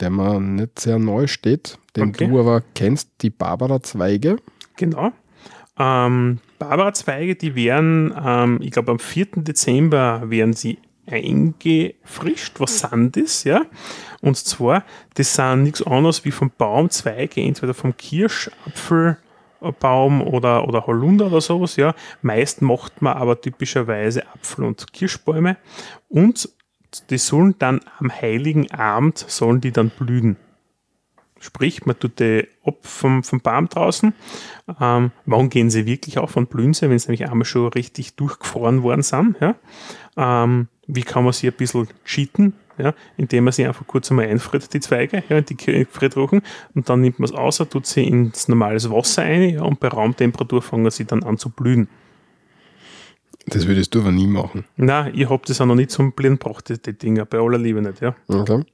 [0.00, 2.28] der mir nicht sehr neu steht, den okay.
[2.28, 4.36] du aber kennst, die Barbara-Zweige.
[4.76, 5.12] Genau.
[5.78, 9.26] Ähm, Barbara-Zweige, die werden, ähm, ich glaube am 4.
[9.36, 12.60] Dezember werden sie eingefrischt.
[12.60, 13.44] Was sind das?
[13.44, 13.62] Ja?
[14.20, 14.84] Und zwar,
[15.14, 21.76] das sind nichts anderes wie vom Baumzweige, entweder vom Kirschapfelbaum oder, oder Holunder oder sowas.
[21.76, 21.94] Ja?
[22.22, 25.56] Meist macht man aber typischerweise Apfel- und Kirschbäume.
[26.08, 26.48] Und
[27.10, 30.36] die sollen dann am heiligen Abend, sollen die dann blühen.
[31.44, 34.14] Sprich, man tut die ab vom, vom Baum draußen.
[34.80, 38.16] Ähm, wann gehen sie wirklich auf und blühen sie, wenn sie nämlich einmal schon richtig
[38.16, 39.36] durchgefroren worden sind?
[39.42, 39.54] Ja?
[40.16, 42.54] Ähm, wie kann man sie ein bisschen cheaten?
[42.78, 46.42] Ja, indem man sie einfach kurz einmal einfriert, die Zweige, ja, die Gefriertruchen,
[46.74, 49.86] und dann nimmt man es aus, tut sie ins normales Wasser ein, ja, und bei
[49.86, 51.86] Raumtemperatur fangen sie dann an zu blühen.
[53.46, 54.64] Das würdest du aber nie machen.
[54.76, 57.58] Nein, ich habe das auch noch nicht zum Blühen gebracht, die, die Dinger, bei aller
[57.58, 58.16] Liebe nicht, ja.
[58.26, 58.64] Okay.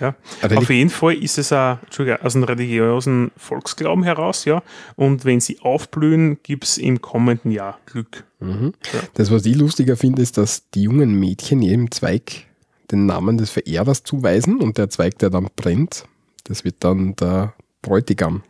[0.00, 0.14] Ja.
[0.54, 1.78] Auf jeden Fall ist es auch,
[2.22, 4.62] aus einem religiösen Volksglauben heraus, ja.
[4.96, 8.24] Und wenn sie aufblühen, gibt es im kommenden Jahr Glück.
[8.40, 8.72] Mhm.
[8.92, 9.00] Ja.
[9.14, 12.46] Das, was ich lustiger finde, ist, dass die jungen Mädchen jedem Zweig
[12.90, 16.04] den Namen des Verehrers zuweisen und der Zweig, der dann brennt,
[16.44, 18.42] das wird dann der Bräutigam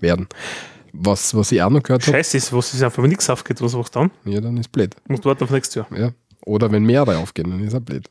[0.00, 0.26] werden.
[0.92, 2.16] Was, was ich auch noch gehört habe.
[2.16, 4.10] Scheiße, ist, was ist einfach, wenn nichts aufgeht, was machst du dann?
[4.24, 4.96] Ja, dann ist blöd.
[5.08, 5.86] Musst du warten auf nächstes Jahr.
[5.96, 6.10] Ja.
[6.46, 8.08] Oder wenn mehrere aufgehen, dann ist er blöd.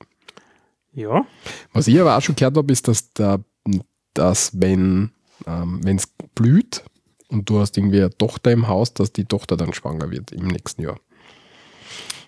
[0.95, 1.25] Ja.
[1.73, 3.43] Was ich aber auch schon gehört habe, ist, dass, der,
[4.13, 5.11] dass wenn
[5.45, 6.83] ähm, es blüht
[7.27, 10.47] und du hast irgendwie eine Tochter im Haus, dass die Tochter dann schwanger wird im
[10.47, 10.99] nächsten Jahr.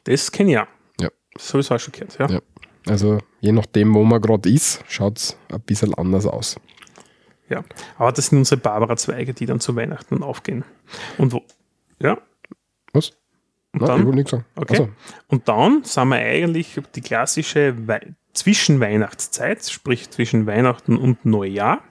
[0.03, 0.67] Das kenne ich auch.
[0.99, 1.09] Ja.
[1.33, 2.29] Das habe ich auch schon gehört, ja.
[2.29, 2.41] ja.
[2.85, 6.57] Also je nachdem, wo man gerade ist, schaut es ein bisschen anders aus.
[7.49, 7.63] Ja,
[7.97, 10.65] aber das sind unsere Barbara-Zweige, die dann zu Weihnachten aufgehen.
[11.17, 11.43] Und wo,
[12.01, 12.17] ja.
[12.91, 13.11] Was?
[13.71, 14.45] Und Nein, dann, ich nichts sagen.
[14.55, 14.73] Okay.
[14.73, 14.89] Also.
[15.27, 17.87] Und dann sind wir eigentlich die klassische
[18.37, 21.81] Zwischenweihnachtszeit, sprich zwischen Weihnachten und Neujahr.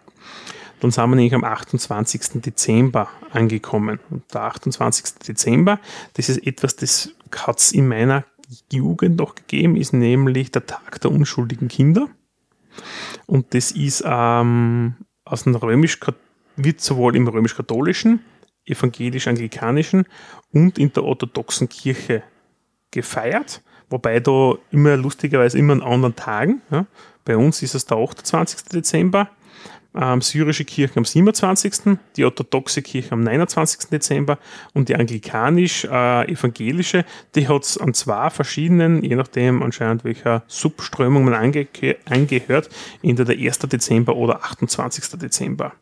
[0.81, 2.41] Dann sind wir nämlich am 28.
[2.43, 3.99] Dezember angekommen.
[4.11, 5.19] Und der 28.
[5.27, 5.81] Dezember,
[6.15, 8.25] das ist etwas, das hat es in meiner
[8.73, 12.09] Jugend noch gegeben, ist nämlich der Tag der unschuldigen Kinder.
[13.27, 14.95] Und das ist ähm,
[15.25, 15.99] aus dem römisch
[16.57, 18.21] wird sowohl im römisch-katholischen,
[18.67, 20.07] evangelisch-anglikanischen
[20.53, 22.23] und in der orthodoxen Kirche
[22.93, 26.63] gefeiert, wobei da immer lustigerweise immer an anderen Tagen.
[26.71, 26.87] Ja.
[27.25, 28.69] Bei uns ist es der 28.
[28.73, 29.29] Dezember,
[29.95, 33.91] ähm, syrische Kirche am 27., die orthodoxe Kirche am 29.
[33.91, 34.39] Dezember
[34.75, 37.05] und die anglikanisch-evangelische, äh,
[37.35, 41.67] die hat es an zwei verschiedenen, je nachdem anscheinend welcher Subströmung man ange
[42.05, 42.69] angehört,
[43.03, 43.59] entweder der 1.
[43.61, 45.19] Dezember oder 28.
[45.19, 45.73] Dezember.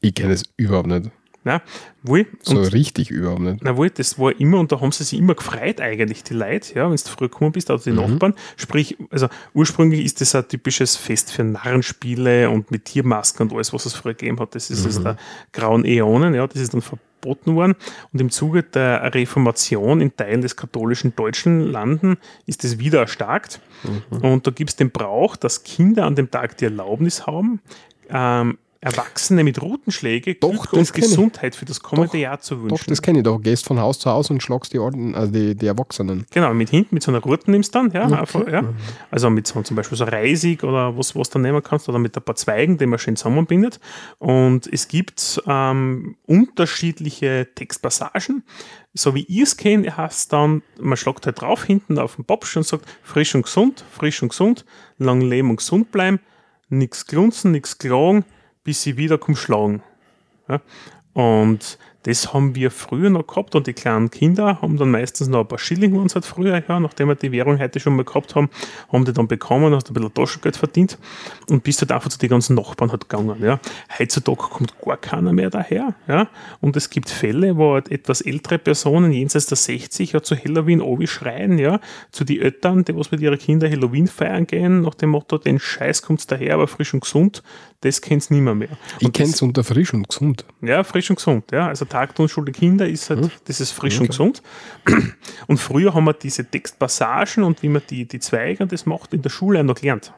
[0.00, 1.10] Ich kenne es überhaupt nicht.
[1.44, 1.60] Na,
[2.04, 2.26] wohl.
[2.42, 3.64] So richtig überhaupt nicht.
[3.64, 6.74] Na wohl, das war immer, und da haben sie sich immer gefreut eigentlich, die Leute,
[6.74, 8.12] ja, wenn du früh gekommen bist, also die mhm.
[8.12, 8.34] Nachbarn.
[8.56, 13.72] Sprich, also ursprünglich ist das ein typisches Fest für Narrenspiele und mit Tiermasken und alles,
[13.72, 14.54] was es früher gegeben hat.
[14.54, 14.88] Das ist mhm.
[14.88, 15.16] aus der
[15.52, 17.74] grauen Äonen, ja, das ist dann verboten worden.
[18.12, 23.60] Und im Zuge der Reformation in Teilen des katholischen deutschen Landen ist das wieder erstarkt.
[23.82, 24.18] Mhm.
[24.18, 27.60] Und da gibt es den Brauch, dass Kinder an dem Tag die Erlaubnis haben,
[28.10, 32.76] ähm, Erwachsene mit Rutenschläge doch, Glück und Gesundheit für das kommende doch, Jahr zu wünschen.
[32.76, 33.38] Doch, das kenne ich doch.
[33.38, 36.26] Gehst von Haus zu Haus und schlagst die, Orden, also die, die Erwachsenen.
[36.32, 38.50] Genau, mit hinten, mit so einer Ruten nimmst du dann, ja, okay.
[38.50, 38.64] ja.
[39.12, 42.16] Also mit so zum Beispiel so Reisig oder was, was du nehmen kannst oder mit
[42.16, 43.78] ein paar Zweigen, die man schön zusammenbindet.
[44.18, 48.42] Und es gibt ähm, unterschiedliche Textpassagen.
[48.94, 52.56] So wie ich es kenne, heißt dann, man schlagt halt drauf hinten auf den Popsch
[52.56, 54.64] und sagt, frisch und gesund, frisch und gesund,
[54.98, 56.18] lang leben und gesund bleiben,
[56.68, 58.24] nichts glunzen, nichts klagen,
[58.64, 59.82] bis sie wieder kommen schlagen.
[60.48, 60.60] Ja?
[61.12, 65.40] Und das haben wir früher noch gehabt und die kleinen Kinder haben dann meistens noch
[65.40, 68.34] ein paar Schilling uns halt früher, ja, nachdem wir die Währung heute schon mal gehabt
[68.34, 68.50] haben,
[68.92, 70.98] haben die dann bekommen, hast ein bisschen Taschengeld verdient
[71.48, 73.60] und bist halt einfach zu den ganzen Nachbarn halt gegangen, ja.
[73.98, 76.28] Heutzutage kommt gar keiner mehr daher, ja.
[76.60, 80.80] Und es gibt Fälle, wo halt etwas ältere Personen jenseits der 60 ja zu Halloween
[80.80, 81.80] obi schreien, ja,
[82.10, 85.58] zu den Eltern, die was mit ihren Kindern Halloween feiern gehen, nach dem Motto, den
[85.58, 87.42] Scheiß kommt's daher, aber frisch und gesund,
[87.82, 88.68] das kennt's nimmer mehr.
[89.00, 90.44] Und ich kenn's unter frisch und gesund.
[90.60, 91.68] Ja, frisch und gesund, ja.
[91.68, 93.30] Also Tag unschuldigen Kinder ist halt, hm?
[93.44, 94.02] das ist frisch okay.
[94.02, 94.42] und gesund.
[95.46, 99.12] Und früher haben wir diese Textpassagen und wie man die, die Zweige und das macht
[99.12, 100.12] in der Schule noch gelernt.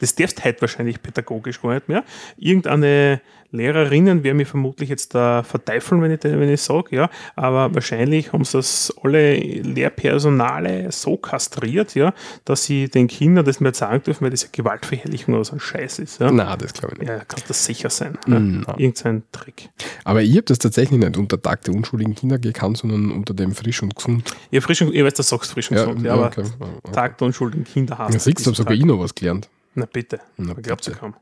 [0.00, 2.04] Das darfst heute wahrscheinlich pädagogisch gar nicht mehr.
[2.36, 3.20] Irgendeine
[3.50, 8.32] Lehrerinnen werden mir vermutlich jetzt da verteifeln, wenn ich, wenn ich sage, ja, aber wahrscheinlich
[8.32, 12.12] haben sie das alle Lehrpersonale so kastriert, ja,
[12.44, 15.60] dass sie den Kindern das mehr sagen dürfen, weil das ja Gewaltverherrlichung oder so ein
[15.60, 16.20] Scheiß ist.
[16.20, 16.30] Ja.
[16.30, 17.08] Nein, das glaube ich nicht.
[17.08, 18.18] Ja, kann das sicher sein.
[18.26, 18.74] Mm, ja.
[18.78, 19.70] Irgendein Trick.
[20.04, 23.54] Aber ich habe das tatsächlich nicht unter Tag der unschuldigen Kinder gekannt, sondern unter dem
[23.54, 24.34] frisch und gesund.
[24.50, 26.44] Ja, frisch und, ich weiß, du sagst frisch und ja, gesund, ja, aber okay.
[26.92, 28.14] Tag der unschuldigen Kinder hast du.
[28.14, 29.48] Ja, siehst du, habe sogar ich noch was gelernt.
[29.76, 30.20] Na bitte.
[30.38, 31.14] Na, glaubt ihr kaum.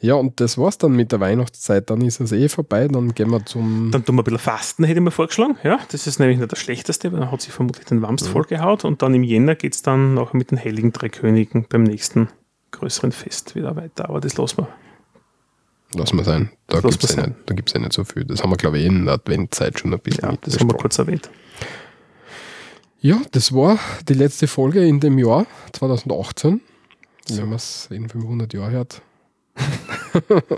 [0.00, 1.90] ja, und das war's dann mit der Weihnachtszeit.
[1.90, 2.86] Dann ist es eh vorbei.
[2.86, 3.90] Dann gehen wir zum.
[3.90, 5.58] Dann tun wir ein bisschen Fasten, hätte ich mir vorgeschlagen.
[5.64, 8.32] Ja, das ist nämlich nicht das Schlechteste, weil dann hat sich vermutlich den Wamst ja.
[8.32, 8.84] vollgehaut.
[8.84, 12.28] Und dann im Jänner geht es dann noch mit den Heiligen Drei Königen beim nächsten
[12.70, 14.08] größeren Fest wieder weiter.
[14.08, 14.68] Aber das lassen wir.
[15.96, 16.50] Lass mal sein.
[16.68, 18.24] Da gibt es ja, nicht, ja nicht so viel.
[18.24, 20.30] Das haben wir, glaube ich, in der Adventzeit schon ein bisschen.
[20.30, 21.28] Ja, das haben wir kurz erwähnt.
[23.02, 23.78] Ja, das war
[24.08, 26.60] die letzte Folge in dem Jahr 2018.
[27.26, 27.38] So.
[27.38, 29.02] Wenn man es in 500 Jahren hört.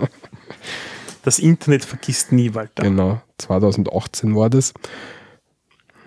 [1.23, 2.83] das Internet vergisst nie, Walter.
[2.83, 4.73] Genau, 2018 war das.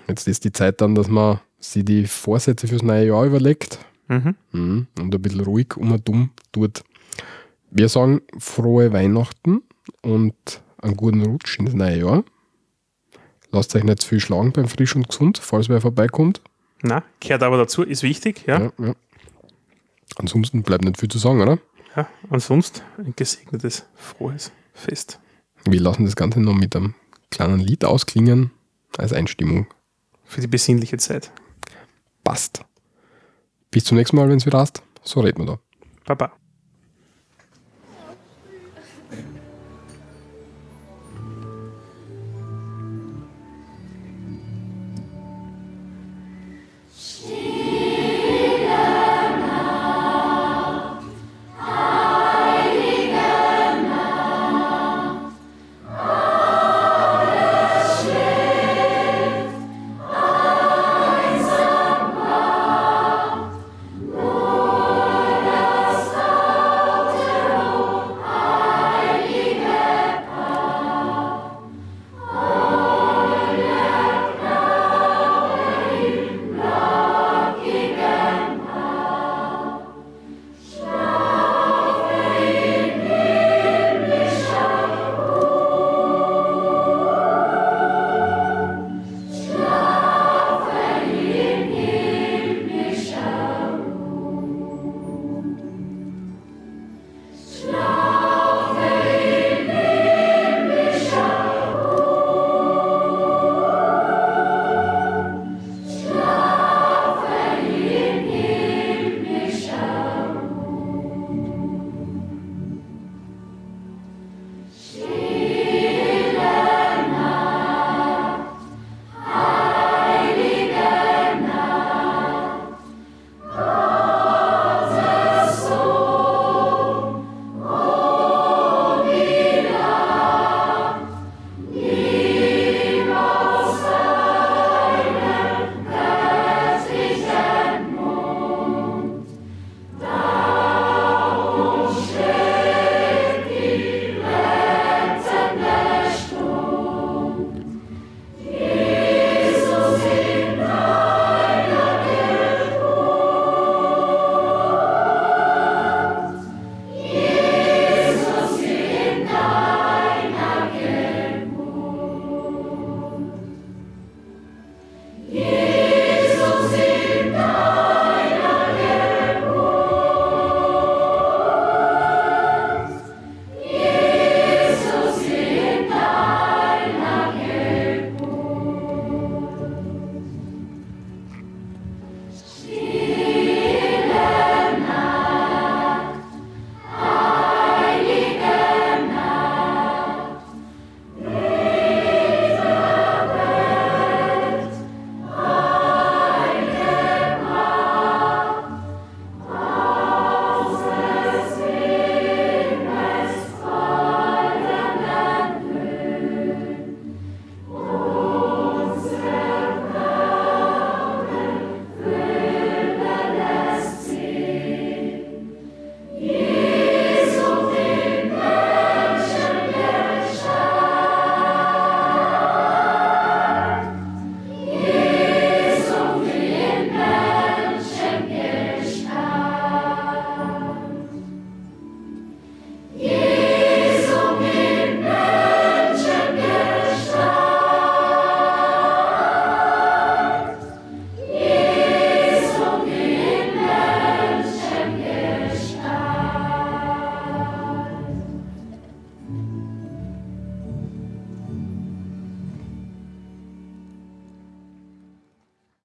[0.08, 4.34] Jetzt ist die Zeit dann, dass man sich die Vorsätze fürs neue Jahr überlegt mhm.
[4.52, 4.86] mhm.
[4.98, 6.82] und ein bisschen ruhig um und dumm tut.
[7.70, 9.62] Wir sagen frohe Weihnachten
[10.02, 10.34] und
[10.82, 12.24] einen guten Rutsch ins neue Jahr.
[13.52, 16.40] Lasst euch nicht zu viel schlagen beim Frisch und Gesund, falls wer vorbeikommt.
[16.82, 18.60] Na, gehört aber dazu, ist wichtig, ja.
[18.60, 18.94] ja, ja.
[20.16, 21.58] Ansonsten bleibt nicht viel zu sagen, oder?
[21.96, 25.18] Ja, ansonsten ein gesegnetes, frohes Fest.
[25.64, 26.94] Wir lassen das Ganze noch mit einem
[27.30, 28.50] kleinen Lied ausklingen
[28.98, 29.66] als Einstimmung.
[30.24, 31.32] Für die besinnliche Zeit.
[32.24, 32.64] Passt.
[33.70, 34.82] Bis zum nächsten Mal, wenn es wieder hast.
[35.02, 35.58] So reden wir da.
[36.04, 36.32] Baba.